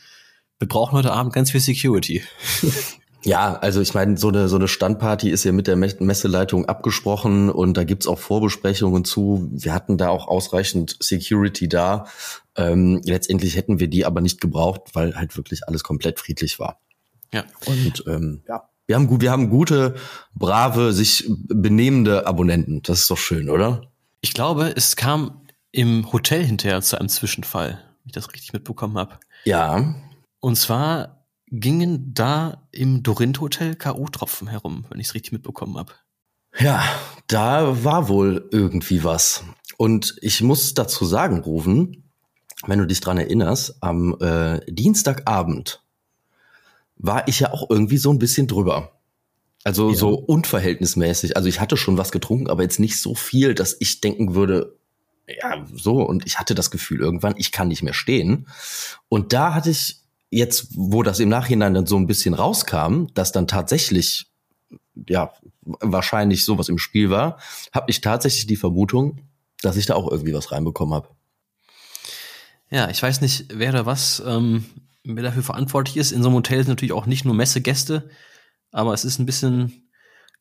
wir 0.59 0.69
brauchen 0.69 0.97
heute 0.97 1.13
Abend 1.13 1.33
ganz 1.33 1.51
viel 1.51 1.61
Security. 1.61 2.23
Ja, 3.25 3.55
also 3.55 3.81
ich 3.81 3.95
meine, 3.95 4.19
so 4.19 4.29
eine, 4.29 4.49
so 4.49 4.57
eine 4.57 4.69
Standparty 4.69 5.31
ist 5.31 5.45
ja 5.45 5.53
mit 5.53 5.67
der 5.67 5.77
Messeleitung 5.77 6.67
abgesprochen 6.67 7.51
und 7.51 7.75
da 7.77 7.85
gibt's 7.85 8.07
auch 8.07 8.19
Vorbesprechungen 8.19 9.05
zu. 9.05 9.49
Wir 9.51 9.73
hatten 9.73 9.97
da 9.97 10.11
auch 10.11 10.29
ausreichend 10.29 10.97
Security 11.01 11.69
da. 11.69 12.07
Ähm, 12.55 13.01
letztendlich 13.05 13.57
hätten 13.57 13.81
wir 13.81 13.89
die 13.89 14.05
aber 14.05 14.21
nicht 14.21 14.41
gebraucht, 14.41 14.83
weil 14.93 15.17
halt 15.17 15.37
wirklich 15.37 15.67
alles 15.67 15.83
komplett 15.83 16.21
friedlich 16.21 16.59
war. 16.59 16.81
Ja. 17.33 17.45
Und 17.67 18.05
ähm, 18.07 18.43
ja, 18.47 18.69
wir 18.87 18.97
haben 18.97 19.07
gut, 19.07 19.23
wir 19.23 19.31
haben 19.31 19.49
gute, 19.49 19.95
brave, 20.35 20.93
sich 20.93 21.25
benehmende 21.29 22.27
Abonnenten. 22.27 22.83
Das 22.83 23.01
ist 23.01 23.11
doch 23.11 23.19
schön, 23.19 23.49
oder? 23.49 23.91
Ich 24.21 24.35
glaube, 24.35 24.75
es 24.77 24.97
kam 24.97 25.41
im 25.73 26.13
Hotel 26.13 26.45
hinterher 26.45 26.81
zu 26.83 26.99
einem 26.99 27.09
Zwischenfall, 27.09 27.71
wenn 27.71 28.07
ich 28.07 28.13
das 28.13 28.33
richtig 28.33 28.53
mitbekommen 28.53 28.99
habe. 28.99 29.19
Ja. 29.45 29.95
Und 30.41 30.57
zwar 30.57 31.24
gingen 31.51 32.15
da 32.15 32.67
im 32.73 33.03
Dorint 33.03 33.41
Hotel 33.41 33.75
K.O.-Tropfen 33.77 34.49
herum, 34.49 34.87
wenn 34.91 35.01
ich 35.01 35.09
es 35.09 35.15
richtig 35.15 35.33
mitbekommen 35.33 35.77
habe. 35.77 35.93
Ja, 36.59 36.83
da 37.27 37.85
war 37.85 38.09
wohl 38.09 38.49
irgendwie 38.53 39.03
was. 39.05 39.45
Und 39.77 40.17
ich 40.21 40.41
muss 40.41 40.75
dazu 40.75 41.05
sagen, 41.05 41.41
Rufen, 41.41 42.05
wenn 42.67 42.79
du 42.79 42.87
dich 42.87 43.01
dran 43.01 43.19
erinnerst, 43.19 43.77
am 43.83 44.17
äh, 44.21 44.61
Dienstagabend 44.73 45.83
war 46.97 47.27
ich 47.29 47.41
ja 47.41 47.53
auch 47.53 47.69
irgendwie 47.69 47.99
so 47.99 48.11
ein 48.11 48.19
bisschen 48.21 48.47
drüber. 48.47 48.93
Also 49.65 49.91
Ja. 49.91 49.97
so 49.97 50.11
unverhältnismäßig. 50.15 51.37
Also 51.37 51.49
ich 51.49 51.59
hatte 51.61 51.77
schon 51.77 51.99
was 51.99 52.13
getrunken, 52.13 52.49
aber 52.49 52.63
jetzt 52.63 52.79
nicht 52.79 53.01
so 53.01 53.15
viel, 53.15 53.55
dass 53.55 53.77
ich 53.81 54.01
denken 54.01 54.35
würde, 54.35 54.77
ja, 55.27 55.65
so. 55.75 56.03
Und 56.03 56.27
ich 56.27 56.39
hatte 56.39 56.55
das 56.55 56.71
Gefühl 56.71 57.01
irgendwann, 57.01 57.35
ich 57.39 57.51
kann 57.51 57.69
nicht 57.69 57.83
mehr 57.83 57.95
stehen. 57.95 58.47
Und 59.09 59.33
da 59.33 59.55
hatte 59.55 59.71
ich 59.71 60.04
jetzt, 60.35 60.69
wo 60.75 61.03
das 61.03 61.21
im 61.21 61.29
Nachhinein 61.29 61.75
dann 61.75 61.87
so 61.87 61.97
ein 61.97 62.07
bisschen 62.07 62.35
rauskam, 62.35 63.07
dass 63.15 63.33
dann 63.33 63.47
tatsächlich, 63.47 64.27
ja, 65.09 65.33
wahrscheinlich 65.63 66.45
sowas 66.45 66.69
im 66.69 66.79
Spiel 66.79 67.11
war, 67.11 67.39
habe 67.73 67.91
ich 67.91 68.01
tatsächlich 68.01 68.47
die 68.47 68.57
Vermutung, 68.57 69.21
dass 69.63 69.77
ich 69.77 69.87
da 69.87 69.95
auch 69.95 70.11
irgendwie 70.11 70.35
was 70.35 70.53
reinbekommen 70.53 70.95
habe. 70.95 71.09
Ja, 72.71 72.91
ich 72.91 73.03
weiß 73.03 73.21
nicht, 73.21 73.47
wer 73.55 73.71
oder 73.71 73.87
was, 73.87 74.23
ähm, 74.27 74.65
wer 75.05 75.23
dafür 75.23 75.43
verantwortlich 75.43 75.97
ist. 75.97 76.13
In 76.13 76.23
so 76.23 76.29
einem 76.29 76.37
Hotel 76.37 76.59
sind 76.59 76.69
natürlich 76.69 76.93
auch 76.93 77.07
nicht 77.07 77.25
nur 77.25 77.35
Messegäste, 77.35 78.11
aber 78.73 78.93
es 78.93 79.05
ist 79.05 79.19
ein 79.19 79.27
bisschen 79.27 79.91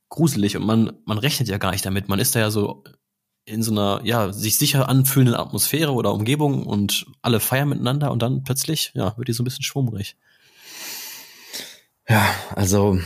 gruselig 0.09 0.57
und 0.57 0.65
man, 0.65 0.93
man 1.05 1.17
rechnet 1.17 1.47
ja 1.47 1.57
gar 1.57 1.71
nicht 1.71 1.85
damit. 1.85 2.09
Man 2.09 2.19
ist 2.19 2.35
da 2.35 2.39
ja 2.39 2.51
so 2.51 2.83
in 3.45 3.61
so 3.61 3.71
einer, 3.71 4.01
ja, 4.03 4.31
sich 4.31 4.57
sicher 4.57 4.87
anfühlenden 4.87 5.35
Atmosphäre 5.35 5.91
oder 5.91 6.13
Umgebung 6.13 6.65
und 6.65 7.05
alle 7.21 7.39
feiern 7.39 7.69
miteinander 7.69 8.11
und 8.11 8.21
dann 8.21 8.43
plötzlich, 8.43 8.91
ja, 8.95 9.17
wird 9.17 9.27
die 9.27 9.33
so 9.33 9.43
ein 9.43 9.45
bisschen 9.45 9.63
schwummrig. 9.63 10.15
Ja, 12.07 12.25
also 12.55 12.99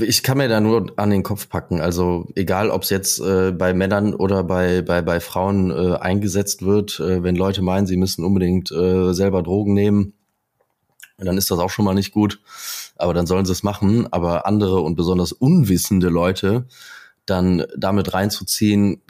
ich 0.00 0.22
kann 0.22 0.38
mir 0.38 0.48
da 0.48 0.60
nur 0.60 0.92
an 0.96 1.10
den 1.10 1.22
Kopf 1.22 1.48
packen. 1.48 1.80
Also 1.80 2.26
egal, 2.34 2.70
ob 2.70 2.82
es 2.82 2.90
jetzt 2.90 3.20
äh, 3.20 3.52
bei 3.52 3.74
Männern 3.74 4.14
oder 4.14 4.42
bei 4.42 4.82
bei 4.82 5.02
bei 5.02 5.20
Frauen 5.20 5.70
äh, 5.70 5.96
eingesetzt 5.96 6.62
wird, 6.64 6.98
äh, 6.98 7.22
wenn 7.22 7.36
Leute 7.36 7.62
meinen, 7.62 7.86
sie 7.86 7.96
müssen 7.96 8.24
unbedingt 8.24 8.72
äh, 8.72 9.12
selber 9.12 9.42
Drogen 9.42 9.74
nehmen, 9.74 10.14
dann 11.16 11.38
ist 11.38 11.50
das 11.50 11.58
auch 11.58 11.70
schon 11.70 11.84
mal 11.84 11.94
nicht 11.94 12.12
gut. 12.12 12.40
Aber 12.96 13.14
dann 13.14 13.26
sollen 13.26 13.46
sie 13.46 13.52
es 13.52 13.62
machen. 13.62 14.12
Aber 14.12 14.46
andere 14.46 14.80
und 14.80 14.96
besonders 14.96 15.32
unwissende 15.32 16.08
Leute 16.08 16.66
dann 17.26 17.64
damit 17.76 18.14
reinzuziehen, 18.14 19.02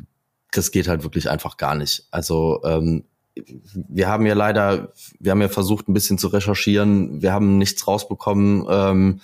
das 0.52 0.70
geht 0.70 0.88
halt 0.88 1.02
wirklich 1.02 1.30
einfach 1.30 1.56
gar 1.56 1.74
nicht. 1.74 2.06
Also 2.10 2.60
ähm, 2.64 3.04
wir 3.44 4.08
haben 4.08 4.26
ja 4.26 4.34
leider, 4.34 4.92
wir 5.20 5.32
haben 5.32 5.40
ja 5.40 5.48
versucht, 5.48 5.88
ein 5.88 5.94
bisschen 5.94 6.18
zu 6.18 6.28
recherchieren. 6.28 7.22
Wir 7.22 7.32
haben 7.32 7.58
nichts 7.58 7.86
rausbekommen, 7.86 8.66
ähm, 8.68 9.20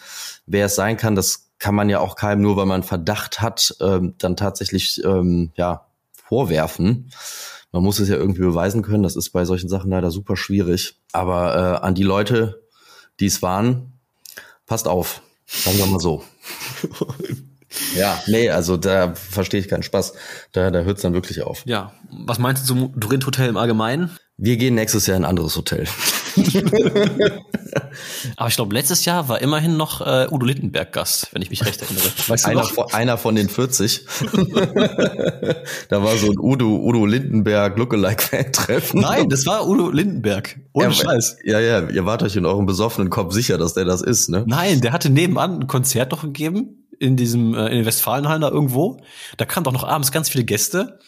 wer 0.46 0.66
es 0.66 0.74
sein 0.74 0.96
kann. 0.96 1.14
Das 1.14 1.50
kann 1.58 1.74
man 1.74 1.88
ja 1.88 2.00
auch 2.00 2.16
keinem, 2.16 2.42
nur 2.42 2.56
weil 2.56 2.66
man 2.66 2.82
Verdacht 2.82 3.40
hat, 3.40 3.76
ähm, 3.80 4.14
dann 4.18 4.36
tatsächlich 4.36 5.02
ähm, 5.04 5.52
ja 5.56 5.86
vorwerfen. 6.12 7.10
Man 7.72 7.82
muss 7.82 7.98
es 7.98 8.08
ja 8.08 8.16
irgendwie 8.16 8.42
beweisen 8.42 8.82
können. 8.82 9.02
Das 9.02 9.16
ist 9.16 9.30
bei 9.30 9.44
solchen 9.44 9.68
Sachen 9.68 9.90
leider 9.90 10.10
super 10.10 10.36
schwierig. 10.36 10.96
Aber 11.12 11.56
äh, 11.56 11.84
an 11.84 11.94
die 11.94 12.02
Leute, 12.02 12.62
die 13.18 13.26
es 13.26 13.42
waren, 13.42 13.98
passt 14.66 14.86
auf. 14.86 15.22
Sagen 15.46 15.78
wir 15.78 15.86
mal 15.86 16.00
so. 16.00 16.22
ja, 17.96 18.22
nee, 18.26 18.50
also 18.50 18.76
da 18.76 19.14
verstehe 19.14 19.60
ich 19.60 19.68
keinen 19.68 19.82
Spaß. 19.82 20.14
Da, 20.52 20.70
da 20.70 20.80
hört 20.82 20.96
es 20.96 21.02
dann 21.02 21.14
wirklich 21.14 21.42
auf. 21.42 21.62
Ja, 21.66 21.92
was 22.10 22.38
meinst 22.38 22.62
du 22.62 22.66
zum 22.66 22.98
Dorint 22.98 23.26
Hotel 23.26 23.48
im 23.48 23.56
Allgemeinen? 23.56 24.10
Wir 24.36 24.56
gehen 24.56 24.74
nächstes 24.74 25.06
Jahr 25.06 25.16
in 25.16 25.24
ein 25.24 25.28
anderes 25.28 25.56
Hotel. 25.56 25.86
Aber 28.36 28.48
ich 28.48 28.56
glaube, 28.56 28.74
letztes 28.74 29.04
Jahr 29.04 29.28
war 29.28 29.40
immerhin 29.40 29.76
noch 29.76 30.00
äh, 30.00 30.26
Udo 30.28 30.44
Lindenberg 30.44 30.92
Gast, 30.92 31.28
wenn 31.30 31.40
ich 31.40 31.50
mich 31.50 31.64
recht 31.64 31.80
erinnere. 31.82 32.02
Weißt 32.26 32.46
du 32.46 32.50
einer, 32.50 32.64
von, 32.64 32.92
einer 32.92 33.16
von 33.16 33.36
den 33.36 33.48
40. 33.48 34.06
da 35.88 36.02
war 36.02 36.16
so 36.16 36.32
ein 36.32 36.38
Udo, 36.40 36.66
Udo 36.66 37.06
Lindenberg 37.06 37.78
Lookalike-Fan-Treffen. 37.78 39.02
Nein, 39.02 39.28
das 39.28 39.46
war 39.46 39.68
Udo 39.68 39.92
Lindenberg. 39.92 40.58
Ohne 40.72 40.86
ja, 40.86 40.92
Scheiß. 40.92 41.36
Ja, 41.44 41.60
ja, 41.60 41.88
ihr 41.88 42.04
wart 42.04 42.24
euch 42.24 42.34
in 42.34 42.44
eurem 42.44 42.66
besoffenen 42.66 43.10
Kopf 43.10 43.32
sicher, 43.32 43.56
dass 43.56 43.74
der 43.74 43.84
das 43.84 44.02
ist, 44.02 44.30
ne? 44.30 44.42
Nein, 44.48 44.80
der 44.80 44.92
hatte 44.92 45.10
nebenan 45.10 45.60
ein 45.60 45.68
Konzert 45.68 46.12
doch 46.12 46.22
gegeben 46.22 46.83
in 47.04 47.16
diesem 47.16 47.54
äh, 47.54 47.66
in 47.66 47.76
den 47.76 47.86
Westfalenhallen 47.86 48.40
da 48.40 48.48
irgendwo. 48.48 49.00
Da 49.36 49.44
kamen 49.44 49.64
doch 49.64 49.72
noch 49.72 49.84
abends 49.84 50.10
ganz 50.10 50.28
viele 50.28 50.44
Gäste, 50.44 50.98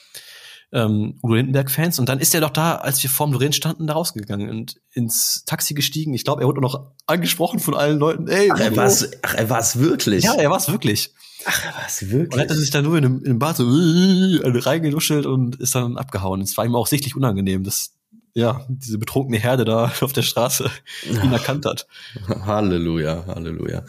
ähm, 0.72 1.18
Udo 1.22 1.34
Lindenberg-Fans. 1.34 1.98
Und 1.98 2.08
dann 2.08 2.20
ist 2.20 2.34
er 2.34 2.40
doch 2.40 2.50
da, 2.50 2.76
als 2.76 3.02
wir 3.02 3.10
vorm 3.10 3.32
Doreen 3.32 3.52
standen, 3.52 3.86
da 3.86 3.94
rausgegangen 3.94 4.50
und 4.50 4.76
ins 4.92 5.44
Taxi 5.46 5.74
gestiegen. 5.74 6.14
Ich 6.14 6.24
glaube, 6.24 6.42
er 6.42 6.46
wurde 6.46 6.60
noch 6.60 6.92
angesprochen 7.06 7.58
von 7.58 7.74
allen 7.74 7.98
Leuten. 7.98 8.28
Ey, 8.28 8.50
Ach, 8.52 8.60
er 8.60 8.76
war's, 8.76 9.08
ach, 9.22 9.34
er 9.34 9.50
war's 9.50 9.78
wirklich? 9.78 10.24
Ja, 10.24 10.34
er 10.34 10.50
war's 10.50 10.70
wirklich. 10.70 11.12
Ach, 11.44 11.64
er 11.64 11.74
war's 11.80 12.02
Und 12.02 12.10
wirklich? 12.10 12.42
er 12.42 12.48
hat 12.48 12.56
sich 12.56 12.70
dann 12.70 12.84
nur 12.84 12.98
in 12.98 13.04
einem, 13.04 13.18
in 13.20 13.30
einem 13.30 13.38
Bad 13.38 13.56
so 13.56 13.64
äh, 13.64 14.40
reingenuschelt 14.58 15.26
und 15.26 15.56
ist 15.56 15.74
dann 15.74 15.96
abgehauen. 15.96 16.40
Es 16.40 16.56
war 16.56 16.64
ihm 16.64 16.74
auch 16.74 16.86
sichtlich 16.86 17.16
unangenehm, 17.16 17.62
dass 17.62 17.95
ja 18.36 18.66
diese 18.68 18.98
betrunkene 18.98 19.38
Herde 19.38 19.64
da 19.64 19.90
auf 20.00 20.12
der 20.12 20.22
Straße 20.22 20.70
ihn 21.04 21.32
erkannt 21.32 21.64
hat. 21.64 21.86
Halleluja, 22.46 23.24
Halleluja. 23.26 23.84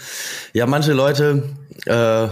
Ja, 0.54 0.66
manche 0.66 0.94
Leute 0.94 1.44
äh, 1.86 2.30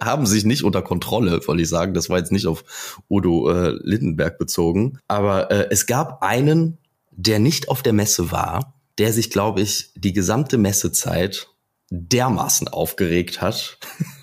haben 0.04 0.26
sich 0.26 0.44
nicht 0.44 0.62
unter 0.62 0.80
Kontrolle, 0.80 1.40
wollte 1.46 1.62
ich 1.62 1.68
sagen. 1.68 1.92
Das 1.92 2.08
war 2.08 2.18
jetzt 2.18 2.32
nicht 2.32 2.46
auf 2.46 3.00
Udo 3.10 3.50
äh, 3.50 3.72
Lindenberg 3.82 4.38
bezogen. 4.38 5.00
Aber 5.08 5.50
äh, 5.50 5.66
es 5.70 5.86
gab 5.86 6.22
einen, 6.22 6.78
der 7.10 7.40
nicht 7.40 7.68
auf 7.68 7.82
der 7.82 7.92
Messe 7.92 8.30
war, 8.30 8.74
der 8.98 9.12
sich, 9.12 9.30
glaube 9.30 9.60
ich, 9.60 9.90
die 9.96 10.12
gesamte 10.12 10.56
Messezeit 10.56 11.48
dermaßen 11.90 12.68
aufgeregt 12.68 13.40
hat. 13.40 13.78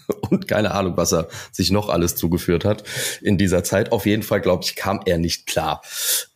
Und 0.30 0.48
keine 0.48 0.72
Ahnung, 0.72 0.98
was 0.98 1.14
er 1.14 1.28
sich 1.52 1.72
noch 1.72 1.90
alles 1.90 2.16
zugeführt 2.16 2.66
hat 2.66 2.84
in 3.22 3.38
dieser 3.38 3.64
Zeit. 3.64 3.92
Auf 3.92 4.06
jeden 4.06 4.24
Fall, 4.24 4.42
glaube 4.42 4.64
ich, 4.64 4.76
kam 4.76 5.02
er 5.06 5.18
nicht 5.18 5.48
klar. 5.48 5.82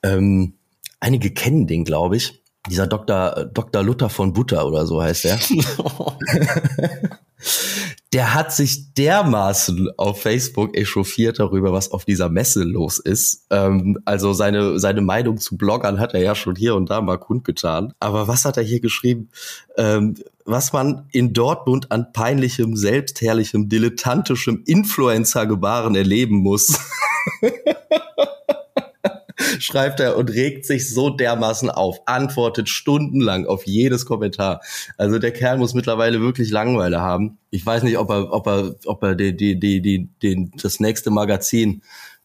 Ähm, 0.04 0.56
einige 1.00 1.32
kennen 1.32 1.68
den, 1.68 1.86
glaube 1.86 2.18
ich. 2.18 2.44
Dieser 2.70 2.88
Dr. 2.88 3.46
Dr. 3.46 3.84
Luther 3.84 4.10
von 4.10 4.34
Butter 4.34 4.68
oder 4.68 4.86
so 4.86 5.02
heißt 5.02 5.26
er. 5.26 5.40
Der 8.12 8.34
hat 8.34 8.52
sich 8.52 8.94
dermaßen 8.96 9.90
auf 9.98 10.22
Facebook 10.22 10.76
echauffiert 10.76 11.38
darüber, 11.38 11.74
was 11.74 11.92
auf 11.92 12.06
dieser 12.06 12.28
Messe 12.28 12.64
los 12.64 12.98
ist. 12.98 13.46
Ähm, 13.52 14.00
also 14.06 14.34
seine, 14.34 14.80
seine 14.80 15.02
Meinung 15.02 15.38
zu 15.38 15.58
Bloggern 15.58 16.00
hat 16.00 16.16
er 16.16 16.22
ja 16.22 16.34
schon 16.34 16.56
hier 16.56 16.76
und 16.76 16.90
da 16.90 17.02
mal 17.02 17.18
kundgetan. 17.18 17.94
Aber 18.00 18.28
was 18.28 18.46
hat 18.46 18.58
er 18.58 18.64
hier 18.64 18.80
geschrieben? 18.80 19.30
Ähm, 19.78 20.16
was 20.44 20.74
man 20.74 21.08
in 21.12 21.34
Dortmund 21.34 21.92
an 21.92 22.12
peinlichem, 22.12 22.76
selbstherrlichem, 22.76 23.70
dilettantischem 23.70 24.64
Influencer-Gebaren 24.66 25.96
erleben 25.96 26.38
muss. 26.38 26.80
schreibt 29.60 30.00
er 30.00 30.18
und 30.18 30.30
regt 30.30 30.66
sich 30.66 30.90
so 30.90 31.10
dermaßen 31.10 31.70
auf, 31.70 32.02
antwortet 32.06 32.70
stundenlang 32.70 33.46
auf 33.46 33.66
jedes 33.66 34.06
Kommentar. 34.06 34.62
Also 34.98 35.20
der 35.20 35.32
Kerl 35.32 35.58
muss 35.58 35.74
mittlerweile 35.74 36.22
wirklich 36.22 36.52
Langeweile 36.52 37.02
haben. 37.02 37.38
Ich 37.50 37.66
weiß 37.66 37.84
nicht, 37.84 37.98
ob 37.98 38.10
er, 38.10 38.32
ob 38.32 38.48
er, 38.48 38.76
ob 38.86 39.04
er 39.04 39.16
die, 39.16 39.36
die, 39.36 39.60
die, 39.60 39.82
die, 39.82 40.10
die, 40.22 40.52
das 40.62 40.80
nächste 40.80 41.10
Magazin 41.12 41.82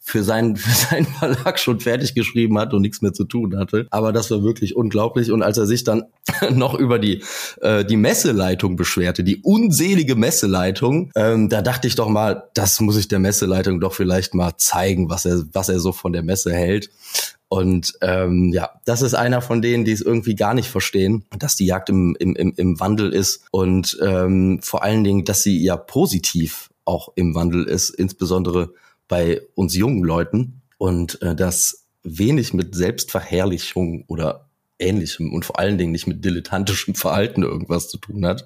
für 0.06 0.22
seinen, 0.22 0.56
für 0.56 0.70
seinen 0.70 1.06
Verlag 1.06 1.58
schon 1.58 1.80
fertig 1.80 2.14
geschrieben 2.14 2.58
hat 2.58 2.74
und 2.74 2.82
nichts 2.82 3.00
mehr 3.00 3.14
zu 3.14 3.24
tun 3.24 3.56
hatte. 3.56 3.86
Aber 3.90 4.12
das 4.12 4.30
war 4.30 4.42
wirklich 4.42 4.76
unglaublich. 4.76 5.32
Und 5.32 5.42
als 5.42 5.56
er 5.56 5.66
sich 5.66 5.82
dann 5.82 6.04
noch 6.50 6.74
über 6.74 6.98
die, 6.98 7.22
äh, 7.62 7.84
die 7.84 7.96
Messeleitung 7.96 8.76
beschwerte, 8.76 9.24
die 9.24 9.38
unselige 9.42 10.14
Messeleitung, 10.14 11.10
ähm, 11.16 11.48
da 11.48 11.62
dachte 11.62 11.88
ich 11.88 11.94
doch 11.94 12.08
mal, 12.08 12.44
das 12.54 12.80
muss 12.80 12.98
ich 12.98 13.08
der 13.08 13.18
Messeleitung 13.18 13.80
doch 13.80 13.94
vielleicht 13.94 14.34
mal 14.34 14.52
zeigen, 14.58 15.08
was 15.08 15.24
er, 15.24 15.42
was 15.52 15.70
er 15.70 15.80
so 15.80 15.92
von 15.92 16.12
der 16.12 16.22
Messe 16.22 16.52
hält. 16.52 16.90
Und 17.48 17.94
ähm, 18.02 18.52
ja, 18.52 18.70
das 18.84 19.00
ist 19.00 19.14
einer 19.14 19.40
von 19.40 19.62
denen, 19.62 19.84
die 19.84 19.92
es 19.92 20.00
irgendwie 20.00 20.34
gar 20.34 20.54
nicht 20.54 20.68
verstehen, 20.68 21.24
dass 21.38 21.56
die 21.56 21.66
Jagd 21.66 21.88
im, 21.88 22.16
im, 22.18 22.34
im 22.34 22.80
Wandel 22.80 23.12
ist 23.12 23.44
und 23.52 23.96
ähm, 24.02 24.58
vor 24.60 24.82
allen 24.82 25.04
Dingen, 25.04 25.24
dass 25.24 25.42
sie 25.42 25.62
ja 25.62 25.76
positiv 25.76 26.70
auch 26.84 27.10
im 27.14 27.34
Wandel 27.34 27.64
ist, 27.64 27.90
insbesondere 27.90 28.70
bei 29.08 29.40
uns 29.54 29.74
jungen 29.74 30.04
Leuten 30.04 30.62
und 30.78 31.20
äh, 31.22 31.34
das 31.34 31.86
wenig 32.02 32.52
mit 32.52 32.74
Selbstverherrlichung 32.74 34.04
oder 34.08 34.48
ähnlichem 34.78 35.32
und 35.32 35.44
vor 35.44 35.58
allen 35.58 35.78
Dingen 35.78 35.92
nicht 35.92 36.06
mit 36.06 36.24
dilettantischem 36.24 36.94
Verhalten 36.94 37.42
irgendwas 37.42 37.88
zu 37.88 37.98
tun 37.98 38.26
hat, 38.26 38.44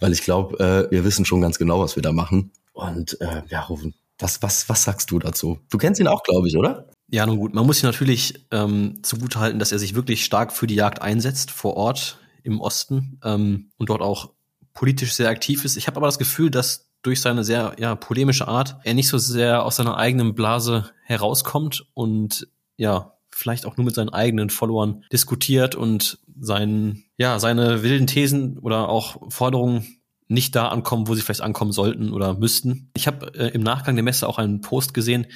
weil 0.00 0.12
ich 0.12 0.22
glaube, 0.22 0.58
äh, 0.58 0.90
wir 0.90 1.04
wissen 1.04 1.24
schon 1.24 1.40
ganz 1.40 1.58
genau, 1.58 1.80
was 1.80 1.96
wir 1.96 2.02
da 2.02 2.12
machen. 2.12 2.52
Und 2.72 3.20
äh, 3.20 3.42
ja, 3.48 3.62
Rufen, 3.62 3.94
was, 4.18 4.42
was, 4.42 4.68
was 4.68 4.84
sagst 4.84 5.10
du 5.10 5.18
dazu? 5.18 5.58
Du 5.70 5.78
kennst 5.78 6.00
ihn 6.00 6.06
auch, 6.06 6.22
glaube 6.22 6.48
ich, 6.48 6.56
oder? 6.56 6.88
Ja, 7.08 7.26
nun 7.26 7.38
gut. 7.38 7.54
Man 7.54 7.66
muss 7.66 7.82
ihn 7.82 7.86
natürlich 7.86 8.46
ähm, 8.50 9.02
zugutehalten, 9.02 9.58
dass 9.58 9.72
er 9.72 9.78
sich 9.78 9.94
wirklich 9.94 10.24
stark 10.24 10.52
für 10.52 10.66
die 10.66 10.74
Jagd 10.74 11.02
einsetzt 11.02 11.50
vor 11.50 11.76
Ort 11.76 12.18
im 12.42 12.60
Osten 12.60 13.20
ähm, 13.24 13.70
und 13.76 13.90
dort 13.90 14.02
auch 14.02 14.32
politisch 14.72 15.14
sehr 15.14 15.28
aktiv 15.28 15.64
ist. 15.64 15.76
Ich 15.76 15.86
habe 15.86 15.96
aber 15.96 16.06
das 16.06 16.18
Gefühl, 16.18 16.50
dass 16.50 16.85
durch 17.06 17.20
seine 17.20 17.44
sehr 17.44 17.76
ja, 17.78 17.94
polemische 17.94 18.48
Art 18.48 18.76
er 18.82 18.94
nicht 18.94 19.08
so 19.08 19.18
sehr 19.18 19.64
aus 19.64 19.76
seiner 19.76 19.96
eigenen 19.96 20.34
Blase 20.34 20.90
herauskommt 21.04 21.86
und 21.94 22.48
ja, 22.76 23.12
vielleicht 23.30 23.66
auch 23.66 23.76
nur 23.76 23.86
mit 23.86 23.94
seinen 23.94 24.08
eigenen 24.08 24.50
Followern 24.50 25.04
diskutiert 25.12 25.74
und 25.74 26.18
seinen, 26.38 27.04
ja, 27.16 27.38
seine 27.38 27.82
wilden 27.82 28.06
Thesen 28.06 28.58
oder 28.58 28.88
auch 28.88 29.30
Forderungen 29.30 30.00
nicht 30.28 30.56
da 30.56 30.68
ankommen, 30.68 31.06
wo 31.06 31.14
sie 31.14 31.22
vielleicht 31.22 31.42
ankommen 31.42 31.72
sollten 31.72 32.12
oder 32.12 32.34
müssten. 32.34 32.90
Ich 32.96 33.06
habe 33.06 33.32
äh, 33.34 33.48
im 33.48 33.62
Nachgang 33.62 33.94
der 33.94 34.02
Messe 34.02 34.28
auch 34.28 34.38
einen 34.38 34.60
Post 34.60 34.92
gesehen. 34.92 35.26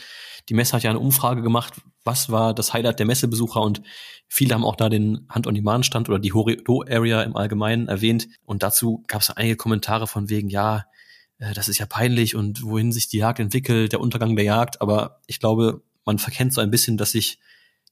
Die 0.49 0.55
Messe 0.55 0.73
hat 0.73 0.83
ja 0.83 0.91
eine 0.91 0.99
Umfrage 0.99 1.43
gemacht, 1.43 1.75
was 2.03 2.31
war 2.31 2.55
das 2.55 2.73
Highlight 2.73 2.99
der 2.99 3.07
Messebesucher 3.07 3.61
und 3.61 3.83
viele 4.27 4.55
haben 4.55 4.65
auch 4.65 4.77
da 4.77 4.89
den 4.89 5.27
Hand-on-Demand-Stand 5.29 6.09
oder 6.09 6.19
die 6.19 6.33
Horido-Area 6.33 7.23
im 7.23 7.37
Allgemeinen 7.37 7.89
erwähnt. 7.89 8.29
Und 8.45 8.63
dazu 8.63 9.05
gab 9.07 9.21
es 9.21 9.31
einige 9.31 9.57
Kommentare 9.57 10.07
von 10.07 10.31
wegen, 10.31 10.49
ja, 10.49 10.85
äh, 11.41 11.53
das 11.55 11.69
ist 11.69 11.79
ja 11.79 11.87
peinlich 11.87 12.37
und 12.37 12.63
wohin 12.63 12.93
sich 12.93 13.09
die 13.09 13.19
Jagd 13.19 13.41
entwickelt, 13.41 13.93
der 13.93 14.01
Untergang 14.01 14.37
der 14.37 14.45
Jagd. 14.45 14.81
Aber 14.81 15.21
ich 15.27 15.41
glaube, 15.41 15.83
man 16.05 16.19
verkennt 16.19 16.55
so 16.55 16.61
ein 16.61 16.71
bisschen, 16.71 16.97
dass 16.97 17.13
sich 17.13 17.41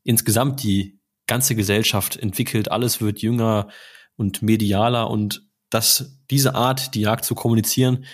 insgesamt 0.04 0.62
die 0.62 0.98
ganze 1.26 1.56
Gesellschaft 1.56 2.16
entwickelt. 2.16 2.70
Alles 2.70 3.00
wird 3.00 3.20
jünger 3.20 3.68
und 4.16 4.42
medialer 4.42 5.10
und 5.10 5.42
dass 5.70 6.18
diese 6.30 6.54
Art, 6.54 6.94
die 6.94 7.02
Jagd 7.02 7.24
zu 7.24 7.34
kommunizieren, 7.34 8.04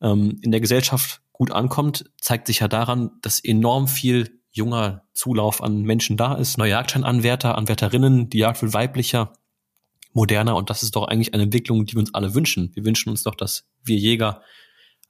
ähm, 0.00 0.38
in 0.42 0.52
der 0.52 0.60
Gesellschaft 0.60 1.22
gut 1.32 1.50
ankommt, 1.50 2.04
zeigt 2.20 2.46
sich 2.46 2.60
ja 2.60 2.68
daran, 2.68 3.10
dass 3.22 3.40
enorm 3.42 3.88
viel 3.88 4.40
junger 4.52 5.04
Zulauf 5.12 5.62
an 5.62 5.82
Menschen 5.82 6.16
da 6.16 6.34
ist. 6.34 6.58
Neue 6.58 6.70
Jagdscheinanwärter, 6.70 7.56
Anwärterinnen, 7.56 8.28
die 8.28 8.38
Jagd 8.38 8.62
wird 8.62 8.74
weiblicher, 8.74 9.32
moderner 10.12 10.56
und 10.56 10.70
das 10.70 10.82
ist 10.82 10.94
doch 10.94 11.08
eigentlich 11.08 11.34
eine 11.34 11.44
Entwicklung, 11.44 11.86
die 11.86 11.94
wir 11.94 12.00
uns 12.00 12.14
alle 12.14 12.34
wünschen. 12.34 12.70
Wir 12.74 12.84
wünschen 12.84 13.08
uns 13.08 13.22
doch, 13.22 13.34
dass 13.34 13.64
wir 13.82 13.96
Jäger 13.96 14.42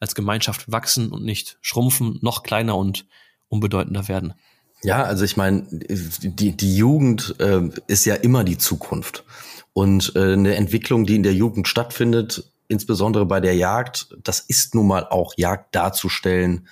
als 0.03 0.16
Gemeinschaft 0.16 0.70
wachsen 0.70 1.12
und 1.12 1.24
nicht 1.24 1.59
schrumpfen, 1.61 2.18
noch 2.22 2.42
kleiner 2.42 2.76
und 2.76 3.07
unbedeutender 3.48 4.09
werden. 4.09 4.34
Ja, 4.82 5.05
also 5.05 5.24
ich 5.24 5.36
meine, 5.36 5.64
die, 5.70 6.57
die 6.57 6.76
Jugend 6.76 7.36
äh, 7.38 7.70
ist 7.86 8.05
ja 8.05 8.16
immer 8.16 8.42
die 8.42 8.59
Zukunft. 8.59 9.24
Und 9.72 10.12
äh, 10.16 10.32
eine 10.32 10.57
Entwicklung, 10.57 11.07
die 11.07 11.14
in 11.14 11.22
der 11.22 11.34
Jugend 11.34 11.68
stattfindet, 11.68 12.50
insbesondere 12.66 13.26
bei 13.26 13.38
der 13.38 13.55
Jagd, 13.55 14.09
das 14.24 14.40
ist 14.40 14.74
nun 14.74 14.88
mal 14.88 15.07
auch 15.09 15.34
Jagd 15.36 15.74
darzustellen, 15.76 16.66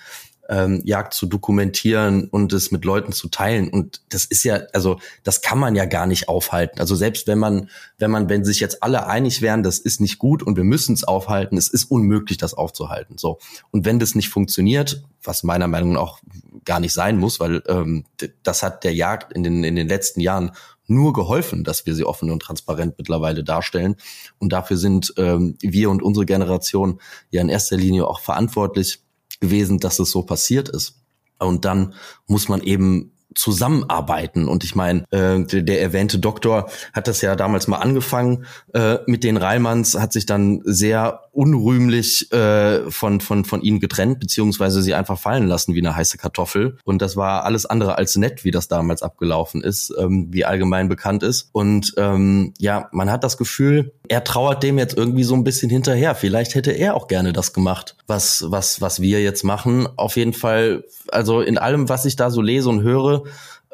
ähm, 0.51 0.81
Jagd 0.83 1.13
zu 1.13 1.25
dokumentieren 1.25 2.27
und 2.29 2.51
es 2.51 2.71
mit 2.71 2.83
Leuten 2.83 3.13
zu 3.13 3.29
teilen. 3.29 3.69
Und 3.69 4.01
das 4.09 4.25
ist 4.25 4.43
ja, 4.43 4.59
also 4.73 4.99
das 5.23 5.41
kann 5.41 5.57
man 5.57 5.75
ja 5.75 5.85
gar 5.85 6.05
nicht 6.05 6.27
aufhalten. 6.27 6.79
Also 6.79 6.95
selbst 6.95 7.25
wenn 7.25 7.39
man, 7.39 7.69
wenn 7.97 8.11
man, 8.11 8.27
wenn 8.27 8.43
sich 8.43 8.59
jetzt 8.59 8.83
alle 8.83 9.07
einig 9.07 9.41
wären, 9.41 9.63
das 9.63 9.79
ist 9.79 10.01
nicht 10.01 10.19
gut 10.19 10.43
und 10.43 10.57
wir 10.57 10.65
müssen 10.65 10.93
es 10.93 11.05
aufhalten, 11.05 11.57
es 11.57 11.69
ist 11.69 11.85
unmöglich, 11.85 12.37
das 12.37 12.53
aufzuhalten. 12.53 13.17
So. 13.17 13.39
Und 13.71 13.85
wenn 13.85 13.97
das 13.97 14.13
nicht 14.13 14.27
funktioniert, 14.27 15.03
was 15.23 15.43
meiner 15.43 15.69
Meinung 15.69 15.93
nach 15.93 16.01
auch 16.01 16.19
gar 16.65 16.79
nicht 16.79 16.93
sein 16.93 17.17
muss, 17.17 17.39
weil 17.39 17.61
ähm, 17.67 18.05
das 18.43 18.63
hat 18.63 18.83
der 18.83 18.93
Jagd 18.93 19.31
in 19.31 19.43
den, 19.43 19.63
in 19.63 19.75
den 19.75 19.87
letzten 19.87 20.19
Jahren 20.19 20.51
nur 20.87 21.13
geholfen, 21.13 21.63
dass 21.63 21.85
wir 21.85 21.95
sie 21.95 22.03
offen 22.03 22.29
und 22.29 22.41
transparent 22.41 22.95
mittlerweile 22.97 23.43
darstellen. 23.43 23.95
Und 24.39 24.51
dafür 24.51 24.77
sind 24.77 25.13
ähm, 25.17 25.57
wir 25.61 25.89
und 25.89 26.01
unsere 26.03 26.25
Generation 26.25 26.99
ja 27.29 27.41
in 27.41 27.49
erster 27.49 27.77
Linie 27.77 28.07
auch 28.07 28.19
verantwortlich 28.19 28.99
gewesen, 29.41 29.79
dass 29.79 29.99
es 29.99 30.11
so 30.11 30.23
passiert 30.23 30.69
ist. 30.69 31.01
Und 31.39 31.65
dann 31.65 31.95
muss 32.27 32.47
man 32.47 32.61
eben 32.61 33.11
zusammenarbeiten. 33.35 34.47
Und 34.47 34.63
ich 34.63 34.75
meine, 34.75 35.05
äh, 35.11 35.43
der, 35.43 35.61
der, 35.61 35.81
erwähnte 35.81 36.19
Doktor 36.19 36.69
hat 36.93 37.07
das 37.07 37.21
ja 37.21 37.35
damals 37.35 37.67
mal 37.67 37.77
angefangen 37.77 38.45
äh, 38.73 38.97
mit 39.05 39.23
den 39.23 39.37
Reilmanns, 39.37 39.97
hat 39.97 40.13
sich 40.13 40.25
dann 40.25 40.61
sehr 40.63 41.21
unrühmlich 41.31 42.31
äh, 42.33 42.91
von, 42.91 43.21
von, 43.21 43.45
von 43.45 43.61
ihnen 43.61 43.79
getrennt, 43.79 44.19
beziehungsweise 44.19 44.81
sie 44.81 44.93
einfach 44.93 45.17
fallen 45.17 45.47
lassen 45.47 45.73
wie 45.73 45.79
eine 45.79 45.95
heiße 45.95 46.17
Kartoffel. 46.17 46.77
Und 46.83 47.01
das 47.01 47.15
war 47.15 47.45
alles 47.45 47.65
andere 47.65 47.97
als 47.97 48.17
nett, 48.17 48.43
wie 48.43 48.51
das 48.51 48.67
damals 48.67 49.01
abgelaufen 49.01 49.63
ist, 49.63 49.93
ähm, 49.97 50.27
wie 50.31 50.45
allgemein 50.45 50.89
bekannt 50.89 51.23
ist. 51.23 51.49
Und 51.53 51.93
ähm, 51.97 52.53
ja, 52.59 52.89
man 52.91 53.09
hat 53.09 53.23
das 53.23 53.37
Gefühl, 53.37 53.93
er 54.09 54.25
trauert 54.25 54.61
dem 54.61 54.77
jetzt 54.77 54.97
irgendwie 54.97 55.23
so 55.23 55.35
ein 55.35 55.45
bisschen 55.45 55.69
hinterher. 55.69 56.15
Vielleicht 56.15 56.55
hätte 56.55 56.71
er 56.71 56.95
auch 56.95 57.07
gerne 57.07 57.31
das 57.31 57.53
gemacht, 57.53 57.95
was, 58.07 58.45
was, 58.47 58.81
was 58.81 59.01
wir 59.01 59.21
jetzt 59.21 59.43
machen. 59.43 59.87
Auf 59.95 60.17
jeden 60.17 60.33
Fall, 60.33 60.83
also 61.09 61.39
in 61.39 61.57
allem, 61.57 61.87
was 61.87 62.03
ich 62.03 62.17
da 62.17 62.29
so 62.29 62.41
lese 62.41 62.67
und 62.67 62.81
höre, 62.83 63.20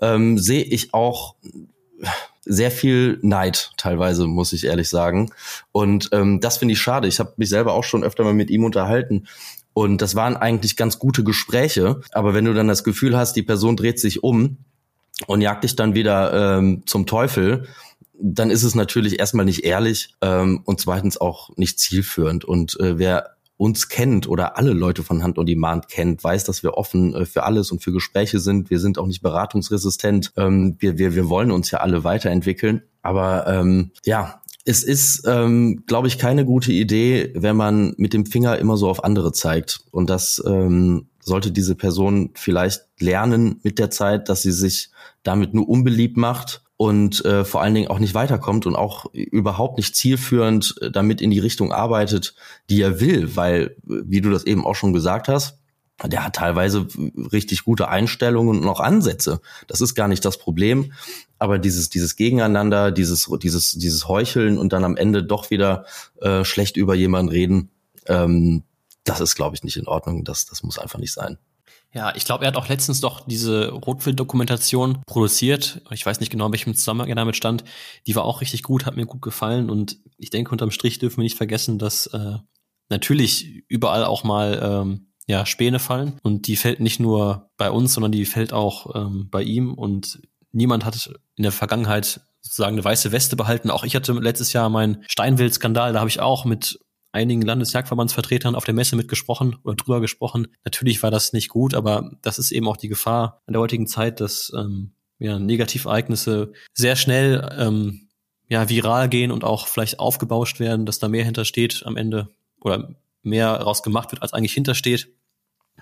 ähm, 0.01 0.37
sehe 0.37 0.63
ich 0.63 0.93
auch 0.93 1.35
sehr 2.45 2.71
viel 2.71 3.19
Neid 3.21 3.71
teilweise, 3.77 4.25
muss 4.27 4.53
ich 4.53 4.65
ehrlich 4.65 4.89
sagen. 4.89 5.31
Und 5.71 6.09
ähm, 6.13 6.39
das 6.39 6.57
finde 6.57 6.73
ich 6.73 6.81
schade. 6.81 7.07
Ich 7.07 7.19
habe 7.19 7.33
mich 7.37 7.49
selber 7.49 7.73
auch 7.73 7.83
schon 7.83 8.03
öfter 8.03 8.23
mal 8.23 8.33
mit 8.33 8.49
ihm 8.49 8.63
unterhalten. 8.63 9.27
Und 9.73 10.01
das 10.01 10.15
waren 10.15 10.37
eigentlich 10.37 10.75
ganz 10.75 10.97
gute 10.97 11.23
Gespräche. 11.23 12.01
Aber 12.11 12.33
wenn 12.33 12.45
du 12.45 12.53
dann 12.53 12.67
das 12.67 12.83
Gefühl 12.83 13.17
hast, 13.17 13.33
die 13.33 13.43
Person 13.43 13.75
dreht 13.75 13.99
sich 13.99 14.23
um 14.23 14.57
und 15.27 15.41
jagt 15.41 15.63
dich 15.63 15.75
dann 15.75 15.93
wieder 15.93 16.57
ähm, 16.57 16.83
zum 16.85 17.05
Teufel, 17.05 17.67
dann 18.19 18.49
ist 18.49 18.63
es 18.63 18.75
natürlich 18.75 19.19
erstmal 19.19 19.45
nicht 19.45 19.63
ehrlich 19.63 20.15
ähm, 20.21 20.61
und 20.65 20.79
zweitens 20.79 21.19
auch 21.19 21.55
nicht 21.57 21.79
zielführend. 21.79 22.45
Und 22.45 22.79
äh, 22.79 22.97
wer 22.97 23.36
uns 23.57 23.89
kennt 23.89 24.27
oder 24.29 24.57
alle 24.57 24.71
Leute 24.71 25.03
von 25.03 25.23
Hand 25.23 25.39
on 25.39 25.45
Demand 25.45 25.89
kennt, 25.89 26.23
weiß, 26.23 26.43
dass 26.43 26.63
wir 26.63 26.75
offen 26.75 27.13
äh, 27.15 27.25
für 27.25 27.43
alles 27.43 27.71
und 27.71 27.83
für 27.83 27.91
Gespräche 27.91 28.39
sind. 28.39 28.69
Wir 28.69 28.79
sind 28.79 28.99
auch 28.99 29.07
nicht 29.07 29.21
beratungsresistent. 29.21 30.31
Ähm, 30.37 30.75
wir, 30.79 30.97
wir, 30.97 31.15
wir 31.15 31.27
wollen 31.27 31.51
uns 31.51 31.71
ja 31.71 31.79
alle 31.79 32.03
weiterentwickeln. 32.03 32.83
Aber 33.01 33.47
ähm, 33.47 33.91
ja, 34.05 34.41
es 34.63 34.83
ist, 34.83 35.23
ähm, 35.25 35.83
glaube 35.87 36.07
ich, 36.07 36.17
keine 36.17 36.45
gute 36.45 36.71
Idee, 36.71 37.31
wenn 37.35 37.55
man 37.55 37.93
mit 37.97 38.13
dem 38.13 38.25
Finger 38.25 38.59
immer 38.59 38.77
so 38.77 38.89
auf 38.89 39.03
andere 39.03 39.31
zeigt. 39.31 39.79
Und 39.91 40.09
das 40.09 40.43
ähm, 40.45 41.07
sollte 41.19 41.51
diese 41.51 41.75
Person 41.75 42.31
vielleicht 42.35 42.83
lernen 42.99 43.59
mit 43.63 43.79
der 43.79 43.89
Zeit, 43.89 44.29
dass 44.29 44.43
sie 44.43 44.51
sich 44.51 44.91
damit 45.23 45.53
nur 45.53 45.67
unbeliebt 45.67 46.17
macht 46.17 46.61
und 46.77 47.25
äh, 47.25 47.43
vor 47.43 47.61
allen 47.61 47.73
Dingen 47.73 47.89
auch 47.89 47.99
nicht 47.99 48.13
weiterkommt 48.13 48.67
und 48.67 48.75
auch 48.75 49.05
überhaupt 49.13 49.77
nicht 49.77 49.95
zielführend 49.95 50.75
äh, 50.81 50.91
damit 50.91 51.21
in 51.21 51.31
die 51.31 51.39
Richtung 51.39 51.73
arbeitet, 51.73 52.35
die 52.69 52.81
er 52.81 52.99
will, 52.99 53.35
weil, 53.35 53.75
wie 53.83 54.21
du 54.21 54.29
das 54.29 54.43
eben 54.45 54.65
auch 54.65 54.75
schon 54.75 54.93
gesagt 54.93 55.27
hast, 55.27 55.57
der 56.05 56.23
hat 56.23 56.35
teilweise 56.35 56.85
richtig 57.31 57.63
gute 57.63 57.87
Einstellungen 57.87 58.59
und 58.59 58.67
auch 58.67 58.79
Ansätze. 58.79 59.41
Das 59.65 59.81
ist 59.81 59.95
gar 59.95 60.07
nicht 60.07 60.23
das 60.23 60.37
Problem. 60.37 60.93
Aber 61.39 61.57
dieses, 61.57 61.89
dieses 61.89 62.15
Gegeneinander, 62.15 62.91
dieses, 62.91 63.27
dieses, 63.41 63.71
dieses 63.71 64.07
Heucheln 64.07 64.59
und 64.59 64.73
dann 64.73 64.83
am 64.83 64.95
Ende 64.95 65.23
doch 65.23 65.49
wieder 65.49 65.85
äh, 66.21 66.43
schlecht 66.43 66.77
über 66.77 66.93
jemanden 66.93 67.31
reden, 67.31 67.71
ähm, 68.05 68.61
das 69.03 69.21
ist, 69.21 69.35
glaube 69.35 69.55
ich, 69.55 69.63
nicht 69.63 69.77
in 69.77 69.87
Ordnung. 69.87 70.23
Das, 70.23 70.45
das 70.45 70.61
muss 70.61 70.77
einfach 70.77 70.99
nicht 70.99 71.13
sein. 71.13 71.39
Ja, 71.93 72.13
ich 72.15 72.25
glaube, 72.25 72.43
er 72.43 72.49
hat 72.49 72.57
auch 72.57 72.67
letztens 72.67 72.99
doch 72.99 73.21
diese 73.25 73.69
Rotwild-Dokumentation 73.69 75.01
produziert. 75.05 75.81
Ich 75.91 76.05
weiß 76.05 76.19
nicht 76.19 76.31
genau, 76.31 76.47
in 76.47 76.51
welchem 76.51 76.75
Zusammenhang 76.75 77.09
er 77.09 77.15
damit 77.15 77.35
stand. 77.35 77.63
Die 78.05 78.15
war 78.15 78.25
auch 78.25 78.41
richtig 78.41 78.63
gut, 78.63 78.85
hat 78.85 78.97
mir 78.97 79.05
gut 79.05 79.21
gefallen. 79.21 79.69
Und 79.69 79.97
ich 80.17 80.29
denke, 80.29 80.51
unterm 80.51 80.71
Strich 80.71 80.99
dürfen 80.99 81.17
wir 81.17 81.23
nicht 81.23 81.37
vergessen, 81.37 81.79
dass 81.79 82.07
äh, 82.07 82.37
natürlich 82.89 83.63
überall 83.67 84.05
auch 84.05 84.23
mal 84.23 84.59
ähm, 84.61 85.07
ja, 85.27 85.45
Späne 85.45 85.79
fallen. 85.79 86.19
Und 86.23 86.47
die 86.47 86.55
fällt 86.55 86.79
nicht 86.79 86.99
nur 86.99 87.49
bei 87.57 87.71
uns, 87.71 87.93
sondern 87.93 88.11
die 88.11 88.25
fällt 88.25 88.53
auch 88.53 88.95
ähm, 88.95 89.29
bei 89.31 89.41
ihm. 89.43 89.73
Und 89.73 90.21
niemand 90.51 90.85
hat 90.85 91.09
in 91.35 91.43
der 91.43 91.51
Vergangenheit 91.51 92.21
sozusagen 92.41 92.75
eine 92.75 92.83
weiße 92.83 93.11
Weste 93.11 93.35
behalten. 93.35 93.71
Auch 93.71 93.83
ich 93.83 93.95
hatte 93.95 94.13
letztes 94.13 94.53
Jahr 94.53 94.69
meinen 94.69 95.03
Steinwild-Skandal, 95.07 95.93
da 95.93 95.99
habe 95.99 96.09
ich 96.09 96.19
auch 96.19 96.45
mit 96.45 96.79
einigen 97.17 97.41
Landesjagdverbandsvertretern 97.41 98.55
auf 98.55 98.65
der 98.65 98.73
Messe 98.73 98.95
mitgesprochen 98.95 99.57
oder 99.63 99.75
drüber 99.75 100.01
gesprochen. 100.01 100.47
Natürlich 100.63 101.01
war 101.03 101.11
das 101.11 101.33
nicht 101.33 101.49
gut, 101.49 101.73
aber 101.73 102.11
das 102.21 102.39
ist 102.39 102.51
eben 102.51 102.67
auch 102.67 102.77
die 102.77 102.87
Gefahr 102.87 103.41
in 103.47 103.53
der 103.53 103.61
heutigen 103.61 103.87
Zeit, 103.87 104.21
dass 104.21 104.51
ähm, 104.55 104.91
ja, 105.19 105.39
Negativereignisse 105.39 106.53
sehr 106.73 106.95
schnell 106.95 107.49
ähm, 107.57 108.09
ja, 108.47 108.69
viral 108.69 109.09
gehen 109.09 109.31
und 109.31 109.43
auch 109.43 109.67
vielleicht 109.67 109.99
aufgebauscht 109.99 110.59
werden, 110.59 110.85
dass 110.85 110.99
da 110.99 111.07
mehr 111.07 111.25
hintersteht 111.25 111.83
am 111.85 111.97
Ende 111.97 112.29
oder 112.61 112.95
mehr 113.23 113.49
rausgemacht 113.49 114.11
wird, 114.11 114.21
als 114.21 114.33
eigentlich 114.33 114.53
hintersteht. 114.53 115.09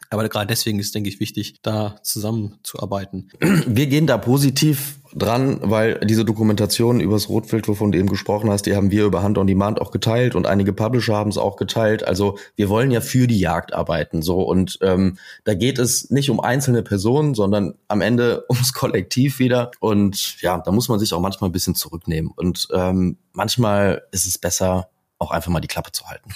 Aber 0.09 0.27
gerade 0.27 0.47
deswegen 0.47 0.79
ist, 0.79 0.95
denke 0.95 1.09
ich, 1.09 1.19
wichtig, 1.19 1.61
da 1.61 2.01
zusammenzuarbeiten. 2.03 3.29
Wir 3.67 3.87
gehen 3.87 4.07
da 4.07 4.17
positiv 4.17 4.99
dran, 5.15 5.59
weil 5.61 5.99
diese 5.99 6.25
Dokumentation 6.25 6.99
übers 6.99 7.29
Rotwild, 7.29 7.67
wovon 7.67 7.91
du 7.91 7.97
eben 7.97 8.09
gesprochen 8.09 8.49
hast, 8.49 8.65
die 8.65 8.75
haben 8.75 8.91
wir 8.91 9.05
über 9.05 9.23
Hand 9.23 9.37
on 9.37 9.47
Demand 9.47 9.79
auch 9.81 9.91
geteilt 9.91 10.35
und 10.35 10.45
einige 10.45 10.73
Publisher 10.73 11.15
haben 11.15 11.29
es 11.29 11.37
auch 11.37 11.55
geteilt. 11.55 12.05
Also 12.05 12.37
wir 12.55 12.67
wollen 12.67 12.91
ja 12.91 12.99
für 12.99 13.25
die 13.25 13.39
Jagd 13.39 13.73
arbeiten, 13.73 14.21
so 14.21 14.41
und 14.41 14.77
ähm, 14.81 15.17
da 15.45 15.53
geht 15.53 15.79
es 15.79 16.11
nicht 16.11 16.29
um 16.29 16.41
einzelne 16.41 16.83
Personen, 16.83 17.33
sondern 17.33 17.75
am 17.87 18.01
Ende 18.01 18.45
ums 18.49 18.73
Kollektiv 18.73 19.39
wieder. 19.39 19.71
Und 19.79 20.41
ja, 20.41 20.57
da 20.57 20.71
muss 20.71 20.89
man 20.89 20.99
sich 20.99 21.13
auch 21.13 21.21
manchmal 21.21 21.49
ein 21.49 21.53
bisschen 21.53 21.75
zurücknehmen 21.75 22.31
und 22.35 22.67
ähm, 22.73 23.17
manchmal 23.31 24.03
ist 24.11 24.25
es 24.25 24.37
besser, 24.37 24.89
auch 25.17 25.31
einfach 25.31 25.51
mal 25.51 25.61
die 25.61 25.67
Klappe 25.67 25.93
zu 25.93 26.05
halten. 26.07 26.31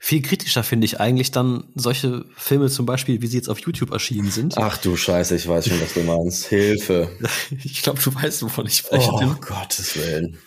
Viel 0.00 0.22
kritischer 0.22 0.62
finde 0.62 0.84
ich 0.84 1.00
eigentlich 1.00 1.32
dann 1.32 1.64
solche 1.74 2.24
Filme 2.36 2.68
zum 2.68 2.86
Beispiel, 2.86 3.20
wie 3.20 3.26
sie 3.26 3.36
jetzt 3.36 3.48
auf 3.48 3.58
YouTube 3.58 3.90
erschienen 3.90 4.30
sind. 4.30 4.56
Ach 4.56 4.76
du 4.78 4.96
Scheiße, 4.96 5.34
ich 5.34 5.48
weiß 5.48 5.68
schon, 5.68 5.80
was 5.80 5.92
du 5.94 6.02
meinst. 6.02 6.46
Hilfe. 6.46 7.10
Ich 7.50 7.82
glaube, 7.82 8.00
du 8.00 8.14
weißt, 8.14 8.42
wovon 8.42 8.66
ich 8.66 8.76
spreche. 8.76 9.10
Oh, 9.10 9.34
Gottes 9.40 9.96
Willen. 9.96 10.38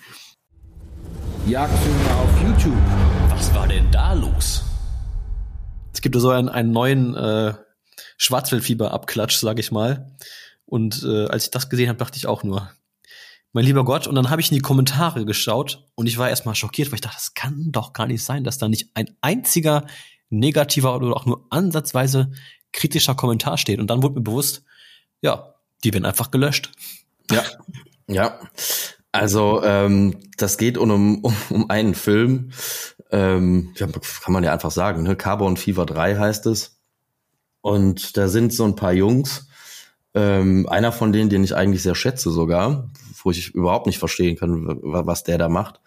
Jagdfilme 1.46 2.16
auf 2.16 2.42
YouTube. 2.42 2.78
Was 3.30 3.54
war 3.54 3.68
denn 3.68 3.92
da 3.92 4.14
los? 4.14 4.64
Es 5.94 6.02
gibt 6.02 6.16
so 6.16 6.30
einen, 6.30 6.48
einen 6.48 6.72
neuen 6.72 7.16
äh, 7.16 7.54
Schwarzwildfieber-Abklatsch, 8.18 9.38
sag 9.38 9.60
ich 9.60 9.72
mal. 9.72 10.16
Und 10.66 11.04
äh, 11.04 11.26
als 11.26 11.46
ich 11.46 11.52
das 11.52 11.70
gesehen 11.70 11.90
habe, 11.90 12.00
dachte 12.00 12.18
ich 12.18 12.28
auch 12.28 12.44
nur, 12.44 12.72
mein 13.54 13.66
lieber 13.66 13.84
Gott. 13.84 14.08
Und 14.08 14.16
dann 14.16 14.30
habe 14.30 14.42
ich 14.42 14.52
in 14.52 14.56
die 14.56 14.62
Kommentare 14.62 15.26
geschaut 15.26 15.86
und 15.96 16.08
ich 16.08 16.18
war 16.18 16.30
erstmal 16.30 16.56
schockiert, 16.56 16.90
weil 16.90 16.96
ich 16.96 17.02
dachte, 17.02 17.18
das 17.18 17.34
kann 17.34 17.72
doch 17.72 17.94
gar 17.94 18.08
nicht 18.08 18.24
sein, 18.24 18.44
dass 18.44 18.58
da 18.58 18.68
nicht 18.68 18.90
ein 18.94 19.10
einziger 19.22 19.86
negativer 20.30 20.96
oder 20.96 21.16
auch 21.16 21.26
nur 21.26 21.46
ansatzweise 21.50 22.32
kritischer 22.72 23.16
Kommentar 23.16 23.58
steht. 23.58 23.80
Und 23.80 23.88
dann 23.88 24.02
wurde 24.02 24.16
mir 24.16 24.22
bewusst, 24.22 24.64
ja, 25.22 25.56
die 25.84 25.94
werden 25.94 26.06
einfach 26.06 26.32
gelöscht. 26.32 26.72
Ja, 27.30 27.44
ja. 28.08 28.40
Also 29.12 29.62
ähm, 29.64 30.18
das 30.38 30.58
geht 30.58 30.78
um, 30.78 31.24
um, 31.24 31.36
um 31.50 31.70
einen 31.70 31.96
Film, 31.96 32.52
ähm, 33.12 33.74
kann 33.76 34.34
man 34.34 34.44
ja 34.44 34.54
einfach 34.54 34.72
sagen, 34.72 35.04
ne? 35.04 35.18
Carbon 35.18 35.58
Fever 35.58 35.86
3 35.86 36.16
heißt 36.16 36.46
es. 36.46 36.80
Und 37.60 38.16
da 38.18 38.30
sind 38.30 38.54
so 38.54 38.64
ein 38.64 38.76
paar 38.76 38.94
Jungs, 38.94 39.48
ähm, 40.14 40.68
einer 40.70 40.92
von 40.92 41.14
denen, 41.14 41.30
den 41.30 41.44
ich 41.44 41.56
eigentlich 41.56 41.84
sehr 41.84 41.96
schätze 41.96 42.32
sogar, 42.32 42.90
wo 43.24 43.32
ich 43.32 43.54
überhaupt 43.54 43.86
nicht 43.86 44.00
verstehen 44.00 44.38
kann, 44.38 44.80
was 44.82 45.24
der 45.24 45.38
da 45.38 45.50
macht. 45.50 45.80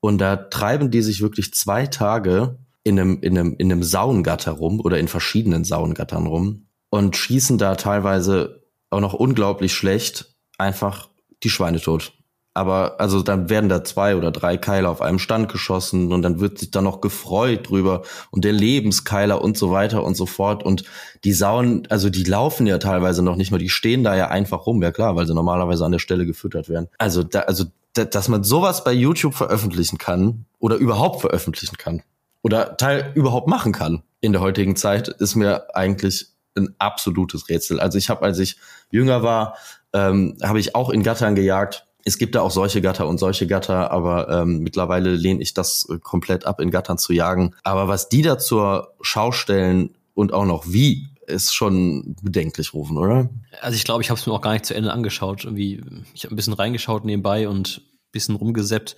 Und 0.00 0.18
da 0.18 0.36
treiben 0.36 0.90
die 0.90 1.02
sich 1.02 1.20
wirklich 1.20 1.52
zwei 1.54 1.86
Tage 1.86 2.58
in 2.82 2.98
einem, 2.98 3.20
in 3.20 3.38
einem, 3.38 3.54
in 3.58 3.70
einem 3.70 3.82
Saungatter 3.82 4.52
rum 4.52 4.80
oder 4.80 4.98
in 4.98 5.08
verschiedenen 5.08 5.64
Saungattern 5.64 6.26
rum 6.26 6.66
und 6.88 7.16
schießen 7.16 7.58
da 7.58 7.76
teilweise 7.76 8.64
auch 8.88 9.00
noch 9.00 9.14
unglaublich 9.14 9.72
schlecht 9.72 10.34
einfach 10.58 11.08
die 11.42 11.50
Schweine 11.50 11.80
tot. 11.80 12.12
Aber 12.60 13.00
also 13.00 13.22
dann 13.22 13.48
werden 13.48 13.70
da 13.70 13.82
zwei 13.84 14.16
oder 14.16 14.30
drei 14.30 14.58
Keiler 14.58 14.90
auf 14.90 15.00
einem 15.00 15.18
Stand 15.18 15.50
geschossen 15.50 16.12
und 16.12 16.20
dann 16.20 16.40
wird 16.40 16.58
sich 16.58 16.70
da 16.70 16.82
noch 16.82 17.00
gefreut 17.00 17.70
drüber 17.70 18.02
und 18.30 18.44
der 18.44 18.52
Lebenskeiler 18.52 19.40
und 19.40 19.56
so 19.56 19.70
weiter 19.70 20.04
und 20.04 20.14
so 20.14 20.26
fort. 20.26 20.62
Und 20.62 20.84
die 21.24 21.32
Sauen, 21.32 21.86
also 21.88 22.10
die 22.10 22.22
laufen 22.22 22.66
ja 22.66 22.76
teilweise 22.76 23.22
noch 23.22 23.36
nicht 23.36 23.50
mal, 23.50 23.56
die 23.56 23.70
stehen 23.70 24.04
da 24.04 24.14
ja 24.14 24.28
einfach 24.28 24.66
rum, 24.66 24.82
ja 24.82 24.92
klar, 24.92 25.16
weil 25.16 25.26
sie 25.26 25.32
normalerweise 25.32 25.86
an 25.86 25.92
der 25.92 26.00
Stelle 26.00 26.26
gefüttert 26.26 26.68
werden. 26.68 26.88
Also 26.98 27.22
da, 27.22 27.40
also 27.40 27.64
da, 27.94 28.04
dass 28.04 28.28
man 28.28 28.44
sowas 28.44 28.84
bei 28.84 28.92
YouTube 28.92 29.32
veröffentlichen 29.32 29.96
kann 29.96 30.44
oder 30.58 30.76
überhaupt 30.76 31.22
veröffentlichen 31.22 31.78
kann 31.78 32.02
oder 32.42 32.76
Teil 32.76 33.10
überhaupt 33.14 33.48
machen 33.48 33.72
kann 33.72 34.02
in 34.20 34.32
der 34.32 34.42
heutigen 34.42 34.76
Zeit, 34.76 35.08
ist 35.08 35.34
mir 35.34 35.74
eigentlich 35.74 36.26
ein 36.58 36.74
absolutes 36.78 37.48
Rätsel. 37.48 37.80
Also 37.80 37.96
ich 37.96 38.10
habe, 38.10 38.20
als 38.20 38.38
ich 38.38 38.58
jünger 38.90 39.22
war, 39.22 39.56
ähm, 39.94 40.36
habe 40.42 40.60
ich 40.60 40.74
auch 40.74 40.90
in 40.90 41.02
Gattern 41.02 41.34
gejagt 41.34 41.86
es 42.04 42.18
gibt 42.18 42.34
da 42.34 42.42
auch 42.42 42.50
solche 42.50 42.80
Gatter 42.80 43.06
und 43.06 43.18
solche 43.18 43.46
Gatter, 43.46 43.90
aber 43.90 44.28
ähm, 44.28 44.60
mittlerweile 44.60 45.14
lehne 45.14 45.42
ich 45.42 45.54
das 45.54 45.86
äh, 45.90 45.98
komplett 45.98 46.46
ab, 46.46 46.60
in 46.60 46.70
Gattern 46.70 46.98
zu 46.98 47.12
jagen. 47.12 47.54
Aber 47.62 47.88
was 47.88 48.08
die 48.08 48.22
da 48.22 48.38
zur 48.38 48.94
Schau 49.00 49.32
stellen 49.32 49.96
und 50.14 50.32
auch 50.32 50.44
noch 50.44 50.64
wie, 50.66 51.08
ist 51.26 51.54
schon 51.54 52.16
bedenklich 52.22 52.74
rufen, 52.74 52.98
oder? 52.98 53.30
Also 53.60 53.76
ich 53.76 53.84
glaube, 53.84 54.02
ich 54.02 54.10
habe 54.10 54.18
es 54.18 54.26
mir 54.26 54.32
auch 54.32 54.40
gar 54.40 54.52
nicht 54.52 54.66
zu 54.66 54.74
Ende 54.74 54.92
angeschaut. 54.92 55.44
Irgendwie, 55.44 55.82
ich 56.12 56.24
habe 56.24 56.34
ein 56.34 56.36
bisschen 56.36 56.52
reingeschaut 56.52 57.04
nebenbei 57.04 57.48
und 57.48 57.78
ein 57.78 58.10
bisschen 58.12 58.34
rumgeseppt. 58.34 58.96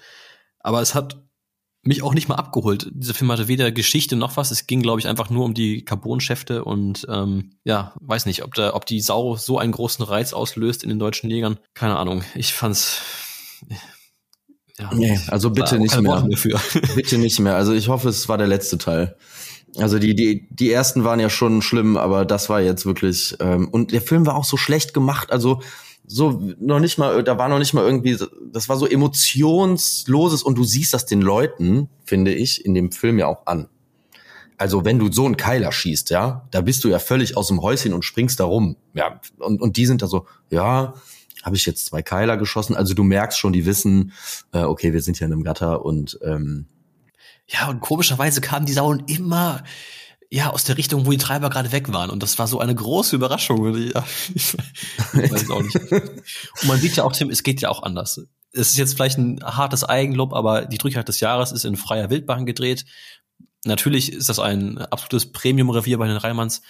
Aber 0.60 0.80
es 0.80 0.94
hat 0.94 1.22
mich 1.84 2.02
auch 2.02 2.14
nicht 2.14 2.28
mal 2.28 2.36
abgeholt. 2.36 2.90
Dieser 2.92 3.14
Film 3.14 3.32
hatte 3.32 3.48
weder 3.48 3.72
Geschichte 3.72 4.14
noch 4.14 4.36
was. 4.36 4.50
Es 4.50 4.66
ging, 4.66 4.82
glaube 4.82 5.00
ich, 5.00 5.08
einfach 5.08 5.30
nur 5.30 5.44
um 5.44 5.54
die 5.54 5.84
Carbonschäfte 5.84 6.64
und 6.64 7.06
ähm, 7.08 7.50
ja, 7.64 7.92
weiß 8.00 8.26
nicht, 8.26 8.44
ob 8.44 8.54
da, 8.54 8.74
ob 8.74 8.86
die 8.86 9.00
Sau 9.00 9.36
so 9.36 9.58
einen 9.58 9.72
großen 9.72 10.04
Reiz 10.04 10.32
auslöst 10.32 10.84
in 10.84 10.88
den 10.88 11.00
deutschen 11.00 11.28
Jägern. 11.28 11.58
Keine 11.74 11.96
Ahnung. 11.96 12.22
Ich 12.36 12.52
fand's. 12.54 13.00
Ja, 14.78 14.90
nee, 14.94 15.18
also 15.28 15.50
bitte 15.50 15.78
nicht 15.78 16.00
mehr. 16.00 16.24
mehr 16.24 16.38
bitte 16.94 17.18
nicht 17.18 17.40
mehr. 17.40 17.56
Also 17.56 17.72
ich 17.72 17.88
hoffe, 17.88 18.08
es 18.08 18.28
war 18.28 18.38
der 18.38 18.46
letzte 18.46 18.78
Teil. 18.78 19.16
Also 19.76 19.98
die, 19.98 20.14
die, 20.14 20.48
die 20.50 20.70
ersten 20.70 21.02
waren 21.02 21.18
ja 21.18 21.30
schon 21.30 21.62
schlimm, 21.62 21.96
aber 21.96 22.24
das 22.24 22.48
war 22.48 22.60
jetzt 22.60 22.86
wirklich. 22.86 23.36
Ähm, 23.40 23.68
und 23.68 23.92
der 23.92 24.02
Film 24.02 24.26
war 24.26 24.36
auch 24.36 24.44
so 24.44 24.56
schlecht 24.56 24.94
gemacht. 24.94 25.32
Also 25.32 25.62
so 26.14 26.54
noch 26.58 26.80
nicht 26.80 26.98
mal, 26.98 27.22
da 27.24 27.38
war 27.38 27.48
noch 27.48 27.58
nicht 27.58 27.72
mal 27.72 27.84
irgendwie, 27.84 28.18
das 28.52 28.68
war 28.68 28.76
so 28.76 28.86
emotionsloses 28.86 30.42
und 30.42 30.56
du 30.56 30.64
siehst 30.64 30.94
das 30.94 31.06
den 31.06 31.22
Leuten, 31.22 31.88
finde 32.04 32.34
ich, 32.34 32.64
in 32.64 32.74
dem 32.74 32.92
Film 32.92 33.18
ja 33.18 33.26
auch 33.26 33.46
an. 33.46 33.68
Also 34.58 34.84
wenn 34.84 34.98
du 34.98 35.10
so 35.10 35.24
einen 35.24 35.36
Keiler 35.36 35.72
schießt, 35.72 36.10
ja, 36.10 36.46
da 36.50 36.60
bist 36.60 36.84
du 36.84 36.88
ja 36.88 36.98
völlig 36.98 37.36
aus 37.36 37.48
dem 37.48 37.62
Häuschen 37.62 37.92
und 37.94 38.04
springst 38.04 38.38
da 38.38 38.44
rum. 38.44 38.76
Ja, 38.94 39.20
und, 39.38 39.60
und 39.60 39.76
die 39.76 39.86
sind 39.86 40.02
da 40.02 40.06
so, 40.06 40.26
ja, 40.50 40.94
habe 41.42 41.56
ich 41.56 41.66
jetzt 41.66 41.86
zwei 41.86 42.02
Keiler 42.02 42.36
geschossen. 42.36 42.76
Also 42.76 42.94
du 42.94 43.02
merkst 43.02 43.38
schon, 43.38 43.52
die 43.52 43.66
wissen, 43.66 44.12
äh, 44.52 44.62
okay, 44.62 44.92
wir 44.92 45.02
sind 45.02 45.18
hier 45.18 45.26
in 45.26 45.32
einem 45.32 45.42
Gatter 45.42 45.84
und 45.84 46.18
ähm, 46.22 46.66
ja, 47.48 47.68
und 47.68 47.80
komischerweise 47.80 48.40
kamen 48.40 48.66
die 48.66 48.72
Sauen 48.72 49.02
immer 49.06 49.64
ja, 50.32 50.48
aus 50.48 50.64
der 50.64 50.78
Richtung, 50.78 51.04
wo 51.04 51.10
die 51.10 51.18
Treiber 51.18 51.50
gerade 51.50 51.72
weg 51.72 51.92
waren. 51.92 52.08
Und 52.08 52.22
das 52.22 52.38
war 52.38 52.46
so 52.46 52.58
eine 52.58 52.74
große 52.74 53.14
Überraschung. 53.14 53.76
Ja, 53.92 54.02
ich, 54.34 54.54
weiß 55.12 55.50
auch 55.50 55.60
nicht. 55.60 55.92
Und 55.92 56.68
man 56.68 56.80
sieht 56.80 56.96
ja 56.96 57.04
auch, 57.04 57.12
Tim, 57.12 57.28
es 57.28 57.42
geht 57.42 57.60
ja 57.60 57.68
auch 57.68 57.82
anders. 57.82 58.18
Es 58.50 58.70
ist 58.70 58.78
jetzt 58.78 58.94
vielleicht 58.94 59.18
ein 59.18 59.44
hartes 59.44 59.84
Eigenlob, 59.84 60.32
aber 60.32 60.64
die 60.64 60.78
Drückjagd 60.78 61.06
des 61.06 61.20
Jahres 61.20 61.52
ist 61.52 61.66
in 61.66 61.76
freier 61.76 62.08
Wildbahn 62.08 62.46
gedreht. 62.46 62.86
Natürlich 63.66 64.10
ist 64.10 64.30
das 64.30 64.38
ein 64.38 64.78
absolutes 64.78 65.32
Premium-Revier 65.32 65.98
bei 65.98 66.08
den 66.08 66.16
Reimanns, 66.16 66.62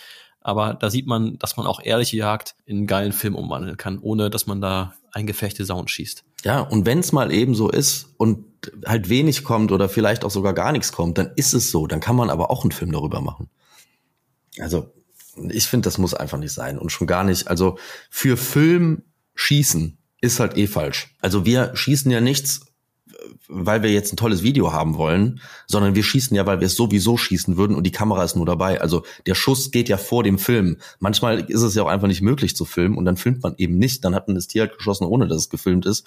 aber 0.43 0.74
da 0.74 0.90
sieht 0.90 1.07
man, 1.07 1.38
dass 1.38 1.57
man 1.57 1.66
auch 1.66 1.80
ehrliche 1.82 2.16
Jagd 2.16 2.55
in 2.64 2.78
einen 2.78 2.86
geilen 2.86 3.12
Film 3.12 3.34
umwandeln 3.34 3.76
kann, 3.76 3.99
ohne 3.99 4.30
dass 4.30 4.47
man 4.47 4.61
da 4.61 4.95
eingefechte 5.12 5.64
Sauen 5.64 5.88
schießt. 5.88 6.24
Ja, 6.45 6.61
und 6.61 6.86
wenn 6.86 6.99
es 6.99 7.12
mal 7.12 7.32
eben 7.32 7.55
so 7.55 7.70
ist 7.70 8.09
und 8.16 8.45
halt 8.86 9.09
wenig 9.09 9.45
kommt 9.45 9.72
oder 9.72 9.88
vielleicht 9.88 10.24
auch 10.24 10.30
sogar 10.30 10.55
gar 10.55 10.72
nichts 10.72 10.93
kommt, 10.93 11.18
dann 11.18 11.32
ist 11.36 11.53
es 11.53 11.70
so. 11.70 11.86
Dann 11.86 12.01
kann 12.01 12.16
man 12.16 12.30
aber 12.30 12.51
auch 12.51 12.62
einen 12.62 12.72
Film 12.72 12.93
darüber 12.93 13.20
machen. 13.20 13.49
Also, 14.59 14.93
ich 15.49 15.66
finde, 15.66 15.86
das 15.86 15.99
muss 15.99 16.14
einfach 16.14 16.38
nicht 16.38 16.53
sein. 16.53 16.78
Und 16.78 16.90
schon 16.90 17.07
gar 17.07 17.24
nicht. 17.24 17.49
Also, 17.49 17.78
für 18.11 18.36
Film 18.36 19.03
schießen 19.34 19.99
ist 20.20 20.40
halt 20.40 20.57
eh 20.57 20.66
falsch. 20.66 21.14
Also, 21.20 21.45
wir 21.45 21.74
schießen 21.76 22.11
ja 22.11 22.20
nichts, 22.20 22.72
weil 23.49 23.83
wir 23.83 23.91
jetzt 23.91 24.12
ein 24.12 24.16
tolles 24.16 24.43
Video 24.43 24.73
haben 24.73 24.97
wollen, 24.97 25.41
sondern 25.66 25.95
wir 25.95 26.03
schießen 26.03 26.37
ja, 26.37 26.47
weil 26.47 26.61
wir 26.61 26.66
es 26.66 26.77
sowieso 26.77 27.16
schießen 27.16 27.57
würden 27.57 27.77
und 27.77 27.85
die 27.85 27.93
Kamera 27.93 28.25
ist 28.25 28.37
nur 28.37 28.47
dabei. 28.47 28.81
Also 28.81 29.05
der 29.27 29.35
Schuss 29.35 29.70
geht 29.70 29.89
ja 29.89 29.97
vor 29.97 30.23
dem 30.23 30.39
Film. 30.39 30.79
Manchmal 30.99 31.41
ist 31.41 31.62
es 31.62 31.75
ja 31.75 31.83
auch 31.83 31.89
einfach 31.89 32.09
nicht 32.09 32.23
möglich 32.23 32.57
zu 32.57 32.64
filmen 32.64 32.97
und 32.97 33.05
dann 33.05 33.16
filmt 33.16 33.43
man 33.43 33.55
eben 33.59 33.79
nicht. 33.79 34.05
Dann 34.05 34.14
hat 34.14 34.29
man 34.29 34.35
das 34.35 34.47
Tier 34.47 34.62
halt 34.62 34.77
geschossen, 34.77 35.07
ohne 35.07 35.29
dass 35.29 35.39
es 35.39 35.51
gefilmt 35.51 35.87
ist 35.87 36.07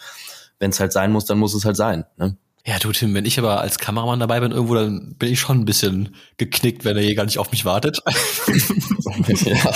wenn 0.59 0.72
es 0.72 0.80
halt 0.80 0.93
sein 0.93 1.11
muss, 1.11 1.26
dann 1.26 1.38
muss 1.38 1.53
es 1.53 1.66
halt 1.66 1.76
sein. 1.76 2.05
Ne? 2.18 2.38
Ja, 2.68 2.80
du 2.80 2.91
Tim, 2.91 3.13
wenn 3.13 3.26
ich 3.26 3.38
aber 3.38 3.61
als 3.61 3.78
Kameramann 3.78 4.20
dabei 4.20 4.39
bin 4.39 4.51
irgendwo, 4.51 4.74
dann 4.74 5.13
bin 5.20 5.32
ich 5.32 5.39
schon 5.39 5.59
ein 5.59 5.66
bisschen 5.66 6.16
geknickt, 6.38 6.84
wenn 6.84 6.95
der 6.95 7.03
Jäger 7.03 7.24
nicht 7.24 7.38
auf 7.38 7.51
mich 7.51 7.63
wartet. 7.63 8.01
ja. 9.45 9.72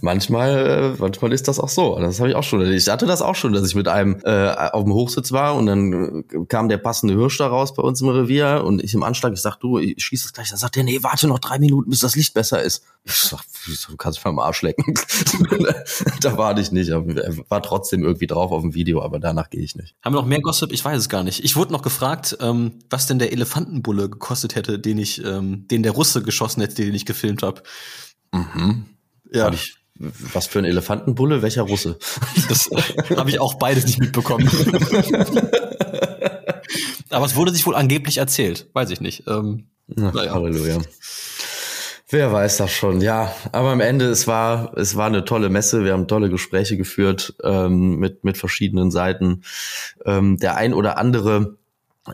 manchmal, 0.00 0.94
äh, 0.94 1.00
manchmal 1.00 1.32
ist 1.32 1.48
das 1.48 1.58
auch 1.58 1.68
so. 1.68 1.98
Das 1.98 2.20
habe 2.20 2.30
ich 2.30 2.36
auch 2.36 2.44
schon. 2.44 2.64
Ich 2.70 2.88
hatte 2.88 3.06
das 3.06 3.22
auch 3.22 3.34
schon, 3.34 3.52
dass 3.52 3.66
ich 3.66 3.74
mit 3.74 3.88
einem 3.88 4.20
äh, 4.22 4.50
auf 4.50 4.84
dem 4.84 4.92
Hochsitz 4.92 5.32
war 5.32 5.56
und 5.56 5.66
dann 5.66 6.22
äh, 6.30 6.44
kam 6.48 6.68
der 6.68 6.78
passende 6.78 7.14
Hirsch 7.14 7.38
da 7.38 7.48
raus 7.48 7.74
bei 7.74 7.82
uns 7.82 8.00
im 8.00 8.08
Revier 8.08 8.62
und 8.64 8.80
ich 8.80 8.94
im 8.94 9.02
Anschlag, 9.02 9.32
ich 9.32 9.42
sag, 9.42 9.56
du, 9.56 9.78
ich 9.78 9.96
schieß 9.98 10.22
das 10.22 10.32
gleich. 10.32 10.50
Dann 10.50 10.58
sagt 10.58 10.76
der, 10.76 10.84
nee, 10.84 11.02
warte 11.02 11.26
noch 11.26 11.40
drei 11.40 11.58
Minuten, 11.58 11.90
bis 11.90 11.98
das 11.98 12.14
Licht 12.14 12.34
besser 12.34 12.62
ist. 12.62 12.84
Ich 13.04 13.14
sag, 13.14 13.40
du 13.88 13.96
kannst 13.96 14.20
mich 14.20 14.26
am 14.26 14.38
Arsch 14.38 14.62
lecken. 14.62 14.94
da 16.20 16.38
warte 16.38 16.60
ich 16.60 16.70
nicht. 16.70 16.90
Er 16.90 17.04
war 17.48 17.62
trotzdem 17.64 18.04
irgendwie 18.04 18.28
drauf 18.28 18.52
auf 18.52 18.62
dem 18.62 18.74
Video, 18.74 19.02
aber 19.02 19.18
danach 19.18 19.50
gehe 19.50 19.62
ich 19.62 19.74
nicht. 19.74 19.96
Haben 20.02 20.14
wir 20.14 20.20
noch 20.20 20.28
mehr 20.28 20.40
Gossip? 20.40 20.70
Ich 20.70 20.84
weiß 20.84 20.98
es 20.98 21.08
gar 21.08 21.24
nicht. 21.24 21.31
Ich 21.40 21.56
wurde 21.56 21.72
noch 21.72 21.82
gefragt, 21.82 22.36
ähm, 22.40 22.80
was 22.90 23.06
denn 23.06 23.18
der 23.18 23.32
Elefantenbulle 23.32 24.08
gekostet 24.08 24.54
hätte, 24.54 24.78
den 24.78 24.98
ich, 24.98 25.24
ähm, 25.24 25.66
den 25.68 25.82
der 25.82 25.92
Russe 25.92 26.22
geschossen 26.22 26.60
hätte, 26.60 26.76
den 26.76 26.94
ich 26.94 27.06
gefilmt 27.06 27.42
habe. 27.42 27.62
Mhm. 28.32 28.86
Ja. 29.32 29.46
Hab 29.46 29.54
ich, 29.54 29.76
was 29.94 30.46
für 30.46 30.58
ein 30.58 30.64
Elefantenbulle? 30.64 31.42
Welcher 31.42 31.62
Russe? 31.62 31.98
Das 32.48 32.68
habe 33.16 33.30
ich 33.30 33.40
auch 33.40 33.54
beides 33.54 33.86
nicht 33.86 33.98
mitbekommen. 33.98 34.48
Aber 37.10 37.26
es 37.26 37.36
wurde 37.36 37.52
sich 37.52 37.66
wohl 37.66 37.74
angeblich 37.74 38.18
erzählt. 38.18 38.68
Weiß 38.72 38.90
ich 38.90 39.00
nicht. 39.00 39.24
Ähm, 39.26 39.68
Ach, 40.00 40.12
naja. 40.14 40.34
Halleluja. 40.34 40.78
Wer 42.12 42.30
weiß 42.30 42.58
das 42.58 42.70
schon, 42.70 43.00
ja. 43.00 43.32
Aber 43.52 43.70
am 43.70 43.80
Ende, 43.80 44.04
es 44.04 44.26
war, 44.26 44.76
es 44.76 44.96
war 44.96 45.06
eine 45.06 45.24
tolle 45.24 45.48
Messe. 45.48 45.82
Wir 45.82 45.94
haben 45.94 46.06
tolle 46.06 46.28
Gespräche 46.28 46.76
geführt 46.76 47.34
ähm, 47.42 47.96
mit, 47.96 48.22
mit 48.22 48.36
verschiedenen 48.36 48.90
Seiten. 48.90 49.44
Ähm, 50.04 50.36
der 50.36 50.56
ein 50.56 50.74
oder 50.74 50.98
andere, 50.98 51.56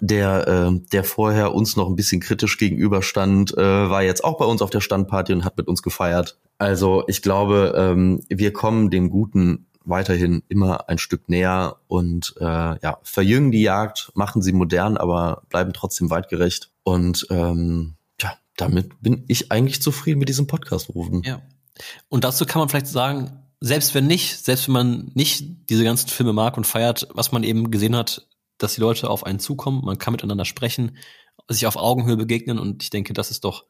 der, 0.01 0.47
äh, 0.47 0.81
der 0.93 1.03
vorher 1.03 1.53
uns 1.53 1.75
noch 1.75 1.89
ein 1.89 1.97
bisschen 1.97 2.21
kritisch 2.21 2.59
gegenüberstand, 2.59 3.59
äh, 3.59 3.91
war 3.91 4.05
jetzt 4.05 4.23
auch 4.23 4.39
bei 4.39 4.45
uns 4.45 4.63
auf 4.63 4.71
der 4.71 4.81
Standparty 4.81 5.33
und 5.33 5.45
hat 5.45 5.57
mit 5.57 5.67
uns 5.67 5.83
gefeiert. 5.83 6.39
Also 6.59 7.03
ich 7.09 7.21
glaube, 7.21 7.75
ähm, 7.77 8.21
wir 8.29 8.53
kommen 8.53 8.91
dem 8.91 9.11
Guten 9.11 9.67
weiterhin 9.85 10.45
immer 10.49 10.89
ein 10.89 10.99
Stück 10.99 11.29
näher 11.29 11.75
und 11.89 12.37
äh, 12.39 12.45
ja, 12.45 12.99
verjüngen 13.03 13.51
die 13.51 13.63
Jagd, 13.63 14.13
machen 14.15 14.43
sie 14.43 14.53
modern, 14.53 14.97
aber 14.97 15.43
bleiben 15.49 15.73
trotzdem 15.73 16.09
weitgerecht. 16.09 16.71
Und 16.85 17.27
ähm, 17.31 17.97
damit 18.59 19.01
bin 19.01 19.25
ich 19.29 19.51
eigentlich 19.51 19.81
zufrieden 19.81 20.19
mit 20.19 20.29
diesem 20.29 20.47
Podcast 20.47 20.91
rufen. 20.91 21.23
Ja. 21.25 21.41
Und 22.09 22.25
dazu 22.25 22.45
kann 22.45 22.61
man 22.61 22.69
vielleicht 22.69 22.89
sagen, 22.89 23.45
selbst 23.61 23.95
wenn 23.95 24.07
nicht, 24.07 24.45
selbst 24.45 24.69
wenn 24.69 24.75
man 24.75 25.11
nicht 25.15 25.71
diese 25.71 25.85
ganzen 25.85 26.09
Filme 26.09 26.33
mag 26.33 26.57
und 26.57 26.67
feiert, 26.67 27.09
was 27.13 27.33
man 27.33 27.45
eben 27.45 27.71
gesehen 27.71 27.97
hat, 27.97 28.27
dass 28.59 28.75
die 28.75 28.81
Leute 28.81 29.09
auf 29.09 29.25
einen 29.25 29.39
zukommen, 29.39 29.85
man 29.85 29.99
kann 29.99 30.13
miteinander 30.13 30.45
sprechen, 30.45 30.97
sich 31.49 31.67
auf 31.67 31.77
Augenhöhe 31.77 32.17
begegnen 32.17 32.59
und 32.59 32.83
ich 32.83 32.91
denke, 32.91 33.13
das 33.13 33.31
ist 33.31 33.45
doch 33.45 33.65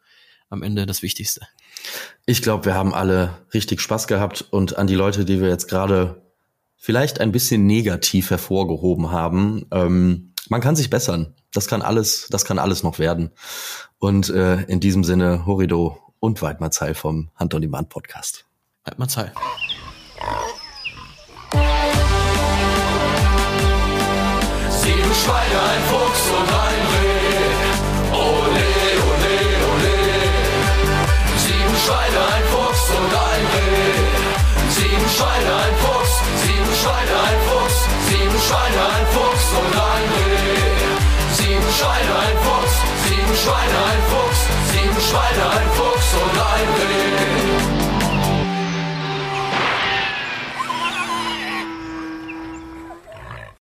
am 0.50 0.62
Ende 0.62 0.86
das 0.86 1.02
Wichtigste. 1.02 1.42
Ich 2.24 2.42
glaube, 2.42 2.64
wir 2.64 2.74
haben 2.74 2.94
alle 2.94 3.38
richtig 3.52 3.80
Spaß 3.80 4.06
gehabt 4.06 4.46
und 4.50 4.78
an 4.78 4.86
die 4.86 4.94
Leute, 4.94 5.26
die 5.26 5.40
wir 5.40 5.48
jetzt 5.48 5.68
gerade 5.68 6.22
vielleicht 6.76 7.20
ein 7.20 7.32
bisschen 7.32 7.66
negativ 7.66 8.30
hervorgehoben 8.30 9.10
haben, 9.10 9.66
ähm, 9.70 10.32
man 10.48 10.62
kann 10.62 10.76
sich 10.76 10.88
bessern. 10.88 11.34
Das 11.52 11.66
kann 11.66 11.82
alles, 11.82 12.28
das 12.30 12.44
kann 12.44 12.58
alles 12.58 12.82
noch 12.82 12.98
werden. 12.98 13.30
Und 13.98 14.28
äh, 14.28 14.62
in 14.62 14.80
diesem 14.80 15.04
Sinne, 15.04 15.46
Horido 15.46 15.98
und 16.20 16.42
Weidmannsheil 16.42 16.94
vom 16.94 17.30
Hand 17.36 17.54
on 17.54 17.62
Demand 17.62 17.88
Podcast. 17.88 18.44
Weidmannsheil. 18.84 19.32
Sieben 24.70 25.14
Schweine, 25.14 25.62
ein 25.62 25.82
Schweine, 43.42 43.78
ein 43.92 44.02
Fuchs, 44.10 44.40
sieben 44.72 45.00
Schweine, 45.00 45.50
ein 45.50 45.70
Fuchs, 45.70 46.12
und 46.14 46.38
ein 46.40 46.68
Reh. 46.82 47.07